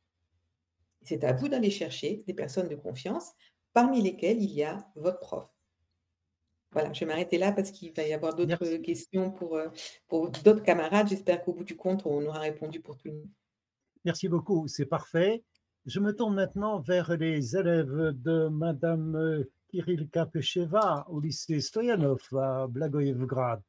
C'est 1.03 1.25
à 1.25 1.33
vous 1.33 1.49
d'aller 1.49 1.71
chercher 1.71 2.23
des 2.27 2.35
personnes 2.35 2.69
de 2.69 2.77
confiance, 2.77 3.33
parmi 3.73 4.03
lesquelles 4.03 4.43
il 4.43 4.53
y 4.53 4.63
a 4.63 4.87
votre 4.97 5.19
prof. 5.19 5.49
Voilà, 6.73 6.93
je 6.93 7.01
vais 7.01 7.07
m'arrêter 7.07 7.39
là 7.39 7.53
parce 7.53 7.71
qu'il 7.71 7.93
va 7.95 8.03
y 8.03 8.13
avoir 8.13 8.35
d'autres 8.35 8.77
questions 8.77 9.31
pour, 9.31 9.57
euh, 9.57 9.69
pour 10.07 10.31
d'autres 10.31 10.63
camarades. 10.63 11.09
J'espère 11.09 11.43
qu'au 11.43 11.55
bout 11.55 11.65
du 11.65 11.77
compte, 11.77 12.05
on 12.05 12.25
aura 12.27 12.41
répondu 12.41 12.81
pour 12.81 12.97
tout 12.97 13.09
le 13.09 13.15
monde. 13.15 13.29
Merci 14.09 14.27
beaucoup, 14.27 14.66
c'est 14.68 14.87
parfait. 14.87 15.44
Je 15.85 16.01
me 16.01 16.16
tourne 16.16 16.35
maintenant 16.35 16.81
vers 16.81 17.14
les 17.18 17.55
élèves 17.55 18.14
de 18.14 18.49
Madame 18.49 19.14
euh, 19.16 19.51
Kirilka 19.68 20.25
Pecheva 20.25 21.05
au 21.11 21.21
lycée 21.21 21.61
Stoyanov 21.61 22.23
à 22.33 22.66
Blagoevgrad. 22.68 23.61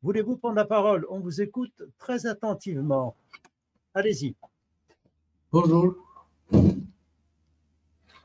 Voulez-vous 0.00 0.38
prendre 0.38 0.56
la 0.56 0.64
parole? 0.64 1.04
On 1.10 1.20
vous 1.20 1.42
écoute 1.42 1.82
très 1.98 2.24
attentivement. 2.24 3.16
Allez-y. 3.92 4.34
Bonjour. 5.52 5.94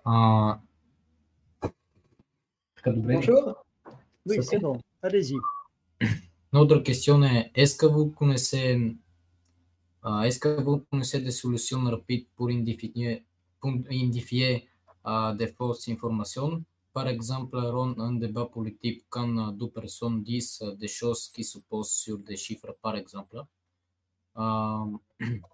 Euh, 0.07 0.53
Bonjour. 2.85 3.65
Oui, 4.25 4.37
c'est 4.41 4.59
bon. 4.59 4.79
Allez-y. 5.01 5.35
Notre 6.53 6.77
question 6.77 7.21
est 7.23 7.51
est-ce 7.53 7.75
que 7.75 7.87
vous 7.87 8.05
connaissez 8.11 8.95
est-ce 10.23 10.39
que 10.39 10.61
vous 10.61 10.79
connaissez 10.89 11.21
des 11.21 11.31
solutions 11.31 11.83
rapides 11.83 12.27
pour 12.35 12.49
identifier, 12.51 13.23
pour 13.59 13.71
identifier 13.89 14.67
des 15.37 15.47
fausses 15.47 15.87
informations 15.89 16.63
par 16.97 17.09
exemple, 17.09 17.59
rendre 17.59 18.01
un 18.01 18.13
débat 18.13 18.45
politique 18.47 19.05
quand 19.07 19.51
deux 19.51 19.69
personnes 19.69 20.23
disent 20.23 20.63
des 20.79 20.87
choses 20.87 21.27
qui 21.27 21.43
se 21.43 21.59
sur 21.83 22.17
des 22.17 22.35
chiffres, 22.35 22.75
par 22.81 22.95
exemple. 22.95 23.43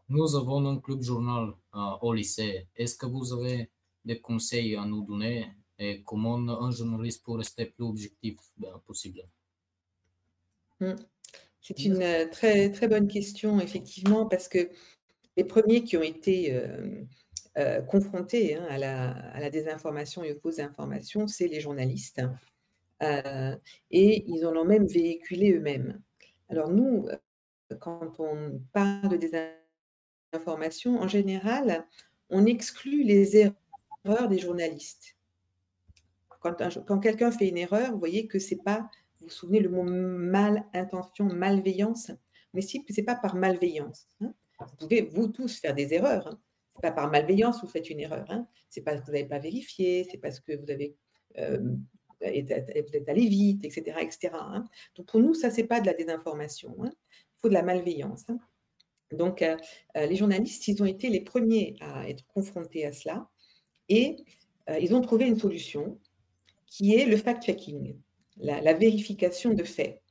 Nous 0.08 0.36
avons 0.38 0.66
un 0.66 0.80
club 0.80 1.02
journal 1.02 1.54
au 2.02 2.14
lycée. 2.14 2.70
Est-ce 2.74 2.96
que 2.96 3.08
vous 3.08 3.34
avez 3.34 3.70
des 4.06 4.22
conseils 4.22 4.78
à 4.78 4.86
nous 4.86 5.06
donner 5.06 5.52
et 5.78 6.02
comment 6.04 6.38
un 6.38 6.72
journaliste 6.72 7.26
peut 7.26 7.34
rester 7.34 7.66
plus 7.66 7.84
objectif 7.86 8.38
possible. 8.86 9.24
C'est 11.64 11.86
une 11.86 12.04
euh, 12.04 12.28
très, 12.30 12.70
très 12.72 12.88
bonne 12.88 13.08
question, 13.08 13.60
effectivement, 13.60 14.28
parce 14.28 14.48
que 14.48 14.70
les 15.38 15.44
premiers 15.44 15.84
qui 15.84 15.98
ont 15.98 16.04
été 16.04 16.62
confrontés 17.88 18.56
hein, 18.56 18.66
à, 18.70 18.78
la, 18.78 19.50
désinformation 19.50 20.24
et 20.24 20.34
aux 20.34 20.40
fausses 20.40 20.60
informations, 20.60 21.28
c'est 21.28 21.48
les 21.48 21.60
journalistes. 21.60 22.22
et 23.02 24.24
ils 24.28 24.46
en 24.46 24.56
ont 24.56 24.66
même 24.66 24.86
véhiculé 24.86 25.54
eux-mêmes. 25.54 26.00
Alors 26.50 26.70
nous, 26.70 27.08
quand 27.80 28.20
on 28.20 28.62
parle 28.74 29.10
de 29.10 29.18
désinformation, 30.32 31.00
en 31.00 31.08
général, 31.08 31.88
on 32.30 32.46
exclut 32.46 33.04
les 33.04 33.38
erreurs 33.38 34.28
des 34.30 34.40
journalistes. 34.40 35.16
Quand, 36.42 36.56
quand 36.86 37.00
quelqu'un 37.00 37.32
fait 37.32 37.48
une 37.48 37.58
erreur, 37.58 37.92
vous 37.92 38.00
voyez 38.00 38.28
que 38.28 38.40
c'est 38.40 38.62
pas, 38.64 38.90
vous 39.24 39.30
souvenez 39.30 39.60
le 39.60 39.70
mot 39.70 39.84
mal 39.84 40.66
intention, 40.74 41.26
malveillance, 41.26 42.12
mais 42.54 42.62
si 42.62 42.84
ce 42.88 42.94
n'est 43.00 43.06
pas 43.06 43.16
par 43.16 43.36
malveillance. 43.36 44.08
Hein. 44.22 44.34
Vous 44.60 44.76
pouvez, 44.78 45.02
vous 45.02 45.28
tous, 45.28 45.60
faire 45.60 45.74
des 45.74 45.94
erreurs. 45.94 46.28
Hein. 46.28 46.40
Ce 46.72 46.78
n'est 46.78 46.90
pas 46.90 46.92
par 46.92 47.12
malveillance 47.12 47.58
que 47.58 47.66
vous 47.66 47.72
faites 47.72 47.90
une 47.90 48.00
erreur. 48.00 48.26
Hein. 48.30 48.48
Ce 48.70 48.80
n'est 48.80 48.84
pas 48.84 48.92
parce 48.92 49.02
que 49.02 49.06
vous 49.08 49.12
n'avez 49.14 49.28
pas 49.28 49.40
vérifié, 49.40 50.08
c'est 50.10 50.18
parce 50.18 50.40
que 50.40 50.54
vous 50.54 50.70
avez 50.70 50.96
euh, 51.38 51.76
êtes 52.22 53.10
allé 53.10 53.28
vite, 53.28 53.66
etc. 53.66 53.98
etc. 54.02 54.34
Hein. 54.34 54.66
Donc 54.96 55.08
pour 55.08 55.20
nous, 55.20 55.34
ça, 55.34 55.52
ce 55.52 55.58
n'est 55.58 55.68
pas 55.68 55.82
de 55.82 55.86
la 55.86 55.94
désinformation. 55.94 56.76
Il 56.84 56.92
faut 57.42 57.50
de 57.50 57.54
la 57.54 57.64
malveillance. 57.64 58.26
Donc 59.12 59.42
euh, 59.42 59.58
euh, 59.98 60.06
les 60.06 60.16
journalistes, 60.16 60.68
ils 60.68 60.82
ont 60.82 60.86
été 60.86 61.10
les 61.10 61.22
premiers 61.22 61.76
à 61.82 62.08
être 62.10 62.26
confrontés 62.28 62.86
à 62.86 62.94
cela 62.94 63.30
et 63.90 64.16
ils 64.80 64.96
ont 64.96 65.02
trouvé 65.02 65.28
une 65.28 65.38
solution 65.38 66.00
qui 66.68 66.96
est 66.96 67.06
le 67.06 67.18
fact-checking, 67.18 67.98
la, 68.38 68.74
vérification 68.74 69.54
de 69.54 69.64
faits. 69.64 70.02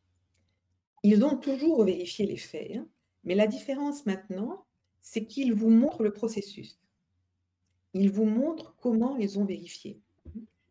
Ils 1.02 1.24
ont 1.24 1.36
toujours 1.36 1.84
vérifié 1.84 2.26
les 2.26 2.36
faits, 2.36 2.72
hein, 2.76 2.86
mais 3.24 3.34
la 3.34 3.46
différence 3.46 4.06
maintenant, 4.06 4.64
c'est 5.00 5.26
qu'ils 5.26 5.52
vous 5.52 5.70
montrent 5.70 6.02
le 6.02 6.12
processus. 6.12 6.78
Ils 7.94 8.10
vous 8.10 8.24
montrent 8.24 8.74
comment 8.80 9.16
ils 9.16 9.38
ont 9.38 9.44
vérifié. 9.44 10.00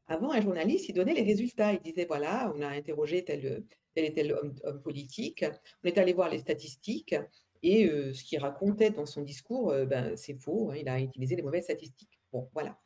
Avant, 0.08 0.32
un 0.32 0.42
journaliste, 0.42 0.90
il 0.90 0.94
donnait 0.94 1.14
les 1.14 1.24
résultats. 1.24 1.74
Il 1.74 1.80
disait, 1.82 2.06
voilà, 2.06 2.52
on 2.56 2.62
a 2.62 2.68
interrogé 2.68 3.24
tel, 3.24 3.64
tel 3.94 4.06
et 4.06 4.14
tel 4.14 4.34
homme, 4.34 4.82
politique, 4.82 5.46
on 5.84 5.88
est 5.88 5.98
allé 5.98 6.14
voir 6.14 6.30
les 6.30 6.40
statistiques, 6.40 7.16
et 7.64 7.88
euh, 7.88 8.14
ce 8.14 8.24
qu'il 8.24 8.40
racontait 8.40 8.90
dans 8.90 9.06
son 9.06 9.22
discours, 9.22 9.72
euh, 9.72 9.86
ben, 9.86 10.16
c'est 10.18 10.34
faux, 10.34 10.72
hein, 10.72 10.76
il 10.78 10.90
a 10.90 11.00
utilisé 11.00 11.36
les 11.36 11.44
mauvaises 11.44 11.66
statistiques. 11.66 12.20
Bon, 12.32 12.50
voilà 12.54 12.80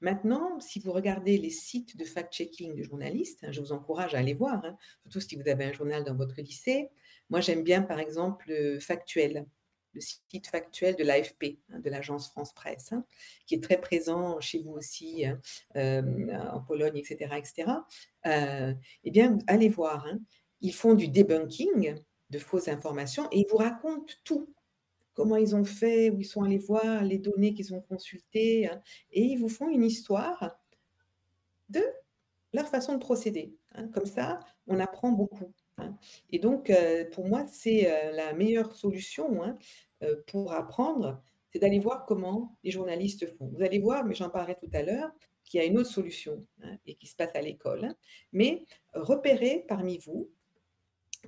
maintenant, 0.00 0.60
si 0.60 0.80
vous 0.80 0.92
regardez 0.92 1.38
les 1.38 1.50
sites 1.50 1.96
de 1.96 2.04
fact-checking 2.04 2.74
de 2.74 2.82
journalistes, 2.82 3.44
hein, 3.44 3.52
je 3.52 3.60
vous 3.60 3.72
encourage 3.72 4.14
à 4.14 4.18
aller 4.18 4.34
voir, 4.34 4.64
hein, 4.64 4.76
surtout 5.02 5.20
si 5.20 5.36
vous 5.36 5.48
avez 5.48 5.64
un 5.64 5.72
journal 5.72 6.04
dans 6.04 6.14
votre 6.14 6.40
lycée. 6.40 6.90
Moi, 7.30 7.40
j'aime 7.40 7.62
bien, 7.62 7.82
par 7.82 8.00
exemple, 8.00 8.78
Factuel, 8.80 9.46
le 9.94 10.00
site 10.00 10.48
factuel 10.48 10.96
de 10.96 11.04
l'AFP, 11.04 11.58
hein, 11.70 11.78
de 11.78 11.88
l'agence 11.88 12.28
France 12.28 12.52
Presse, 12.52 12.92
qui 13.46 13.54
est 13.54 13.62
très 13.62 13.80
présent 13.80 14.40
chez 14.40 14.60
vous 14.60 14.72
aussi, 14.72 15.24
en 15.74 16.60
Pologne, 16.66 16.96
etc. 16.96 17.34
etc. 17.36 17.70
eh 18.24 19.10
bien, 19.10 19.38
allez 19.46 19.68
voir. 19.68 20.06
Ils 20.60 20.74
font 20.74 20.94
du 20.94 21.08
debunking 21.08 21.94
de 22.30 22.38
fausses 22.38 22.68
informations 22.68 23.28
et 23.30 23.40
ils 23.40 23.46
vous 23.50 23.58
racontent 23.58 24.12
tout 24.24 24.52
comment 25.14 25.36
ils 25.36 25.56
ont 25.56 25.64
fait, 25.64 26.10
où 26.10 26.20
ils 26.20 26.26
sont 26.26 26.42
allés 26.42 26.58
voir, 26.58 27.02
les 27.04 27.18
données 27.18 27.54
qu'ils 27.54 27.74
ont 27.74 27.80
consultées, 27.80 28.68
hein, 28.68 28.80
et 29.12 29.22
ils 29.22 29.36
vous 29.36 29.48
font 29.48 29.68
une 29.68 29.84
histoire 29.84 30.58
de 31.68 31.82
leur 32.52 32.68
façon 32.68 32.94
de 32.94 32.98
procéder. 32.98 33.56
Hein. 33.74 33.88
Comme 33.88 34.06
ça, 34.06 34.40
on 34.66 34.78
apprend 34.80 35.10
beaucoup. 35.10 35.52
Hein. 35.78 35.96
Et 36.30 36.38
donc, 36.38 36.70
euh, 36.70 37.04
pour 37.10 37.26
moi, 37.26 37.46
c'est 37.46 37.90
euh, 37.90 38.12
la 38.12 38.32
meilleure 38.32 38.74
solution 38.74 39.56
euh, 40.02 40.16
pour 40.28 40.52
apprendre, 40.52 41.22
c'est 41.50 41.58
d'aller 41.58 41.78
voir 41.80 42.06
comment 42.06 42.56
les 42.62 42.70
journalistes 42.70 43.26
font. 43.36 43.48
Vous 43.54 43.62
allez 43.62 43.78
voir, 43.78 44.04
mais 44.04 44.14
j'en 44.14 44.30
parlerai 44.30 44.56
tout 44.56 44.70
à 44.72 44.82
l'heure, 44.82 45.10
qu'il 45.44 45.60
y 45.60 45.62
a 45.62 45.66
une 45.66 45.78
autre 45.78 45.90
solution 45.90 46.46
et 46.86 46.94
qui 46.94 47.06
se 47.06 47.14
passe 47.14 47.34
à 47.34 47.42
l'école. 47.42 47.94
Mais 48.32 48.64
repérez 48.94 49.64
parmi 49.68 49.98
vous 49.98 50.30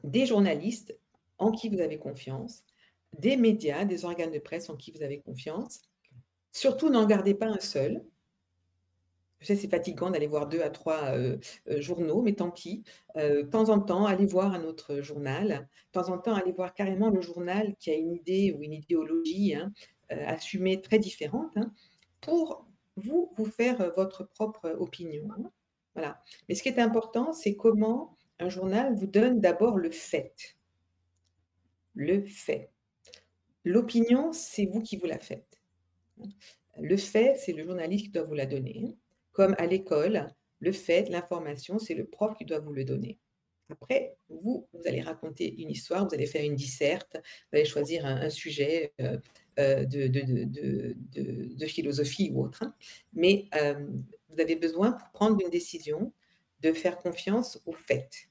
des 0.05 0.25
journalistes 0.25 0.99
en 1.39 1.53
qui 1.53 1.69
vous 1.69 1.81
avez 1.81 1.99
confiance, 1.99 2.65
des 3.19 3.37
médias, 3.37 3.85
des 3.85 4.05
organes 4.05 4.33
de 4.33 4.39
presse 4.39 4.69
en 4.71 4.77
qui 4.77 4.91
vous 4.93 5.03
avez 5.03 5.21
confiance. 5.21 5.83
Surtout, 6.53 6.89
n'en 6.89 7.07
gardez 7.07 7.35
pas 7.35 7.47
un 7.47 7.61
seul. 7.61 8.05
Je 9.41 9.47
sais, 9.47 9.57
c'est 9.57 9.69
fatigant 9.69 10.11
d'aller 10.11 10.27
voir 10.27 10.49
deux 10.49 10.63
à 10.63 10.71
trois 10.71 11.15
euh, 11.15 11.37
euh, 11.69 11.81
journaux, 11.81 12.23
mais 12.23 12.33
tant 12.33 12.51
pis. 12.51 12.85
Euh, 13.17 13.43
de 13.43 13.49
temps 13.49 13.69
en 13.69 13.81
temps, 13.81 14.07
allez 14.07 14.27
voir 14.27 14.55
un 14.55 14.65
autre 14.65 15.03
journal. 15.03 15.69
De 15.93 16.01
temps 16.01 16.09
en 16.09 16.19
temps, 16.19 16.35
allez 16.35 16.53
voir 16.53 16.73
carrément 16.75 17.11
le 17.11 17.21
journal 17.21 17.77
qui 17.79 17.91
a 17.91 17.95
une 17.95 18.13
idée 18.13 18.53
ou 18.53 18.63
une 18.63 18.73
idéologie 18.73 19.55
hein, 19.55 19.73
assumée 20.09 20.81
très 20.81 20.99
différente 20.99 21.53
hein, 21.57 21.73
pour 22.21 22.67
vous, 22.97 23.31
faire 23.45 23.93
votre 23.95 24.25
propre 24.25 24.75
opinion. 24.79 25.29
Voilà. 25.95 26.23
Mais 26.49 26.55
ce 26.55 26.63
qui 26.63 26.71
est 26.71 26.79
important, 26.79 27.33
c'est 27.33 27.57
comment 27.57 28.17
un 28.39 28.49
journal 28.49 28.95
vous 28.95 29.07
donne 29.07 29.41
d'abord 29.41 29.77
le 29.77 29.91
fait. 29.91 30.57
Le 31.95 32.25
fait. 32.25 32.71
L'opinion, 33.67 34.33
c'est 34.33 34.65
vous 34.67 34.81
qui 34.81 34.97
vous 34.97 35.07
la 35.07 35.19
faites. 35.19 35.61
Le 36.79 36.97
fait, 36.97 37.37
c'est 37.37 37.53
le 37.53 37.65
journaliste 37.65 38.05
qui 38.05 38.11
doit 38.13 38.23
vous 38.23 38.35
la 38.35 38.47
donner. 38.47 38.97
Comme 39.33 39.57
à 39.59 39.67
l'école, 39.67 40.29
le 40.61 40.71
fait, 40.71 41.09
l'information, 41.09 41.81
c'est 41.81 41.95
le 41.95 42.07
prof 42.07 42.37
qui 42.39 42.45
doit 42.45 42.61
vous 42.61 42.73
le 42.73 42.85
donner. 42.85 43.19
Après, 43.69 44.17
vous, 44.29 44.69
vous 44.73 44.87
allez 44.87 45.01
raconter 45.01 45.53
une 45.61 45.69
histoire, 45.69 46.07
vous 46.07 46.15
allez 46.15 46.29
faire 46.29 46.45
une 46.45 46.55
disserte, 46.55 47.17
vous 47.17 47.59
allez 47.59 47.65
choisir 47.65 48.07
un, 48.07 48.31
sujet 48.31 48.95
euh, 49.01 49.19
euh, 49.59 49.85
de, 49.85 51.67
philosophie 51.67 52.31
ou 52.33 52.45
autre. 52.45 52.63
Hein. 52.63 52.73
Mais 53.15 53.49
euh, 53.57 53.85
vous 54.29 54.41
avez 54.41 54.55
besoin, 54.55 54.93
pour 54.93 55.11
prendre 55.11 55.41
une 55.43 55.51
décision, 55.51 56.13
de 56.61 56.73
faire 56.73 56.99
confiance 56.99 57.61
au 57.67 57.73
fait. 57.73 58.29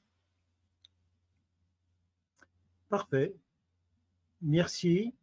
Parfait. 2.88 3.36
Merci. 4.41 5.13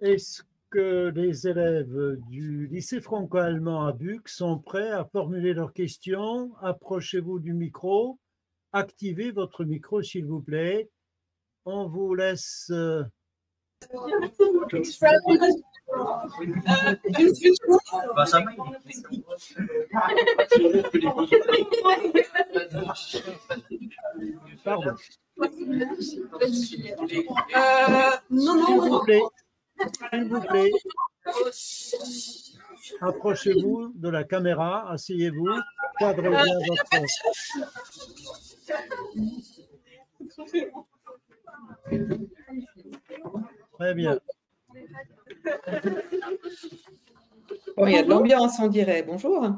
Est-ce 0.00 0.42
que 0.70 1.10
les 1.14 1.48
élèves 1.48 2.18
du 2.28 2.66
lycée 2.66 3.00
franco-allemand 3.00 3.86
à 3.86 3.92
Buc 3.92 4.28
sont 4.28 4.58
prêts 4.58 4.90
à 4.90 5.06
formuler 5.06 5.54
leurs 5.54 5.72
questions? 5.72 6.52
Approchez-vous 6.60 7.38
du 7.38 7.54
micro. 7.54 8.18
Activez 8.72 9.30
votre 9.30 9.64
micro, 9.64 10.02
s'il 10.02 10.26
vous 10.26 10.42
plaît. 10.42 10.90
On 11.64 11.88
vous 11.88 12.14
laisse. 12.14 12.70
Euh, 12.70 13.04
Pardon. 24.62 24.94
Euh, 25.38 25.46
non, 28.30 28.54
non, 28.54 29.00
s'il 30.12 30.28
vous 30.28 30.40
plaît, 30.40 30.70
approchez-vous 33.00 33.92
de 33.94 34.08
la 34.08 34.24
caméra, 34.24 34.90
asseyez-vous, 34.90 35.48
cadrez 35.98 36.30
bien 36.30 36.44
votre. 36.66 36.84
Très 43.78 43.94
bien. 43.94 44.18
il 47.78 47.90
y 47.90 47.96
a 47.96 48.02
de 48.02 48.08
l'ambiance, 48.08 48.58
on 48.58 48.68
dirait. 48.68 49.02
Bonjour. 49.02 49.50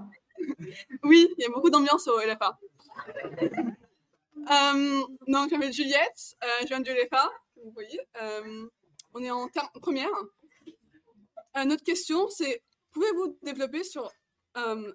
Oui, 1.04 1.28
il 1.36 1.42
y 1.42 1.46
a 1.46 1.50
beaucoup 1.50 1.70
d'ambiance 1.70 2.08
au 2.08 2.18
LFA. 2.20 2.58
Euh, 4.50 5.02
donc, 5.26 5.50
je 5.50 5.54
m'appelle 5.54 5.72
Juliette, 5.72 6.36
euh, 6.42 6.46
je 6.62 6.68
viens 6.68 6.80
du 6.80 6.90
LFA, 6.90 7.28
vous 7.56 7.70
voyez. 7.72 8.00
Euh, 8.22 8.68
on 9.14 9.22
est 9.22 9.30
en 9.30 9.48
première. 9.80 10.08
Euh, 11.56 11.64
notre 11.64 11.82
question, 11.82 12.28
c'est 12.28 12.62
pouvez-vous 12.90 13.38
développer 13.42 13.84
sur 13.84 14.10
euh, 14.56 14.92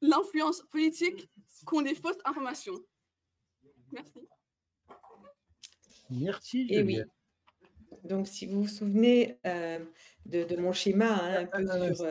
l'influence 0.00 0.62
politique 0.70 1.28
qu'ont 1.66 1.80
les 1.80 1.94
fausses 1.94 2.18
informations? 2.24 2.78
Merci. 3.92 4.28
Merci. 6.10 6.66
Et 6.70 6.82
oui. 6.82 7.00
Donc, 8.04 8.26
si 8.26 8.46
vous 8.46 8.62
vous 8.62 8.68
souvenez 8.68 9.38
euh, 9.46 9.84
de, 10.26 10.56
mon 10.56 10.72
schéma, 10.72 11.12
hein, 11.12 11.48
un 11.52 11.64
peu 11.64 11.68
ah, 11.70 11.94
sur. 11.94 12.06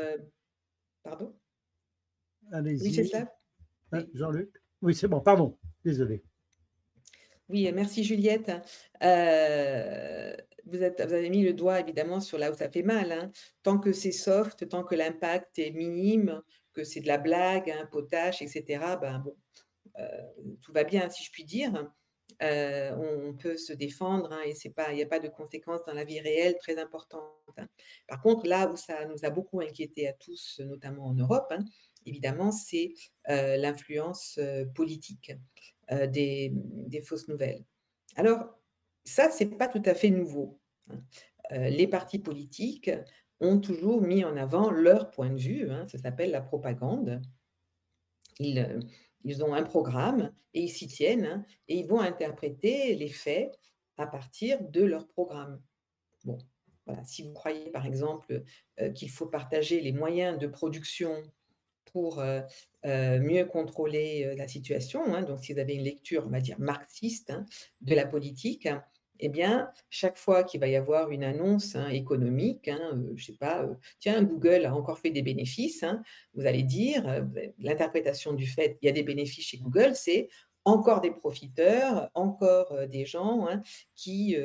pardon? 1.04 1.36
Allez-y. 2.52 2.84
Oui, 2.84 2.94
c'est 2.94 3.06
ça. 3.06 3.32
Ah, 3.92 4.00
Jean-Luc? 4.14 4.52
Oui, 4.82 4.96
c'est 4.96 5.08
bon, 5.08 5.20
pardon. 5.20 5.58
Désolé. 5.84 6.24
Oui, 7.50 7.70
merci 7.74 8.04
Juliette. 8.04 8.52
Euh, 9.02 10.36
vous, 10.70 10.84
avez 10.84 11.30
mis 11.30 11.44
le 11.44 11.54
doigt 11.54 11.80
évidemment 11.80 12.20
sur 12.20 12.38
là 12.38 12.52
où 12.52 12.56
ça 12.56 12.70
fait 12.70 12.84
mal. 12.84 13.12
Hein. 13.12 13.32
Tant 13.64 13.80
que 13.80 13.92
c'est 13.92 14.12
soft, 14.12 14.68
tant 14.70 14.84
que 14.84 14.96
l'impact 14.96 15.60
est 15.60 15.72
minime, 15.72 16.42
que 16.74 16.84
c'est 16.84 17.00
de 17.00 17.08
la 17.08 17.18
blague, 17.18 17.70
un 17.70 17.86
potache, 17.86 18.42
etc., 18.42 18.84
ben 19.02 19.20
bon, 19.20 19.36
euh, 20.00 20.08
tout 20.62 20.72
va 20.72 20.84
bien 20.84 21.10
si 21.10 21.24
je 21.24 21.32
puis 21.32 21.44
dire. 21.44 21.92
on, 22.42 23.36
peut 23.40 23.58
se 23.58 23.74
défendre 23.74 24.34
hein, 24.34 24.42
et 24.46 24.54
il 24.54 24.96
n'y 24.96 25.02
a 25.02 25.06
pas 25.06 25.20
de 25.20 25.30
conséquences 25.30 25.84
dans 25.86 25.94
la 25.94 26.04
vie 26.04 26.20
réelle 26.20 26.58
très 26.58 26.78
importantes. 26.78 27.24
Hein. 27.58 27.68
Par 28.08 28.22
contre, 28.22 28.48
là 28.48 28.70
où 28.70 28.76
ça 28.76 29.06
nous 29.06 29.24
a 29.24 29.30
beaucoup 29.30 29.62
inquiétés 29.62 30.08
à 30.08 30.14
tous, 30.14 30.60
notamment 30.66 31.06
en 31.06 31.14
Europe, 31.14 31.54
évidemment, 32.06 32.52
c'est 32.52 32.94
l'influence 33.28 34.40
politique 34.76 35.32
des, 35.90 36.54
fausses 37.06 37.28
nouvelles. 37.28 37.64
Alors, 38.16 38.60
ça, 39.06 39.32
ce 39.32 39.44
n'est 39.44 39.58
pas 39.58 39.68
tout 39.68 39.82
à 39.86 39.94
fait 39.94 40.10
nouveau. 40.10 40.59
Les 41.52 41.88
partis 41.88 42.20
politiques 42.20 42.92
ont 43.40 43.60
toujours 43.60 44.02
mis 44.02 44.24
en 44.24 44.38
avant 44.38 44.70
leur 44.70 45.12
point 45.12 45.30
de 45.30 45.40
vue, 45.40 45.70
ça 45.88 45.98
s'appelle 45.98 46.32
la 46.32 46.42
propagande. 46.42 47.22
Ils, 48.40 48.80
ils 49.24 49.44
ont 49.44 49.54
un 49.54 49.64
programme 49.64 50.32
et 50.54 50.62
ils 50.64 50.70
s'y 50.70 50.88
tiennent 50.88 51.26
hein, 51.26 51.46
et 51.68 51.78
ils 51.78 51.88
vont 51.88 52.00
interpréter 52.00 52.96
les 52.96 53.10
faits 53.10 53.58
à 53.98 54.08
partir 54.08 54.62
de 54.62 54.84
leur 54.84 55.08
programme. 55.08 55.62
Bon. 56.24 56.38
Si 57.06 57.22
vous 57.22 57.34
croyez 57.34 57.70
par 57.70 57.86
exemple 57.86 58.42
euh, 58.80 58.90
qu'il 58.92 59.12
faut 59.12 59.28
partager 59.28 59.80
les 59.80 59.92
moyens 59.92 60.40
de 60.40 60.48
production 60.48 61.22
pour 61.86 62.20
euh, 62.20 62.42
euh, 62.86 63.20
mieux 63.20 63.46
contrôler 63.46 64.34
la 64.36 64.48
situation, 64.48 65.14
hein, 65.14 65.22
donc 65.22 65.44
si 65.44 65.54
vous 65.54 65.60
avez 65.60 65.76
une 65.76 65.84
lecture, 65.84 66.24
on 66.26 66.30
va 66.30 66.42
dire, 66.42 66.60
marxiste 66.60 67.30
hein, 67.30 67.46
de 67.82 67.94
la 67.94 68.08
politique, 68.08 68.68
eh 69.20 69.30
bien, 69.30 69.72
chaque 69.90 70.18
fois 70.18 70.44
qu'il 70.44 70.60
va 70.60 70.68
y 70.68 70.76
avoir 70.76 71.12
une 71.12 71.24
annonce 71.24 71.76
hein, 71.76 71.90
économique, 71.90 72.68
hein, 72.70 72.80
euh, 72.94 73.14
je 73.16 73.24
ne 73.24 73.26
sais 73.34 73.38
pas, 73.38 73.64
euh, 73.64 73.76
tiens, 74.00 74.24
Google 74.24 74.66
a 74.66 74.74
encore 74.74 75.00
fait 75.00 75.12
des 75.12 75.22
bénéfices, 75.22 75.84
hein, 75.84 76.02
vous 76.34 76.46
allez 76.46 76.64
dire, 76.64 77.08
euh, 77.08 77.22
l'interprétation 77.60 78.34
du 78.34 78.48
fait 78.48 78.78
qu'il 78.78 78.88
y 78.88 78.90
a 78.90 78.94
des 78.94 79.04
bénéfices 79.04 79.46
chez 79.46 79.58
Google, 79.58 79.96
c'est 79.96 80.30
encore 80.64 81.02
des 81.02 81.12
profiteurs, 81.12 82.10
encore 82.14 82.88
des 82.88 83.06
gens 83.06 83.48
qui 83.96 84.36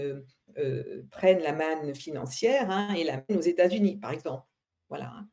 prennent 1.10 1.42
la 1.42 1.52
manne 1.52 1.94
financière 1.94 2.70
et 2.96 3.04
la 3.04 3.22
mènent 3.28 3.38
aux 3.38 3.42
États-Unis, 3.42 3.98
par 3.98 4.12
exemple. 4.12 4.46
Voilà. 4.88 5.24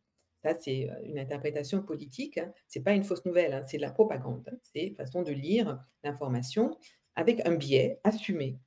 Ça, 0.43 0.55
c'est 0.59 0.89
une 1.05 1.19
interprétation 1.19 1.81
politique. 1.81 2.41
Ce 2.67 2.79
n'est 2.79 2.83
pas 2.83 2.93
une 2.93 3.03
fausse 3.03 3.23
nouvelle, 3.25 3.63
c'est 3.69 3.77
de 3.77 3.83
la 3.83 3.91
propagande. 3.91 4.49
C'est 4.63 4.87
une 4.87 4.95
façon 4.95 5.21
de 5.21 5.31
lire 5.31 5.79
l'information 6.03 6.75
avec 7.15 7.45
un 7.45 7.55
biais 7.55 7.99
assumé. 8.03 8.57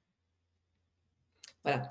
Voilà. 1.65 1.91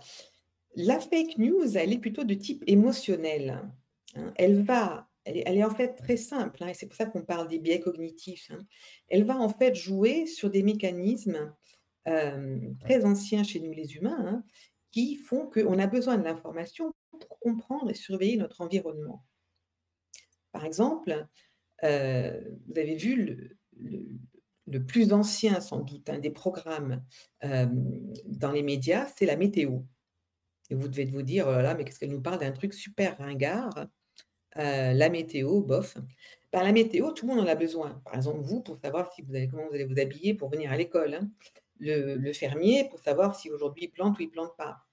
La 0.76 1.00
fake 1.00 1.38
news, 1.38 1.78
elle 1.78 1.94
est 1.94 2.00
plutôt 2.00 2.24
de 2.24 2.34
type 2.34 2.64
émotionnel. 2.68 3.62
Hein. 4.16 4.34
Elle 4.36 4.64
va, 4.64 5.10
elle 5.26 5.38
est, 5.38 5.64
en 5.64 5.74
fait 5.74 5.96
très 5.96 6.18
simple, 6.18 6.64
hein, 6.64 6.68
et 6.68 6.74
c'est 6.74 6.88
pour 6.88 6.96
ça 6.96 7.06
qu'on 7.06 7.24
parle 7.24 7.48
des 7.48 7.60
biais 7.60 7.80
cognitifs. 7.80 8.50
Hein. 8.52 8.66
Elle 9.10 9.24
va 9.24 9.38
en 9.38 9.50
fait 9.50 9.76
jouer 9.76 10.26
sur 10.26 10.50
des 10.50 10.64
mécanismes 10.64 11.54
euh, 12.08 12.60
très 12.82 13.06
anciens 13.06 13.44
chez 13.44 13.60
nous 13.60 13.72
les 13.72 13.96
humains, 13.96 14.44
qui 14.92 15.16
font 15.16 15.48
qu'on 15.48 15.80
a 15.80 15.88
besoin 15.88 16.18
de 16.18 16.24
l'information 16.24 16.94
pour 17.12 17.40
comprendre 17.40 17.92
et 17.92 17.96
surveiller 17.96 18.38
notre 18.38 18.62
environnement. 18.62 19.26
Par 20.52 20.66
exemple, 20.66 21.28
euh, 21.84 22.40
vous 22.68 22.78
avez 22.78 22.96
vu 22.96 23.16
le, 23.16 23.58
le 23.78 24.06
plus 24.88 25.14
ancien, 25.14 25.60
sans 25.62 25.80
doute, 25.80 26.10
un 26.10 26.20
des 26.20 26.32
programmes 26.32 27.04
dans 27.42 28.52
les 28.52 28.64
médias, 28.64 29.08
c'est 29.18 29.26
la 29.26 29.36
météo. 29.36 29.80
Et 30.70 30.76
vous 30.76 30.88
devez 30.88 31.06
vous 31.06 31.22
dire, 31.22 31.46
oh 31.48 31.62
là, 31.62 31.76
mais 31.76 31.84
qu'est-ce 31.84 32.00
qu'elle 32.00 32.12
nous 32.12 32.22
parle 32.22 32.40
d'un 32.40 32.52
truc 32.52 32.74
super 32.74 33.18
ringard 33.18 33.88
La 34.56 35.10
météo, 35.10 35.62
bof. 35.62 35.98
Ben, 36.54 36.64
la 36.64 36.72
météo, 36.72 37.12
tout 37.12 37.28
le 37.28 37.34
monde 37.34 37.44
en 37.44 37.50
a 37.50 37.56
besoin. 37.56 38.02
Par 38.06 38.16
exemple, 38.16 38.42
vous, 38.42 38.62
pour 38.62 38.78
savoir 38.78 39.12
si 39.12 39.24
vous 39.24 39.34
comment 39.50 39.68
vous 39.68 39.74
allez 39.74 39.86
vous 39.86 40.00
habiller 40.00 40.36
pour 40.36 40.50
venir 40.50 40.72
à 40.72 40.78
l'école. 40.78 41.16
Hein. 41.16 41.30
Le, 41.80 42.32
fermier, 42.32 42.88
pour 42.90 43.00
savoir 43.00 43.36
si 43.36 43.50
aujourd'hui 43.50 43.86
il 43.86 43.90
plante 43.90 44.20
ou 44.20 44.22
il 44.22 44.30
plante 44.30 44.56
pas. 44.56 44.86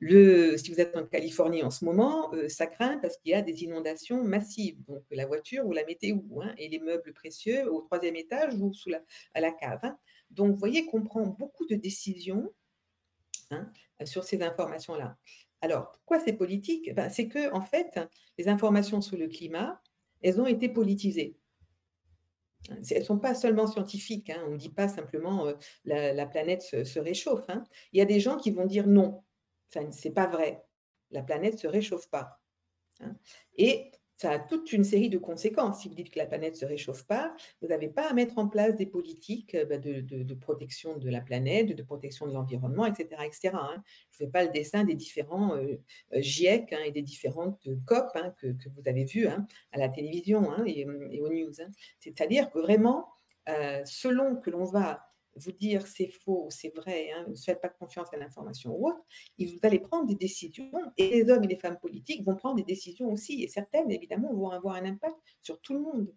Si 0.00 0.70
vous 0.70 0.80
êtes 0.80 0.94
en 0.94 1.06
Californie 1.06 1.62
en 1.62 1.70
ce 1.70 1.84
moment, 1.84 2.32
euh, 2.34 2.48
ça 2.48 2.66
craint 2.66 2.98
parce 2.98 3.16
qu'il 3.16 3.30
y 3.30 3.34
a 3.34 3.40
des 3.40 3.64
inondations 3.64 4.22
massives. 4.22 4.82
Donc 4.84 5.02
la 5.10 5.26
voiture 5.26 5.64
ou 5.66 5.72
la 5.72 5.84
météo 5.84 6.18
hein, 6.42 6.54
et 6.58 6.68
les 6.68 6.78
meubles 6.78 7.14
précieux 7.14 7.70
au 7.72 7.80
troisième 7.80 8.16
étage 8.16 8.54
ou 8.60 8.74
sous 8.74 8.90
la, 8.90 9.00
à 9.32 9.40
la 9.40 9.52
cave. 9.52 9.80
Hein. 9.82 9.96
Donc 10.30 10.52
vous 10.52 10.58
voyez 10.58 10.84
qu'on 10.86 11.02
prend 11.02 11.24
beaucoup 11.26 11.66
de 11.66 11.76
décisions 11.76 12.52
hein, 13.50 13.70
sur 14.04 14.24
ces 14.24 14.42
informations-là. 14.42 15.16
Alors 15.62 15.90
pourquoi 15.92 16.20
c'est 16.20 16.34
politique? 16.34 16.94
Ben, 16.94 17.08
C'est 17.08 17.28
que 17.28 17.50
en 17.54 17.62
fait, 17.62 17.98
les 18.36 18.48
informations 18.48 19.00
sur 19.00 19.16
le 19.16 19.28
climat, 19.28 19.80
elles 20.20 20.38
ont 20.38 20.46
été 20.46 20.68
politisées. 20.68 21.38
Elles 22.68 22.98
ne 22.98 23.04
sont 23.04 23.18
pas 23.18 23.34
seulement 23.34 23.66
scientifiques. 23.66 24.30
On 24.46 24.50
ne 24.50 24.56
dit 24.58 24.68
pas 24.68 24.88
simplement 24.88 25.46
euh, 25.46 25.54
la, 25.86 26.26
planète 26.26 26.62
se 26.62 26.98
réchauffe. 26.98 27.46
Il 27.92 27.98
y 27.98 28.02
a 28.02 28.04
des 28.04 28.20
gens 28.20 28.36
qui 28.36 28.50
vont 28.50 28.66
dire 28.66 28.86
non 28.86 29.22
ce 29.68 29.80
n'est 29.80 30.14
pas 30.14 30.26
vrai. 30.26 30.64
La 31.10 31.22
planète 31.22 31.54
ne 31.54 31.58
se 31.58 31.66
réchauffe 31.66 32.08
pas. 32.08 32.40
Hein. 33.00 33.16
Et 33.56 33.92
ça 34.16 34.30
a 34.30 34.38
toute 34.38 34.72
une 34.72 34.84
série 34.84 35.10
de 35.10 35.18
conséquences. 35.18 35.82
Si 35.82 35.88
vous 35.88 35.94
dites 35.94 36.10
que 36.10 36.18
la 36.18 36.26
planète 36.26 36.54
ne 36.54 36.58
se 36.58 36.64
réchauffe 36.64 37.04
pas, 37.04 37.34
vous 37.60 37.68
n'avez 37.68 37.88
pas 37.88 38.08
à 38.08 38.14
mettre 38.14 38.38
en 38.38 38.48
place 38.48 38.74
des 38.74 38.86
politiques 38.86 39.54
euh, 39.54 39.66
bah, 39.66 39.78
de, 39.78 40.34
protection 40.34 40.96
de 40.96 41.10
la 41.10 41.20
planète, 41.20 41.74
de 41.74 41.82
protection 41.82 42.26
de 42.26 42.32
l'environnement, 42.32 42.86
etc. 42.86 43.22
etc. 43.24 43.50
Hein. 43.54 43.82
Je 44.12 44.22
ne 44.22 44.26
fais 44.26 44.32
pas 44.32 44.44
le 44.44 44.50
dessin 44.50 44.84
des 44.84 44.94
différents 44.94 45.54
euh, 45.56 45.76
euh, 46.14 46.20
GIEC 46.20 46.72
hein, 46.72 46.78
et 46.86 46.92
des 46.92 47.02
différentes 47.02 47.68
COP 47.84 48.12
que, 48.38 48.46
vous 48.74 48.82
avez 48.86 49.04
vues 49.04 49.26
à 49.26 49.78
la 49.78 49.88
télévision 49.88 50.64
et, 50.64 50.86
aux 50.86 51.28
news. 51.28 51.52
C'est-à-dire 52.00 52.50
que 52.50 52.58
vraiment, 52.58 53.08
selon 53.84 54.36
que 54.36 54.50
l'on 54.50 54.64
va 54.64 55.06
vous 55.36 55.52
dire 55.52 55.86
c'est 55.86 56.08
faux, 56.08 56.46
c'est 56.50 56.74
vrai, 56.74 57.10
hein, 57.12 57.26
ne 57.28 57.36
faites 57.36 57.60
pas 57.60 57.68
confiance 57.68 58.08
à 58.12 58.16
l'information 58.16 58.74
ou 58.74 58.88
autre, 58.88 59.00
vous 59.38 59.58
allez 59.62 59.78
prendre 59.78 60.06
des 60.06 60.14
décisions 60.14 60.70
et 60.96 61.08
les 61.08 61.30
hommes 61.30 61.44
et 61.44 61.48
les 61.48 61.58
femmes 61.58 61.78
politiques 61.78 62.24
vont 62.24 62.36
prendre 62.36 62.56
des 62.56 62.64
décisions 62.64 63.10
aussi. 63.10 63.42
Et 63.42 63.48
certaines, 63.48 63.90
évidemment, 63.90 64.32
vont 64.32 64.50
avoir 64.50 64.76
un 64.76 64.84
impact 64.84 65.16
sur 65.42 65.60
tout 65.60 65.74
le 65.74 65.80
monde. 65.80 66.14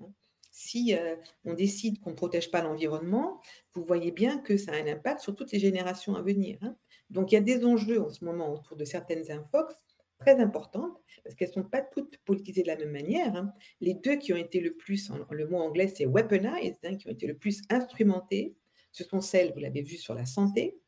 Hein. 0.00 0.12
Si 0.50 0.94
euh, 0.94 1.16
on 1.44 1.54
décide 1.54 2.00
qu'on 2.00 2.10
ne 2.10 2.16
protège 2.16 2.50
pas 2.50 2.62
l'environnement, 2.62 3.40
vous 3.74 3.84
voyez 3.84 4.10
bien 4.10 4.38
que 4.38 4.56
ça 4.56 4.72
a 4.72 4.76
un 4.76 4.86
impact 4.86 5.20
sur 5.20 5.34
toutes 5.34 5.52
les 5.52 5.60
générations 5.60 6.14
à 6.14 6.22
venir. 6.22 6.58
Hein. 6.62 6.76
Donc 7.10 7.32
il 7.32 7.34
y 7.34 7.38
a 7.38 7.42
des 7.42 7.64
enjeux 7.64 8.00
en 8.02 8.10
ce 8.10 8.24
moment 8.24 8.52
autour 8.52 8.76
de 8.76 8.84
certaines 8.84 9.30
infox 9.30 9.74
très 10.20 10.38
importantes, 10.38 11.00
parce 11.24 11.34
qu'elles 11.34 11.48
ne 11.48 11.62
sont 11.62 11.68
pas 11.68 11.80
toutes 11.80 12.18
politisées 12.18 12.62
de 12.62 12.66
la 12.66 12.76
même 12.76 12.90
manière. 12.90 13.50
Les 13.80 13.94
deux 13.94 14.16
qui 14.16 14.32
ont 14.32 14.36
été 14.36 14.60
le 14.60 14.74
plus, 14.74 15.10
le 15.30 15.48
mot 15.48 15.58
anglais 15.58 15.88
c'est 15.88 16.06
weaponized, 16.06 16.98
qui 16.98 17.08
ont 17.08 17.10
été 17.10 17.26
le 17.26 17.36
plus 17.36 17.62
instrumentées, 17.70 18.54
ce 18.92 19.04
sont 19.04 19.20
celles, 19.20 19.52
vous 19.52 19.60
l'avez 19.60 19.82
vu, 19.82 19.96
sur 19.96 20.14
la 20.14 20.26
santé, 20.26 20.80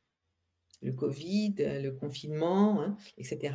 le 0.82 0.92
Covid, 0.92 1.54
le 1.58 1.90
confinement, 1.90 2.82
hein, 2.82 2.96
etc. 3.16 3.54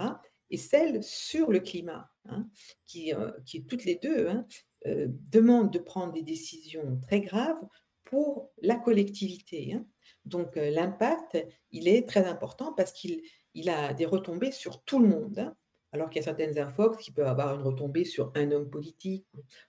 Et 0.50 0.58
celles 0.58 1.04
sur 1.04 1.52
le 1.52 1.60
climat, 1.60 2.10
hein, 2.26 2.48
qui, 2.86 3.14
euh, 3.14 3.32
qui, 3.46 3.66
toutes 3.66 3.86
les 3.86 3.96
deux 3.96 4.28
hein, 4.28 4.46
euh, 4.86 5.08
demandent 5.10 5.72
de 5.72 5.80
prendre 5.80 6.14
des 6.14 6.22
décisions 6.22 7.00
très 7.02 7.22
graves 7.22 7.60
pour 8.06 8.52
la 8.62 8.76
collectivité. 8.76 9.78
Donc 10.26 10.56
euh, 10.56 10.70
l'impact, 10.70 11.38
il 11.72 11.88
est 11.88 12.08
très 12.08 12.26
important 12.26 12.74
parce 12.74 12.94
qu'il 12.94 13.22
il 13.54 13.70
a 13.70 13.94
des 13.94 14.06
retombées 14.06 14.52
sur 14.52 14.84
tout 14.84 15.00
le 15.00 15.08
monde. 15.08 15.54
Alors 15.94 16.10
qu'il 16.10 16.18
y 16.18 16.20
a 16.20 16.24
certaines 16.24 16.60
infox 16.60 16.98
qui 16.98 17.12
peuvent 17.12 17.28
avoir 17.28 17.56
une 17.56 17.62
retombée 17.62 18.04
sur 18.04 18.32
un 18.36 18.52
homme 18.52 18.70
politique 18.70 19.26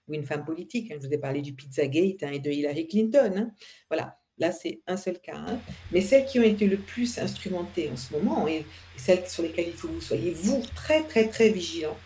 ou 0.07 0.13
une 0.13 0.25
femme 0.25 0.43
politique. 0.43 0.93
Je 0.93 0.99
vous 0.99 1.13
ai 1.13 1.17
parlé 1.17 1.41
du 1.41 1.55
Pizzagate 1.55 2.23
et 2.23 2.39
de 2.39 2.51
Hillary 2.51 2.87
Clinton. 2.87 3.51
Voilà. 3.89 4.18
Là, 4.39 4.53
c'est 4.53 4.79
un 4.87 4.95
seul 4.95 5.19
cas. 5.19 5.35
Hein. 5.35 5.59
Mais 5.91 5.99
celles 6.01 6.25
qui 6.25 6.39
ont 6.39 6.43
été 6.43 6.65
le 6.65 6.77
plus 6.77 7.19
instrumentées 7.19 7.89
en 7.91 7.97
ce 7.97 8.13
moment, 8.13 8.47
et, 8.47 8.65
celles 8.95 9.27
sur 9.27 9.43
lesquelles 9.43 9.67
il 9.67 9.73
faut 9.73 9.89
que 9.89 9.93
vous 9.93 10.01
soyez, 10.01 10.31
vous, 10.31 10.63
très, 10.75 11.03
très, 11.03 11.27
très 11.27 11.49
vigilants, 11.49 11.97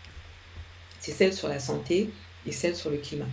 c'est 1.00 1.12
celles 1.12 1.32
sur 1.32 1.48
la 1.48 1.60
santé 1.60 2.10
et 2.44 2.52
celles 2.52 2.74
sur 2.74 2.90
le 2.90 2.96
climat. 2.96 3.28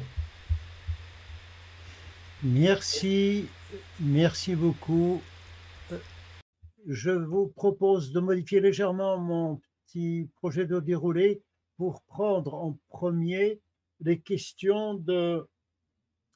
Merci, 2.43 3.47
merci 3.99 4.56
beaucoup. 4.56 5.22
Euh, 5.91 5.97
je 6.88 7.12
vous 7.12 7.47
propose 7.47 8.12
de 8.12 8.20
modifier 8.20 8.60
légèrement 8.60 9.18
mon 9.18 9.62
petit 9.86 10.30
projet 10.36 10.66
de 10.66 10.80
déroulé 10.80 11.41
pour 11.78 12.02
prendre 12.04 12.54
en 12.54 12.78
premier 12.89 13.60
les 13.99 14.20
questions 14.20 14.95
de 14.95 15.47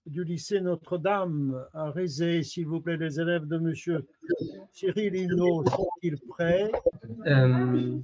du 0.06 0.24
lycée 0.24 0.62
Notre-Dame 0.62 1.66
à 1.74 1.90
Rézé, 1.90 2.44
s'il 2.44 2.68
vous 2.68 2.80
plaît, 2.80 2.98
les 2.98 3.20
élèves 3.20 3.48
de 3.48 3.58
Monsieur 3.58 4.08
Cyril 4.72 5.16
Hinault, 5.16 5.66
sont-ils 5.66 6.18
prêts? 6.18 6.72
Euh, 7.26 7.98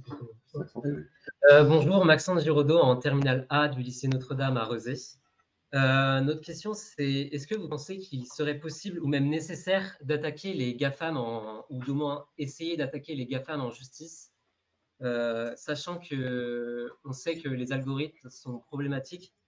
euh, 1.50 1.64
Bonjour, 1.64 2.04
Maxence 2.04 2.42
Giraudot 2.42 2.78
en 2.78 2.96
terminale 2.96 3.46
A 3.50 3.68
du 3.68 3.82
lycée 3.82 4.08
Notre-Dame 4.08 4.56
à 4.56 4.64
Rezé. 4.64 4.94
Euh, 5.74 6.20
notre 6.20 6.40
question, 6.40 6.74
c'est 6.74 7.04
est-ce 7.04 7.46
que 7.46 7.54
vous 7.54 7.68
pensez 7.68 7.98
qu'il 7.98 8.26
serait 8.26 8.58
possible 8.58 8.98
ou 9.00 9.06
même 9.06 9.28
nécessaire 9.28 9.96
d'attaquer 10.02 10.54
les 10.54 10.74
GAFAM, 10.74 11.16
en, 11.16 11.64
ou 11.70 11.82
du 11.82 11.92
moins 11.92 12.26
essayer 12.36 12.76
d'attaquer 12.76 13.14
les 13.14 13.26
GAFAM 13.26 13.60
en 13.60 13.70
justice, 13.70 14.32
sachant 15.00 15.98
que 15.98 16.90
on 17.04 17.12
sait 17.12 17.38
que 17.38 17.48
les 17.48 17.72
algorithmes 17.72 18.28
sont 18.28 18.58
problématiques 18.58 19.32
euh, 19.32 19.41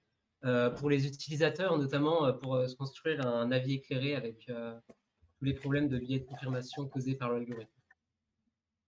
pour 0.76 0.90
les 0.90 1.06
utilisateurs, 1.06 1.78
notamment 1.78 2.26
euh, 2.26 2.32
pour 2.32 2.54
euh, 2.54 2.66
se 2.66 2.76
construire 2.76 3.26
un 3.26 3.50
avis 3.50 3.74
éclairé 3.74 4.14
avec 4.14 4.46
tous 4.46 5.44
les 5.44 5.54
problèmes 5.54 5.88
de 5.88 5.98
biais 5.98 6.20
de 6.20 6.24
confirmation 6.24 6.86
causés 6.86 7.14
par 7.14 7.32
l'algorithme 7.32 7.70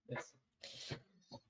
Merci. 0.09 0.33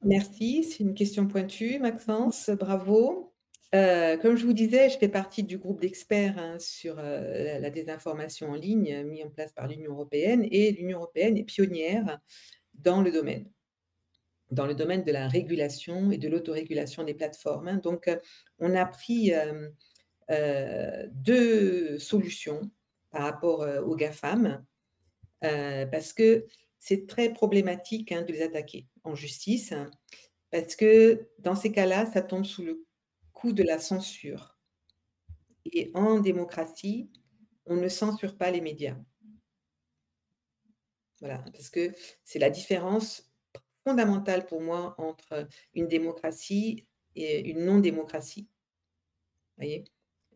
Merci, 0.03 0.63
c'est 0.63 0.83
une 0.83 0.93
question 0.93 1.27
pointue, 1.27 1.79
Maxence, 1.79 2.49
bravo. 2.51 3.33
Euh, 3.75 4.17
comme 4.17 4.37
je 4.37 4.45
vous 4.45 4.53
disais, 4.53 4.89
je 4.89 4.97
fais 4.97 5.09
partie 5.09 5.43
du 5.43 5.57
groupe 5.57 5.81
d'experts 5.81 6.37
hein, 6.37 6.57
sur 6.57 6.97
euh, 6.99 7.59
la, 7.59 7.69
désinformation 7.69 8.51
en 8.51 8.55
ligne 8.55 9.03
mis 9.03 9.23
en 9.23 9.29
place 9.29 9.51
par 9.51 9.67
l'Union 9.67 9.91
européenne 9.91 10.47
et 10.49 10.71
l'Union 10.71 10.99
européenne 10.99 11.37
est 11.37 11.43
pionnière 11.43 12.19
dans 12.75 13.01
le 13.01 13.11
domaine, 13.11 13.51
dans 14.51 14.65
le 14.65 14.73
domaine 14.73 15.03
de 15.03 15.11
la 15.11 15.27
régulation 15.27 16.11
et 16.11 16.17
de 16.17 16.29
l'autorégulation 16.29 17.03
des 17.03 17.13
plateformes. 17.13 17.67
Hein. 17.67 17.77
Donc, 17.77 18.07
euh, 18.07 18.17
on 18.59 18.73
a 18.73 18.85
pris 18.85 19.33
deux 20.29 21.97
solutions 21.99 22.69
par 23.09 23.23
rapport 23.23 23.65
aux 23.85 23.95
GAFAM 23.95 24.65
parce 25.41 26.13
que 26.13 26.45
c'est 26.79 27.07
très 27.07 27.33
problématique 27.33 28.11
hein, 28.11 28.21
de 28.21 28.31
les 28.31 28.41
attaquer 28.41 28.87
en 29.03 29.15
justice, 29.15 29.73
parce 30.51 30.75
que 30.75 31.27
dans 31.39 31.55
ces 31.55 31.71
cas-là, 31.71 32.05
ça 32.05 32.21
tombe 32.21 32.45
sous 32.45 32.63
le 32.63 32.85
coup 33.33 33.51
de 33.51 33.63
la 33.63 33.79
censure. 33.79 34.57
Et 35.65 35.91
en 35.93 36.19
démocratie, 36.19 37.09
on 37.65 37.75
ne 37.75 37.89
censure 37.89 38.37
pas 38.37 38.51
les 38.51 38.61
médias. 38.61 38.97
Voilà, 41.19 41.39
parce 41.51 41.69
que 41.69 41.91
c'est 42.23 42.39
la 42.39 42.49
différence 42.49 43.33
fondamentale 43.83 44.45
pour 44.45 44.61
moi 44.61 44.95
entre 44.97 45.47
une 45.73 45.87
démocratie 45.87 46.87
et 47.15 47.49
une 47.49 47.65
non-démocratie. 47.65 48.47
Voyez? 49.57 49.83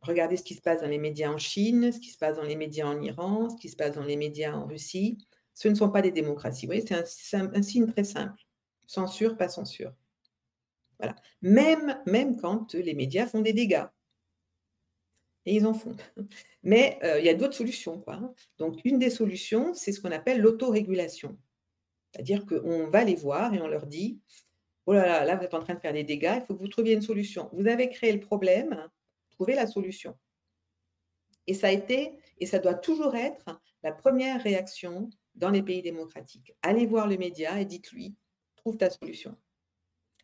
Regardez 0.02 0.38
ce 0.38 0.44
qui 0.44 0.56
se 0.56 0.62
passe 0.62 0.82
dans 0.82 0.88
les 0.88 0.98
médias 0.98 1.30
en 1.30 1.38
Chine, 1.38 1.92
ce 1.92 2.00
qui 2.00 2.10
se 2.10 2.18
passe 2.18 2.38
dans 2.38 2.44
les 2.44 2.56
médias 2.56 2.88
en 2.88 3.02
Iran, 3.02 3.50
ce 3.50 3.58
qui 3.58 3.70
se 3.70 3.76
passe 3.76 3.96
dans 3.96 4.04
les 4.04 4.18
médias 4.18 4.54
en 4.54 4.66
Russie 4.66 5.18
ce 5.54 5.68
ne 5.68 5.76
sont 5.76 5.90
pas 5.90 6.02
des 6.02 6.12
démocraties. 6.12 6.66
Vous 6.66 6.74
c'est 7.06 7.38
un, 7.38 7.62
signe 7.62 7.88
très 7.88 8.04
simple. 8.04 8.42
Censure, 8.88 9.38
pas 9.38 9.50
censure. 9.50 9.94
Voilà. 11.00 11.16
Même, 11.42 12.02
même 12.06 12.38
quand 12.38 12.74
les 12.74 12.94
médias 12.94 13.28
font 13.28 13.42
des 13.42 13.54
dégâts. 13.54 13.86
Et 15.46 15.56
ils 15.56 15.66
en 15.66 15.74
font. 15.74 15.96
Mais 16.64 17.00
euh, 17.04 17.20
il 17.20 17.26
y 17.26 17.30
a 17.30 17.34
d'autres 17.34 17.56
solutions. 17.56 18.00
Quoi. 18.00 18.16
Hein. 18.16 18.34
Donc, 18.58 18.80
une 18.86 19.00
des 19.00 19.10
solutions, 19.10 19.74
c'est 19.74 19.92
ce 19.92 20.02
qu'on 20.02 20.12
appelle 20.12 20.42
l'autorégulation. 20.42 21.38
C'est-à-dire 22.12 22.46
qu'on 22.46 22.88
va 22.88 23.04
les 23.04 23.16
voir 23.16 23.54
et 23.54 23.62
on 23.62 23.68
leur 23.68 23.88
dit 23.88 24.20
Oh 24.86 24.94
là 24.94 25.06
là, 25.06 25.26
là, 25.26 25.36
vous 25.36 25.44
êtes 25.44 25.54
en 25.54 25.60
train 25.60 25.76
de 25.76 25.80
faire 25.80 25.94
des 25.94 26.04
dégâts, 26.04 26.38
il 26.38 26.46
faut 26.46 26.56
que 26.56 26.60
vous 26.60 26.68
trouviez 26.68 26.94
une 26.94 27.02
solution. 27.02 27.50
Vous 27.54 27.68
avez 27.68 27.90
créé 27.90 28.12
le 28.12 28.20
problème, 28.20 28.90
trouvez 29.42 29.56
la 29.56 29.66
solution. 29.66 30.16
Et 31.48 31.56
ça 31.56 31.68
a 31.68 31.72
été, 31.72 32.14
et 32.38 32.46
ça 32.46 32.60
doit 32.60 32.76
toujours 32.76 33.16
être 33.16 33.60
la 33.82 33.92
première 33.92 34.42
réaction 34.44 35.10
dans 35.34 35.50
les 35.50 35.64
pays 35.64 35.82
démocratiques. 35.82 36.54
Allez 36.62 36.86
voir 36.86 37.08
le 37.08 37.18
média 37.18 37.60
et 37.60 37.66
dites-lui, 37.66 38.16
trouve 38.56 38.78
ta 38.78 38.92
solution. 38.92 39.36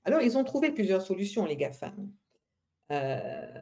Alors, 0.04 0.22
ils 0.22 0.38
ont 0.38 0.44
trouvé 0.44 0.72
plusieurs 0.72 1.02
solutions, 1.02 1.48
les 1.48 1.56
GAFAM. 1.56 2.12
Euh, 2.92 3.62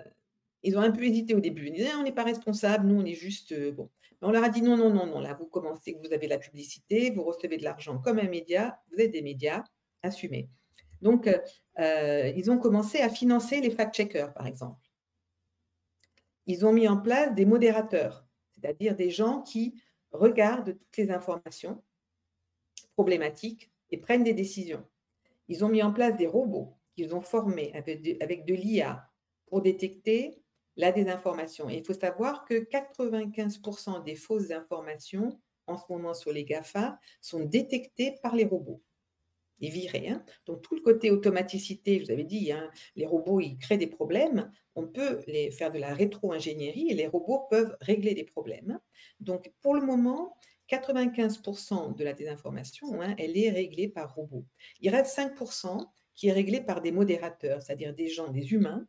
ils 0.61 0.77
ont 0.77 0.81
un 0.81 0.91
peu 0.91 1.03
hésité 1.03 1.33
au 1.33 1.39
début. 1.39 1.67
Ils 1.67 1.73
disaient, 1.73 1.91
ah, 1.93 1.99
on 1.99 2.03
n'est 2.03 2.11
pas 2.11 2.23
responsable, 2.25 2.87
nous, 2.87 2.99
on 2.99 3.05
est 3.05 3.13
juste... 3.13 3.53
Euh, 3.53 3.71
bon. 3.71 3.89
on 4.21 4.31
leur 4.31 4.43
a 4.43 4.49
dit, 4.49 4.61
non, 4.61 4.75
non, 4.75 4.89
non, 4.89 5.05
non, 5.05 5.21
là, 5.21 5.35
vous 5.39 5.47
commencez, 5.47 5.97
vous 6.03 6.11
avez 6.11 6.27
la 6.27 6.37
publicité, 6.37 7.11
vous 7.11 7.23
recevez 7.23 7.57
de 7.57 7.63
l'argent 7.63 7.97
comme 7.99 8.19
un 8.19 8.27
média, 8.27 8.77
vous 8.91 8.99
êtes 8.99 9.11
des 9.11 9.21
médias, 9.21 9.63
assumez. 10.03 10.49
Donc, 11.01 11.29
euh, 11.79 12.33
ils 12.35 12.51
ont 12.51 12.57
commencé 12.57 12.99
à 12.99 13.09
financer 13.09 13.61
les 13.61 13.71
fact-checkers, 13.71 14.33
par 14.33 14.47
exemple. 14.47 14.84
Ils 16.47 16.65
ont 16.65 16.73
mis 16.73 16.87
en 16.87 16.97
place 16.97 17.33
des 17.33 17.45
modérateurs, 17.45 18.25
c'est-à-dire 18.51 18.95
des 18.95 19.09
gens 19.09 19.41
qui 19.41 19.81
regardent 20.11 20.77
toutes 20.77 20.97
les 20.97 21.11
informations 21.11 21.83
problématiques 22.93 23.71
et 23.91 23.97
prennent 23.97 24.23
des 24.23 24.33
décisions. 24.33 24.85
Ils 25.47 25.63
ont 25.63 25.69
mis 25.69 25.83
en 25.83 25.91
place 25.91 26.15
des 26.17 26.27
robots 26.27 26.77
qu'ils 26.95 27.13
ont 27.13 27.21
formés 27.21 27.71
avec 27.73 28.45
de, 28.45 28.53
l'IA 28.53 29.09
pour 29.47 29.61
détecter 29.61 30.41
la 30.77 30.91
désinformation. 30.91 31.69
Il 31.69 31.83
faut 31.83 31.93
savoir 31.93 32.45
que 32.45 32.55
95% 32.55 34.03
des 34.03 34.15
fausses 34.15 34.51
informations 34.51 35.39
en 35.67 35.77
ce 35.77 35.83
moment 35.89 36.13
sur 36.13 36.31
les 36.31 36.45
GAFA 36.45 36.99
sont 37.21 37.43
détectées 37.43 38.15
par 38.21 38.35
les 38.35 38.45
robots 38.45 38.81
et 39.61 39.69
viré. 39.69 40.09
Hein. 40.09 40.23
Donc 40.45 40.61
tout 40.61 40.75
le 40.75 40.81
côté 40.81 41.11
automaticité, 41.11 41.99
je 41.99 42.05
vous 42.05 42.11
avais 42.11 42.23
dit, 42.23 42.51
hein, 42.51 42.69
les 42.95 43.05
robots, 43.05 43.39
ils 43.39 43.57
créent 43.57 43.77
des 43.77 43.87
problèmes. 43.87 44.51
On 44.75 44.87
peut 44.87 45.21
les 45.27 45.51
faire 45.51 45.71
de 45.71 45.79
la 45.79 45.93
rétro-ingénierie 45.93 46.87
et 46.89 46.93
les 46.93 47.07
robots 47.07 47.47
peuvent 47.49 47.75
régler 47.81 48.13
des 48.13 48.23
problèmes. 48.25 48.79
Donc 49.19 49.51
pour 49.61 49.75
le 49.75 49.81
moment, 49.81 50.35
95% 50.69 51.95
de 51.95 52.03
la 52.03 52.13
désinformation, 52.13 53.01
hein, 53.01 53.15
elle 53.17 53.37
est 53.37 53.49
réglée 53.49 53.87
par 53.87 54.15
robot. 54.15 54.45
Il 54.81 54.89
reste 54.89 55.17
5% 55.17 55.85
qui 56.15 56.27
est 56.27 56.33
réglé 56.33 56.61
par 56.61 56.81
des 56.81 56.91
modérateurs, 56.91 57.61
c'est-à-dire 57.61 57.93
des 57.93 58.07
gens, 58.07 58.29
des 58.29 58.53
humains, 58.53 58.87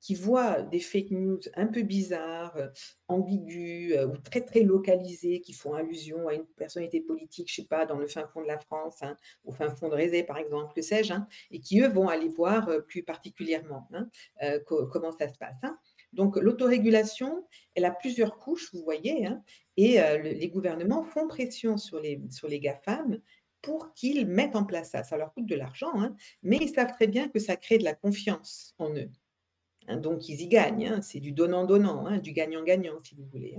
qui 0.00 0.14
voient 0.14 0.62
des 0.62 0.80
fake 0.80 1.10
news 1.10 1.40
un 1.54 1.66
peu 1.66 1.82
bizarres, 1.82 2.56
euh, 2.56 2.68
ambiguës 3.08 3.96
euh, 3.96 4.06
ou 4.06 4.16
très 4.18 4.40
très 4.42 4.60
localisées, 4.60 5.40
qui 5.40 5.52
font 5.52 5.74
allusion 5.74 6.28
à 6.28 6.34
une 6.34 6.46
personnalité 6.46 7.00
politique, 7.00 7.50
je 7.50 7.56
sais 7.56 7.68
pas, 7.68 7.86
dans 7.86 7.96
le 7.96 8.06
fin 8.06 8.26
fond 8.28 8.42
de 8.42 8.46
la 8.46 8.58
France, 8.58 9.02
hein, 9.02 9.16
au 9.44 9.52
fin 9.52 9.70
fond 9.70 9.88
de 9.88 9.94
Rézé 9.94 10.22
par 10.22 10.38
exemple, 10.38 10.72
que 10.74 10.82
sais-je, 10.82 11.12
hein, 11.12 11.26
et 11.50 11.60
qui 11.60 11.80
eux 11.80 11.88
vont 11.88 12.08
aller 12.08 12.28
voir 12.28 12.68
euh, 12.68 12.80
plus 12.80 13.02
particulièrement 13.02 13.88
hein, 13.92 14.08
comment 14.66 15.12
ça 15.12 15.28
se 15.28 15.38
passe. 15.38 15.56
Donc 16.12 16.36
l'autorégulation, 16.36 17.46
elle 17.74 17.84
a 17.84 17.90
plusieurs 17.90 18.38
couches, 18.38 18.72
vous 18.72 18.82
voyez, 18.82 19.28
et 19.76 19.98
les 20.22 20.48
gouvernements 20.48 21.02
font 21.02 21.28
pression 21.28 21.76
sur 21.76 22.00
les, 22.00 22.20
sur 22.30 22.48
les 22.48 22.60
GAFAM 22.60 23.20
pour 23.62 23.92
qu'ils 23.92 24.26
mettent 24.26 24.56
en 24.56 24.64
place 24.64 24.90
ça. 24.90 25.02
Ça 25.02 25.16
leur 25.16 25.32
coûte 25.34 25.46
de 25.46 25.54
l'argent, 25.54 25.92
mais 26.42 26.58
ils 26.60 26.70
savent 26.70 26.92
très 26.92 27.06
bien 27.06 27.28
que 27.28 27.38
ça 27.38 27.56
crée 27.56 27.78
de 27.78 27.84
la 27.84 27.94
confiance 27.94 28.74
en 28.78 28.94
eux. 28.94 29.10
Hein, 29.88 29.96
donc, 29.96 30.28
ils 30.28 30.40
y 30.40 30.48
gagnent. 30.48 30.86
Hein, 30.86 31.02
c'est 31.02 31.20
du 31.20 31.32
donnant-donnant, 31.32 32.06
hein, 32.06 32.18
du 32.18 32.32
gagnant-gagnant, 32.32 33.00
si 33.02 33.14
vous 33.14 33.26
voulez. 33.26 33.58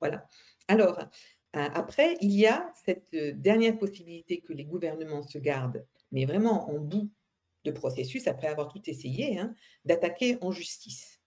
Voilà. 0.00 0.26
Alors, 0.68 0.98
après, 1.52 2.16
il 2.20 2.32
y 2.32 2.46
a 2.46 2.72
cette 2.84 3.12
euh, 3.14 3.32
dernière 3.34 3.76
possibilité 3.76 4.40
que 4.40 4.52
les 4.52 4.64
gouvernements 4.64 5.22
se 5.22 5.38
gardent, 5.38 5.84
mais 6.12 6.24
vraiment 6.24 6.70
en 6.70 6.78
bout 6.78 7.10
de 7.64 7.70
processus, 7.70 8.26
après 8.26 8.46
avoir 8.46 8.68
tout 8.68 8.82
essayé, 8.88 9.40
d'attaquer 9.84 10.38
en 10.40 10.50
justice. 10.50 11.20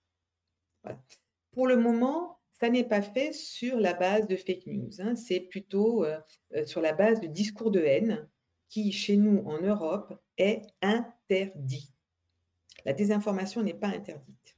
Pour 1.51 1.67
le 1.67 1.77
moment, 1.77 2.39
ça 2.59 2.69
n'est 2.69 2.83
pas 2.83 3.01
fait 3.01 3.33
sur 3.33 3.77
la 3.79 3.93
base 3.93 4.27
de 4.27 4.35
fake 4.35 4.65
news, 4.67 5.15
c'est 5.15 5.41
plutôt 5.41 6.05
euh, 6.05 6.19
euh, 6.55 6.65
sur 6.65 6.81
la 6.81 6.93
base 6.93 7.19
de 7.19 7.27
discours 7.27 7.71
de 7.71 7.81
haine 7.81 8.27
qui, 8.69 8.91
chez 8.91 9.17
nous 9.17 9.43
en 9.45 9.61
Europe, 9.61 10.13
est 10.37 10.61
interdit. 10.81 11.92
La 12.85 12.93
désinformation 12.93 13.63
n'est 13.63 13.73
pas 13.73 13.87
interdite. 13.87 14.57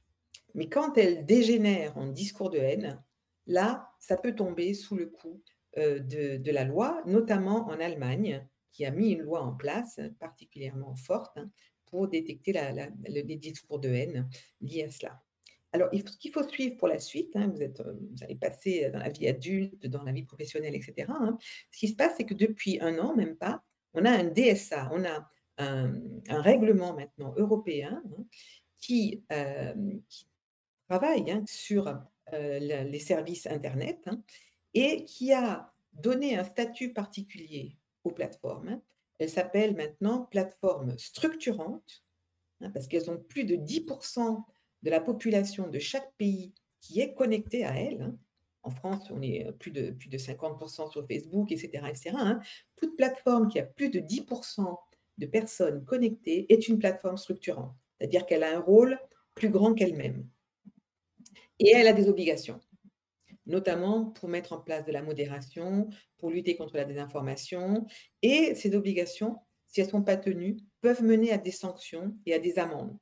Mais 0.54 0.68
quand 0.68 0.96
elle 0.96 1.26
dégénère 1.26 1.96
en 1.98 2.06
discours 2.06 2.50
de 2.50 2.58
haine, 2.58 3.02
là, 3.46 3.90
ça 3.98 4.16
peut 4.16 4.34
tomber 4.34 4.74
sous 4.74 4.96
le 4.96 5.06
coup 5.06 5.42
euh, 5.76 5.98
de, 6.00 6.50
la 6.50 6.64
loi, 6.64 7.02
notamment 7.06 7.68
en 7.68 7.78
Allemagne, 7.78 8.46
qui 8.72 8.84
a 8.84 8.90
mis 8.90 9.10
une 9.10 9.22
loi 9.22 9.42
en 9.42 9.52
place 9.52 10.00
particulièrement 10.18 10.94
forte 10.96 11.36
hein, 11.36 11.50
pour 11.86 12.08
détecter 12.08 12.54
les 13.06 13.36
discours 13.36 13.78
de 13.78 13.88
haine 13.88 14.28
liés 14.60 14.84
à 14.84 14.90
cela. 14.90 15.22
Alors, 15.72 15.90
ce 15.92 16.16
qu'il 16.16 16.32
faut 16.32 16.48
suivre 16.48 16.76
pour 16.78 16.88
la 16.88 16.98
suite, 16.98 17.36
hein, 17.36 17.48
vous, 17.48 17.62
êtes, 17.62 17.82
vous, 17.82 18.22
allez 18.22 18.36
passer 18.36 18.88
dans 18.90 18.98
la 18.98 19.10
vie 19.10 19.28
adulte, 19.28 19.86
dans 19.86 20.02
la 20.04 20.12
vie 20.12 20.22
professionnelle, 20.22 20.74
etc. 20.74 21.06
Hein. 21.08 21.36
ce 21.70 21.78
qui 21.78 21.88
se 21.88 21.94
passe, 21.94 22.14
c'est 22.16 22.24
que 22.24 22.34
depuis 22.34 22.78
un 22.80 22.98
an, 22.98 23.14
même 23.14 23.36
pas, 23.36 23.62
on 23.92 24.04
a 24.06 24.10
un 24.10 24.24
DSA, 24.24 24.88
on 24.92 25.04
a 25.04 25.28
un, 25.58 26.00
règlement 26.28 26.94
maintenant 26.94 27.34
européen 27.36 28.02
hein, 28.04 28.24
qui, 28.80 29.24
euh, 29.32 29.74
qui, 30.08 30.26
travaille 30.88 31.30
hein, 31.30 31.42
sur 31.46 31.88
euh, 32.32 32.58
les 32.58 32.98
services 32.98 33.46
Internet 33.46 34.00
hein, 34.06 34.22
et 34.74 35.04
qui 35.04 35.32
a 35.32 35.72
donné 35.92 36.36
un 36.36 36.44
statut 36.44 36.92
particulier 36.92 37.76
aux 38.04 38.12
plateformes. 38.12 38.80
Elle 39.18 39.30
s'appelle 39.30 39.74
maintenant 39.74 40.24
plateforme 40.24 40.96
structurante 40.98 42.04
parce 42.72 42.86
qu'elles 42.86 43.10
ont 43.10 43.18
plus 43.18 43.44
de 43.44 43.56
10% 43.56 44.42
de 44.82 44.90
la 44.90 45.00
population 45.00 45.68
de 45.68 45.78
chaque 45.78 46.12
pays 46.16 46.54
qui 46.80 47.00
est 47.00 47.14
connectée 47.14 47.64
à 47.64 47.74
elles. 47.78 48.12
En 48.62 48.70
France, 48.70 49.10
on 49.10 49.22
est 49.22 49.50
plus 49.58 49.70
de, 49.70 49.90
plus 49.90 50.08
de 50.08 50.18
50% 50.18 50.90
sur 50.90 51.06
Facebook, 51.06 51.52
etc. 51.52 51.84
etc. 51.88 52.16
Toute 52.76 52.96
plateforme 52.96 53.48
qui 53.48 53.58
a 53.58 53.64
plus 53.64 53.90
de 53.90 54.00
10% 54.00 54.76
de 55.18 55.26
personnes 55.26 55.84
connectées 55.84 56.52
est 56.52 56.68
une 56.68 56.78
plateforme 56.78 57.16
structurante, 57.16 57.74
c'est-à-dire 57.98 58.26
qu'elle 58.26 58.44
a 58.44 58.56
un 58.56 58.60
rôle 58.60 58.98
plus 59.34 59.50
grand 59.50 59.74
qu'elle-même. 59.74 60.28
Et 61.58 61.70
elle 61.70 61.88
a 61.88 61.92
des 61.92 62.08
obligations, 62.08 62.60
notamment 63.46 64.06
pour 64.06 64.28
mettre 64.28 64.52
en 64.52 64.58
place 64.58 64.84
de 64.84 64.92
la 64.92 65.02
modération, 65.02 65.88
pour 66.18 66.30
lutter 66.30 66.56
contre 66.56 66.76
la 66.76 66.84
désinformation. 66.84 67.86
Et 68.22 68.54
ces 68.54 68.74
obligations, 68.74 69.38
si 69.66 69.80
elles 69.80 69.86
ne 69.86 69.92
sont 69.92 70.02
pas 70.02 70.16
tenues, 70.16 70.58
peuvent 70.80 71.02
mener 71.02 71.32
à 71.32 71.38
des 71.38 71.50
sanctions 71.50 72.16
et 72.26 72.34
à 72.34 72.38
des 72.38 72.58
amendes. 72.58 72.96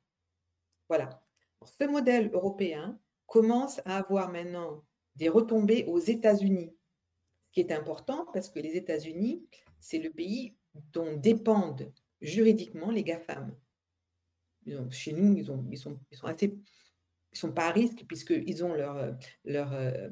Voilà. 0.87 1.21
Ce 1.63 1.83
modèle 1.85 2.29
européen 2.33 2.99
commence 3.25 3.81
à 3.85 3.97
avoir 3.97 4.31
maintenant 4.31 4.83
des 5.15 5.29
retombées 5.29 5.85
aux 5.87 5.99
États-Unis, 5.99 6.75
ce 7.47 7.51
qui 7.51 7.59
est 7.61 7.71
important 7.71 8.27
parce 8.33 8.49
que 8.49 8.59
les 8.59 8.75
États-Unis, 8.75 9.47
c'est 9.79 9.99
le 9.99 10.11
pays 10.11 10.55
dont 10.93 11.15
dépendent 11.15 11.91
juridiquement 12.21 12.91
les 12.91 13.03
GAFAM. 13.03 13.55
Chez 14.89 15.13
nous, 15.13 15.37
ils, 15.37 15.51
ont, 15.51 15.65
ils, 15.69 15.77
sont, 15.77 15.99
ils 16.11 16.17
sont 16.17 16.27
assez 16.27 16.57
ils 17.35 17.39
sont 17.39 17.51
pas 17.51 17.67
à 17.67 17.71
risque 17.71 18.05
puisqu'ils 18.07 18.63
ont 18.63 18.73
leur, 18.73 18.97
euh, 18.97 19.11
leur 19.43 19.73
euh, 19.73 20.07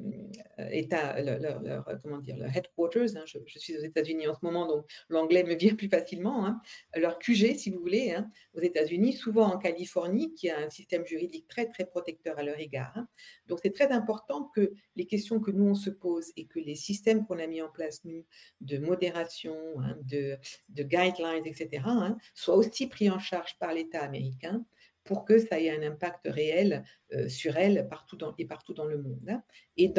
état, 0.70 1.20
leur, 1.22 1.62
leur, 1.62 1.84
comment 2.02 2.18
dire, 2.18 2.36
leur 2.36 2.54
headquarters. 2.54 3.16
Hein, 3.16 3.24
je, 3.26 3.58
suis 3.58 3.76
aux 3.76 3.82
États-Unis 3.82 4.28
en 4.28 4.34
ce 4.34 4.40
moment, 4.42 4.66
donc 4.66 4.84
l'anglais 5.08 5.42
me 5.42 5.54
vient 5.54 5.74
plus 5.76 5.88
facilement. 5.88 6.46
Hein, 6.46 6.60
leur 6.94 7.18
QG, 7.18 7.56
si 7.56 7.70
vous 7.70 7.80
voulez, 7.80 8.12
hein, 8.12 8.30
aux 8.52 8.60
États-Unis, 8.60 9.14
souvent 9.14 9.46
en 9.46 9.58
Californie, 9.58 10.34
qui 10.34 10.50
a 10.50 10.58
un 10.58 10.70
système 10.70 11.06
juridique 11.06 11.48
très 11.48 11.66
très 11.66 11.86
protecteur 11.86 12.38
à 12.38 12.42
leur 12.42 12.58
égard. 12.58 12.98
Donc 13.46 13.60
c'est 13.62 13.72
très 13.72 13.90
important 13.90 14.50
que 14.54 14.72
les 14.96 15.06
questions 15.06 15.40
que 15.40 15.50
nous 15.50 15.64
on 15.64 15.74
se 15.74 15.90
pose 15.90 16.30
et 16.36 16.46
que 16.46 16.58
les 16.58 16.74
systèmes 16.74 17.24
qu'on 17.26 17.38
a 17.38 17.46
mis 17.46 17.62
en 17.62 17.70
place 17.70 18.04
nous 18.04 18.24
de 18.60 18.78
modération, 18.78 19.56
de, 20.02 20.36
de 20.68 20.82
guidelines, 20.82 21.46
etc., 21.46 21.84
soient 22.34 22.56
aussi 22.56 22.86
pris 22.86 23.08
en 23.08 23.18
charge 23.18 23.58
par 23.58 23.72
l'État 23.72 24.02
américain 24.02 24.64
pour 25.04 25.24
que 25.24 25.38
ça 25.38 25.60
ait 25.60 25.70
un 25.70 25.82
impact 25.82 26.26
réel 26.26 26.84
euh, 27.12 27.28
sur 27.28 27.56
elle 27.56 27.86
partout 27.88 28.18
et 28.38 28.46
partout 28.46 28.74
dans 28.74 28.86
le 28.86 28.98
monde. 28.98 29.28
Hein. 29.28 29.42
Et, 29.76 29.92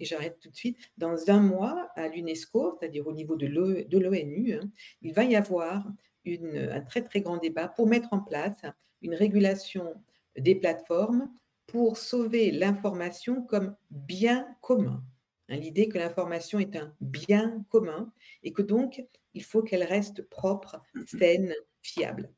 j'arrête 0.00 0.38
tout 0.40 0.50
de 0.50 0.56
suite, 0.56 0.78
dans 0.96 1.30
un 1.30 1.40
mois 1.40 1.90
à 1.94 2.08
l'UNESCO, 2.08 2.78
c'est-à-dire 2.78 3.06
au 3.06 3.12
niveau 3.12 3.36
de 3.36 3.46
l'ONU, 3.46 4.54
hein, 4.54 4.70
il 5.02 5.12
va 5.12 5.24
y 5.24 5.36
avoir 5.36 5.86
un 6.26 6.80
très 6.80 7.02
très 7.02 7.20
grand 7.20 7.36
débat 7.36 7.68
pour 7.68 7.86
mettre 7.86 8.12
en 8.12 8.20
place 8.20 8.62
une 9.02 9.14
régulation 9.14 9.94
des 10.36 10.54
plateformes 10.54 11.30
pour 11.66 11.96
sauver 11.96 12.50
l'information 12.50 13.42
comme 13.42 13.76
bien 13.90 14.48
commun. 14.60 15.04
Hein, 15.48 15.56
l'idée 15.56 15.88
que 15.88 15.98
l'information 15.98 16.58
est 16.58 16.76
un 16.76 16.94
bien 17.00 17.64
commun 17.68 18.12
et 18.42 18.52
que 18.52 18.62
donc 18.62 19.04
il 19.34 19.44
faut 19.44 19.62
qu'elle 19.62 19.84
reste 19.84 20.22
propre, 20.28 20.80
saine, 21.06 21.54
fiable. 21.82 22.32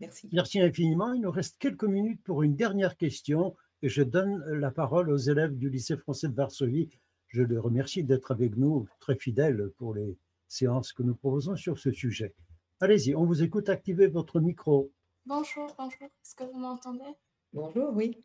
Merci. 0.00 0.28
Merci 0.32 0.60
infiniment. 0.60 1.12
Il 1.12 1.22
nous 1.22 1.30
reste 1.30 1.56
quelques 1.58 1.84
minutes 1.84 2.22
pour 2.24 2.42
une 2.42 2.56
dernière 2.56 2.96
question 2.96 3.56
et 3.82 3.88
je 3.88 4.02
donne 4.02 4.44
la 4.44 4.70
parole 4.70 5.10
aux 5.10 5.16
élèves 5.16 5.56
du 5.56 5.70
lycée 5.70 5.96
français 5.96 6.28
de 6.28 6.34
Varsovie. 6.34 6.90
Je 7.28 7.42
les 7.42 7.58
remercie 7.58 8.04
d'être 8.04 8.30
avec 8.30 8.56
nous, 8.56 8.86
très 9.00 9.16
fidèles 9.16 9.70
pour 9.76 9.94
les 9.94 10.16
séances 10.48 10.92
que 10.92 11.02
nous 11.02 11.14
proposons 11.14 11.56
sur 11.56 11.78
ce 11.78 11.90
sujet. 11.90 12.34
Allez-y, 12.80 13.14
on 13.14 13.24
vous 13.24 13.42
écoute, 13.42 13.68
activez 13.68 14.08
votre 14.08 14.40
micro. 14.40 14.92
Bonjour, 15.26 15.74
bonjour, 15.78 16.02
est-ce 16.02 16.34
que 16.34 16.44
vous 16.44 16.58
m'entendez? 16.58 17.16
Bonjour, 17.52 17.90
oui. 17.94 18.22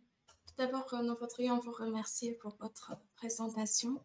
Tout 0.48 0.54
d'abord, 0.58 0.94
euh, 0.94 1.02
nous 1.02 1.16
voudrions 1.16 1.60
vous 1.60 1.72
remercier 1.72 2.34
pour 2.42 2.56
votre 2.60 2.94
présentation. 3.16 4.02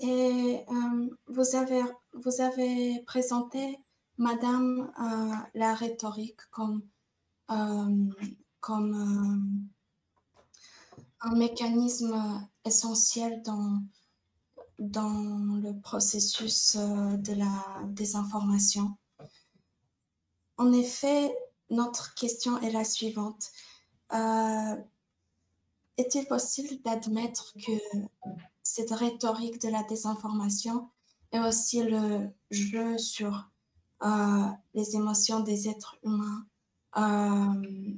Et 0.00 0.60
euh, 0.68 1.08
vous, 1.26 1.56
avez, 1.56 1.82
vous 2.12 2.40
avez 2.40 3.02
présenté 3.06 3.78
Madame 4.18 4.92
euh, 5.00 5.32
la 5.54 5.74
rhétorique 5.74 6.40
comme, 6.50 6.82
euh, 7.52 8.10
comme 8.58 9.62
euh, 10.90 10.90
un 11.20 11.34
mécanisme 11.36 12.48
essentiel 12.64 13.42
dans, 13.42 13.80
dans 14.80 15.60
le 15.62 15.80
processus 15.80 16.74
de 16.76 17.32
la 17.32 17.64
désinformation. 17.86 18.96
En 20.56 20.72
effet, 20.72 21.32
notre 21.70 22.14
question 22.14 22.58
est 22.58 22.72
la 22.72 22.84
suivante. 22.84 23.52
Est-il 25.96 26.26
possible 26.26 26.82
d'admettre 26.82 27.54
que 27.54 27.72
cette 28.64 28.90
rhétorique 28.90 29.62
de 29.62 29.68
la 29.68 29.84
désinformation 29.84 30.90
est 31.30 31.40
aussi 31.40 31.82
le 31.84 32.28
jeu 32.50 32.98
sur 32.98 33.47
les 34.00 34.96
émotions 34.96 35.40
des 35.40 35.68
êtres 35.68 35.96
humains 36.04 36.46
euh, 36.96 37.94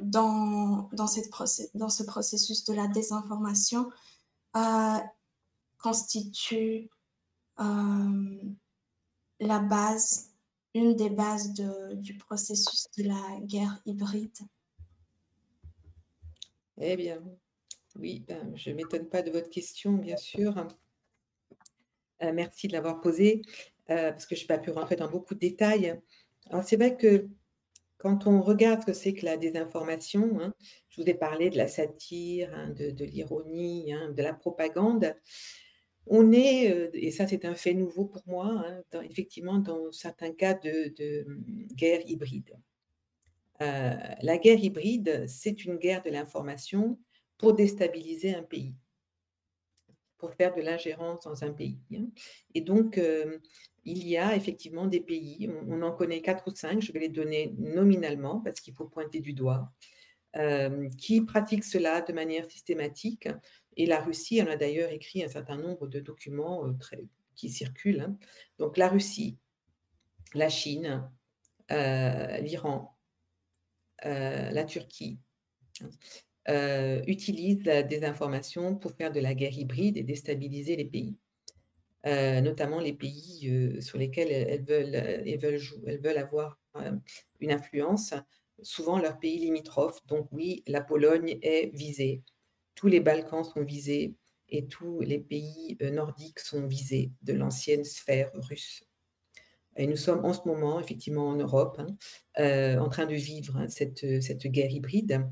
dans, 0.00 0.88
dans, 0.92 1.06
cette 1.06 1.30
dans, 1.74 1.88
ce 1.88 2.02
processus 2.02 2.64
de 2.64 2.74
la 2.74 2.88
désinformation 2.88 3.90
euh, 4.56 4.98
constitue 5.78 6.88
euh, 7.60 8.54
la 9.40 9.58
base, 9.58 10.30
une 10.74 10.96
des 10.96 11.10
bases 11.10 11.52
de, 11.54 11.94
du 11.94 12.16
processus 12.16 12.88
de 12.98 13.04
la 13.04 13.40
guerre 13.42 13.80
hybride. 13.86 14.38
Eh 16.80 16.96
bien, 16.96 17.22
oui, 17.96 18.24
je 18.54 18.70
ne 18.70 18.76
m'étonne 18.76 19.08
pas 19.08 19.22
de 19.22 19.30
votre 19.30 19.50
question, 19.50 19.92
bien 19.92 20.16
sûr. 20.16 20.66
merci 22.20 22.66
de 22.66 22.72
l'avoir 22.72 23.00
posée. 23.00 23.42
Euh, 23.92 24.10
parce 24.12 24.26
que 24.26 24.34
je 24.34 24.42
n'ai 24.42 24.46
pas 24.46 24.58
pu 24.58 24.70
rentrer 24.70 24.96
dans 24.96 25.10
beaucoup 25.10 25.34
de 25.34 25.40
détails. 25.40 26.00
Alors, 26.50 26.64
c'est 26.64 26.76
vrai 26.76 26.96
que 26.96 27.28
quand 27.98 28.26
on 28.26 28.40
regarde 28.40 28.80
ce 28.80 28.86
que 28.86 28.92
c'est 28.92 29.12
que 29.12 29.24
la 29.24 29.36
désinformation, 29.36 30.40
hein, 30.40 30.54
je 30.88 31.02
vous 31.02 31.08
ai 31.08 31.14
parlé 31.14 31.50
de 31.50 31.56
la 31.56 31.68
satire, 31.68 32.52
hein, 32.54 32.70
de, 32.70 33.04
l'ironie, 33.04 33.92
hein, 33.92 34.10
de 34.10 34.22
la 34.22 34.32
propagande, 34.32 35.14
on 36.06 36.32
est, 36.32 36.72
euh, 36.72 36.90
et 36.94 37.10
ça 37.10 37.28
c'est 37.28 37.44
un 37.44 37.54
fait 37.54 37.74
nouveau 37.74 38.06
pour 38.06 38.22
moi, 38.26 38.64
effectivement 39.02 39.58
dans 39.58 39.92
certains 39.92 40.32
cas 40.32 40.54
de, 40.54 41.24
guerre 41.74 42.00
hybride. 42.06 42.58
Euh, 43.60 43.94
la 44.22 44.38
guerre 44.38 44.58
hybride, 44.58 45.26
c'est 45.28 45.64
une 45.64 45.76
guerre 45.76 46.02
de 46.02 46.10
l'information 46.10 46.98
pour 47.38 47.54
déstabiliser 47.54 48.34
un 48.34 48.42
pays 48.42 48.74
pour 50.22 50.34
faire 50.34 50.54
de 50.54 50.60
l'ingérence 50.60 51.24
dans 51.24 51.42
un 51.42 51.50
pays. 51.50 51.80
Et 52.54 52.60
donc, 52.60 52.96
il 53.84 54.06
y 54.06 54.16
a 54.16 54.36
effectivement 54.36 54.86
des 54.86 55.00
pays, 55.00 55.50
on, 55.68 55.82
en 55.82 55.92
connaît 55.92 56.22
quatre 56.22 56.46
ou 56.48 56.54
cinq, 56.54 56.80
je 56.80 56.92
vais 56.92 57.00
les 57.00 57.08
donner 57.08 57.54
nominalement 57.58 58.40
parce 58.40 58.60
qu'il 58.60 58.74
faut 58.74 58.86
pointer 58.86 59.20
du 59.20 59.32
doigt, 59.32 59.72
euh, 60.36 60.88
qui 60.98 61.20
pratiquent 61.22 61.64
cela 61.64 62.00
de 62.00 62.12
manière 62.12 62.48
systématique. 62.50 63.28
Et 63.76 63.86
la 63.86 64.00
Russie 64.00 64.40
en 64.42 64.46
a 64.46 64.56
d'ailleurs 64.56 64.90
écrit 64.90 65.24
un 65.24 65.28
certain 65.28 65.56
nombre 65.56 65.88
de 65.88 66.00
documents 66.00 66.66
euh, 66.66 66.72
qui 67.34 67.48
circulent. 67.48 68.00
Hein. 68.00 68.16
Donc 68.58 68.76
la 68.76 68.88
Russie, 68.88 69.38
la 70.34 70.48
Chine, 70.48 71.10
euh, 71.70 72.38
l'Iran, 72.38 72.96
la 74.04 74.64
Turquie 74.64 75.20
utilisent 77.06 77.64
la 77.64 77.84
désinformation 77.84 78.74
pour 78.74 78.92
faire 78.92 79.12
de 79.12 79.20
la 79.20 79.32
guerre 79.32 79.56
hybride 79.56 79.96
et 79.96 80.02
déstabiliser 80.02 80.74
les 80.74 80.84
pays. 80.84 81.16
Euh, 82.04 82.40
notamment 82.40 82.80
les 82.80 82.92
pays 82.92 83.48
euh, 83.48 83.80
sur 83.80 83.96
lesquels 83.96 84.32
elles 84.32 84.64
veulent, 84.64 84.94
elles 84.94 85.38
veulent, 85.38 85.60
elles 85.86 86.00
veulent 86.00 86.18
avoir 86.18 86.58
euh, 86.76 86.90
une 87.38 87.52
influence, 87.52 88.12
souvent 88.60 88.98
leurs 88.98 89.20
pays 89.20 89.38
limitrophes. 89.38 90.04
Donc 90.06 90.26
oui, 90.32 90.64
la 90.66 90.80
Pologne 90.80 91.38
est 91.42 91.70
visée, 91.74 92.24
tous 92.74 92.88
les 92.88 92.98
Balkans 92.98 93.44
sont 93.44 93.62
visés 93.62 94.16
et 94.48 94.66
tous 94.66 95.00
les 95.00 95.20
pays 95.20 95.78
nordiques 95.92 96.40
sont 96.40 96.66
visés 96.66 97.12
de 97.22 97.34
l'ancienne 97.34 97.84
sphère 97.84 98.32
russe. 98.34 98.82
Et 99.76 99.86
nous 99.86 99.96
sommes 99.96 100.24
en 100.24 100.34
ce 100.34 100.46
moment, 100.46 100.80
effectivement, 100.80 101.28
en 101.28 101.36
Europe, 101.36 101.78
hein, 101.78 102.76
en 102.78 102.88
train 102.90 103.06
de 103.06 103.14
vivre 103.14 103.56
hein, 103.56 103.68
cette, 103.68 104.20
cette, 104.20 104.46
guerre 104.48 104.70
hybride. 104.70 105.24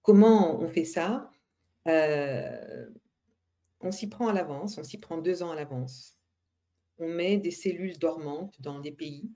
Comment 0.00 0.58
on 0.62 0.68
fait 0.68 0.86
ça? 0.86 1.30
On 3.80 3.92
s'y 3.92 4.08
prend 4.08 4.28
à 4.28 4.32
l'avance, 4.32 4.78
on 4.78 4.84
s'y 4.84 4.98
prend 4.98 5.18
deux 5.18 5.42
ans 5.42 5.50
à 5.50 5.54
l'avance. 5.54 6.16
On 6.98 7.08
met 7.08 7.36
des 7.36 7.50
cellules 7.50 7.98
dormantes 7.98 8.60
dans 8.60 8.80
des 8.80 8.92
pays 8.92 9.30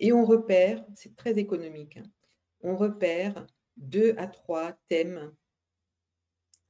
et 0.00 0.12
on 0.12 0.24
repère, 0.24 0.84
c'est 0.94 1.16
très 1.16 1.38
économique, 1.38 1.98
hein, 1.98 2.10
on 2.60 2.76
repère 2.76 3.46
deux 3.76 4.14
à 4.18 4.26
trois 4.26 4.72
thèmes 4.88 5.32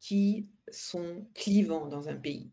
qui 0.01 0.51
sont 0.71 1.27
clivants 1.35 1.87
dans 1.87 2.09
un 2.09 2.17
pays. 2.17 2.51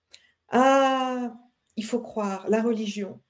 Ah, 0.49 1.35
il 1.75 1.85
faut 1.85 2.01
croire, 2.01 2.49
la 2.49 2.61
religion. 2.61 3.21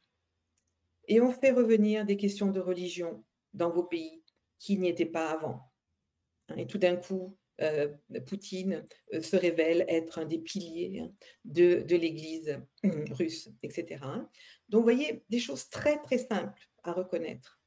Et 1.07 1.21
on 1.21 1.31
fait 1.31 1.51
revenir 1.51 2.05
des 2.05 2.17
questions 2.17 2.51
de 2.51 2.59
religion 2.59 3.23
dans 3.53 3.69
vos 3.69 3.83
pays 3.83 4.23
qui 4.59 4.77
n'y 4.77 4.87
étaient 4.87 5.05
pas 5.05 5.29
avant. 5.29 5.71
Et 6.55 6.65
tout 6.67 6.77
d'un 6.77 6.95
coup, 6.95 7.37
euh, 7.61 7.87
Poutine 8.25 8.85
euh, 9.13 9.21
se 9.21 9.35
révèle 9.35 9.85
être 9.87 10.19
un 10.19 10.25
des 10.25 10.39
piliers 10.39 11.01
hein, 11.01 11.11
de, 11.45 11.83
l'Église 11.95 12.59
hum, 12.83 13.05
russe, 13.11 13.49
etc. 13.61 13.99
Hein. 14.01 14.29
Donc, 14.69 14.79
vous 14.79 14.85
voyez, 14.85 15.23
des 15.29 15.39
choses 15.39 15.69
très, 15.69 16.01
très 16.01 16.17
simples 16.17 16.67
à 16.83 16.93
reconnaître. 16.93 17.61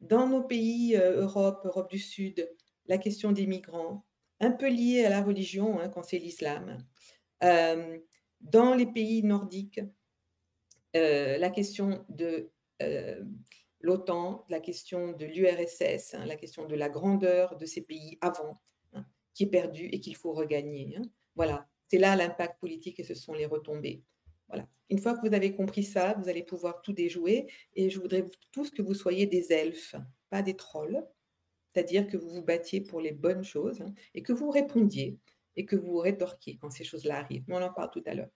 Dans 0.00 0.28
nos 0.28 0.42
pays, 0.42 0.96
euh, 0.96 1.22
Europe, 1.22 1.62
Europe 1.64 1.90
du 1.90 1.98
Sud, 1.98 2.48
la 2.86 2.98
question 2.98 3.32
des 3.32 3.46
migrants, 3.46 4.06
un 4.38 4.52
peu 4.52 4.68
liée 4.68 5.04
à 5.04 5.10
la 5.10 5.22
religion, 5.22 5.80
hein, 5.80 5.88
quand 5.88 6.02
c'est 6.02 6.18
l'islam. 6.18 6.78
dans 7.40 8.74
les 8.74 8.86
pays 8.86 9.22
nordiques, 9.22 9.80
la 10.96 11.50
question 11.50 12.04
de 12.08 12.50
l'OTAN, 13.80 14.44
la 14.48 14.60
question 14.60 15.12
de 15.12 15.26
l'URSS, 15.26 16.14
la 16.14 16.36
question 16.36 16.66
de 16.66 16.74
la 16.74 16.88
grandeur 16.88 17.56
de 17.56 17.66
ces 17.66 17.82
pays 17.82 18.18
avant, 18.20 18.60
qui 19.34 19.44
est 19.44 19.50
perdu 19.50 19.86
et 19.86 20.00
qu'il 20.00 20.16
faut 20.16 20.32
regagner. 20.32 20.96
Hein. 20.96 21.02
Voilà, 21.34 21.68
c'est 21.88 21.98
là 21.98 22.16
l'impact 22.16 22.58
politique 22.58 22.98
et 23.00 23.04
ce 23.04 23.14
sont 23.14 23.34
les 23.34 23.46
retombées. 23.46 24.02
Voilà. 24.48 24.66
Une 24.88 24.98
fois 24.98 25.14
que 25.16 25.26
vous 25.26 25.34
avez 25.34 25.54
compris 25.54 25.82
ça, 25.82 26.14
vous 26.14 26.28
allez 26.28 26.42
pouvoir 26.42 26.80
tout 26.82 26.92
déjouer. 26.92 27.46
Et 27.74 27.90
je 27.90 27.98
voudrais 27.98 28.28
tous 28.52 28.70
que 28.70 28.82
vous 28.82 28.94
soyez 28.94 29.26
des 29.26 29.52
elfes, 29.52 29.96
pas 30.30 30.42
des 30.42 30.54
trolls. 30.54 31.04
C'est-à-dire 31.72 32.06
que 32.06 32.16
vous 32.16 32.30
vous 32.30 32.42
battiez 32.42 32.80
pour 32.80 33.00
les 33.00 33.12
bonnes 33.12 33.44
choses 33.44 33.82
hein, 33.82 33.92
et 34.14 34.22
que 34.22 34.32
vous 34.32 34.50
répondiez 34.50 35.18
et 35.56 35.66
que 35.66 35.76
vous 35.76 35.98
rétorquiez 35.98 36.56
quand 36.58 36.70
ces 36.70 36.84
choses-là 36.84 37.18
arrivent. 37.18 37.44
Mais 37.48 37.56
on 37.56 37.62
en 37.62 37.72
parle 37.72 37.90
tout 37.90 38.02
à 38.06 38.14
l'heure. 38.14 38.30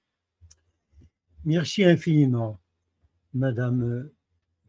Merci 1.46 1.84
infiniment, 1.84 2.60
Madame 3.32 4.10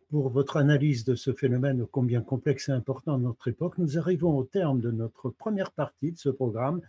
pour 0.09 0.29
votre 0.29 0.57
analyse 0.57 1.05
de 1.05 1.15
ce 1.15 1.31
phénomène 1.31 1.85
combien 1.89 2.21
complexe 2.21 2.69
et 2.69 2.73
important 2.73 3.17
de 3.17 3.23
notre 3.23 3.47
époque. 3.47 3.77
Nous 3.77 3.97
arrivons 3.97 4.37
au 4.37 4.43
terme 4.43 4.81
de 4.81 4.91
notre 4.91 5.29
première 5.29 5.71
partie 5.71 6.11
de 6.11 6.17
ce 6.17 6.29
programme. 6.29 6.81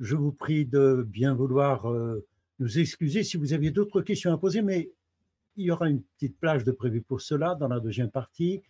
Je 0.00 0.16
vous 0.16 0.32
prie 0.32 0.66
de 0.66 1.06
bien 1.08 1.34
vouloir 1.34 1.90
euh, 1.90 2.26
nous 2.58 2.78
excuser 2.78 3.22
si 3.22 3.38
vous 3.38 3.54
aviez 3.54 3.70
d'autres 3.70 4.02
questions 4.02 4.32
à 4.32 4.38
poser, 4.38 4.60
mais 4.60 4.90
il 5.56 5.64
y 5.64 5.70
aura 5.70 5.88
une 5.88 6.02
petite 6.02 6.38
plage 6.38 6.64
de 6.64 6.72
prévu 6.72 7.00
pour 7.00 7.22
cela 7.22 7.54
dans 7.54 7.68
la 7.68 7.80
deuxième 7.80 8.10
partie. 8.10 8.62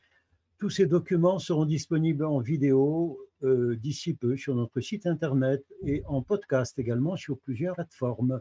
Tous 0.58 0.70
ces 0.70 0.86
documents 0.86 1.40
seront 1.40 1.66
disponibles 1.66 2.24
en 2.24 2.38
vidéo 2.38 3.18
euh, 3.42 3.76
d'ici 3.76 4.14
peu 4.14 4.36
sur 4.36 4.54
notre 4.54 4.80
site 4.80 5.06
internet 5.06 5.64
et 5.82 6.02
en 6.06 6.22
podcast 6.22 6.78
également 6.78 7.16
sur 7.16 7.38
plusieurs 7.38 7.74
plateformes. 7.74 8.40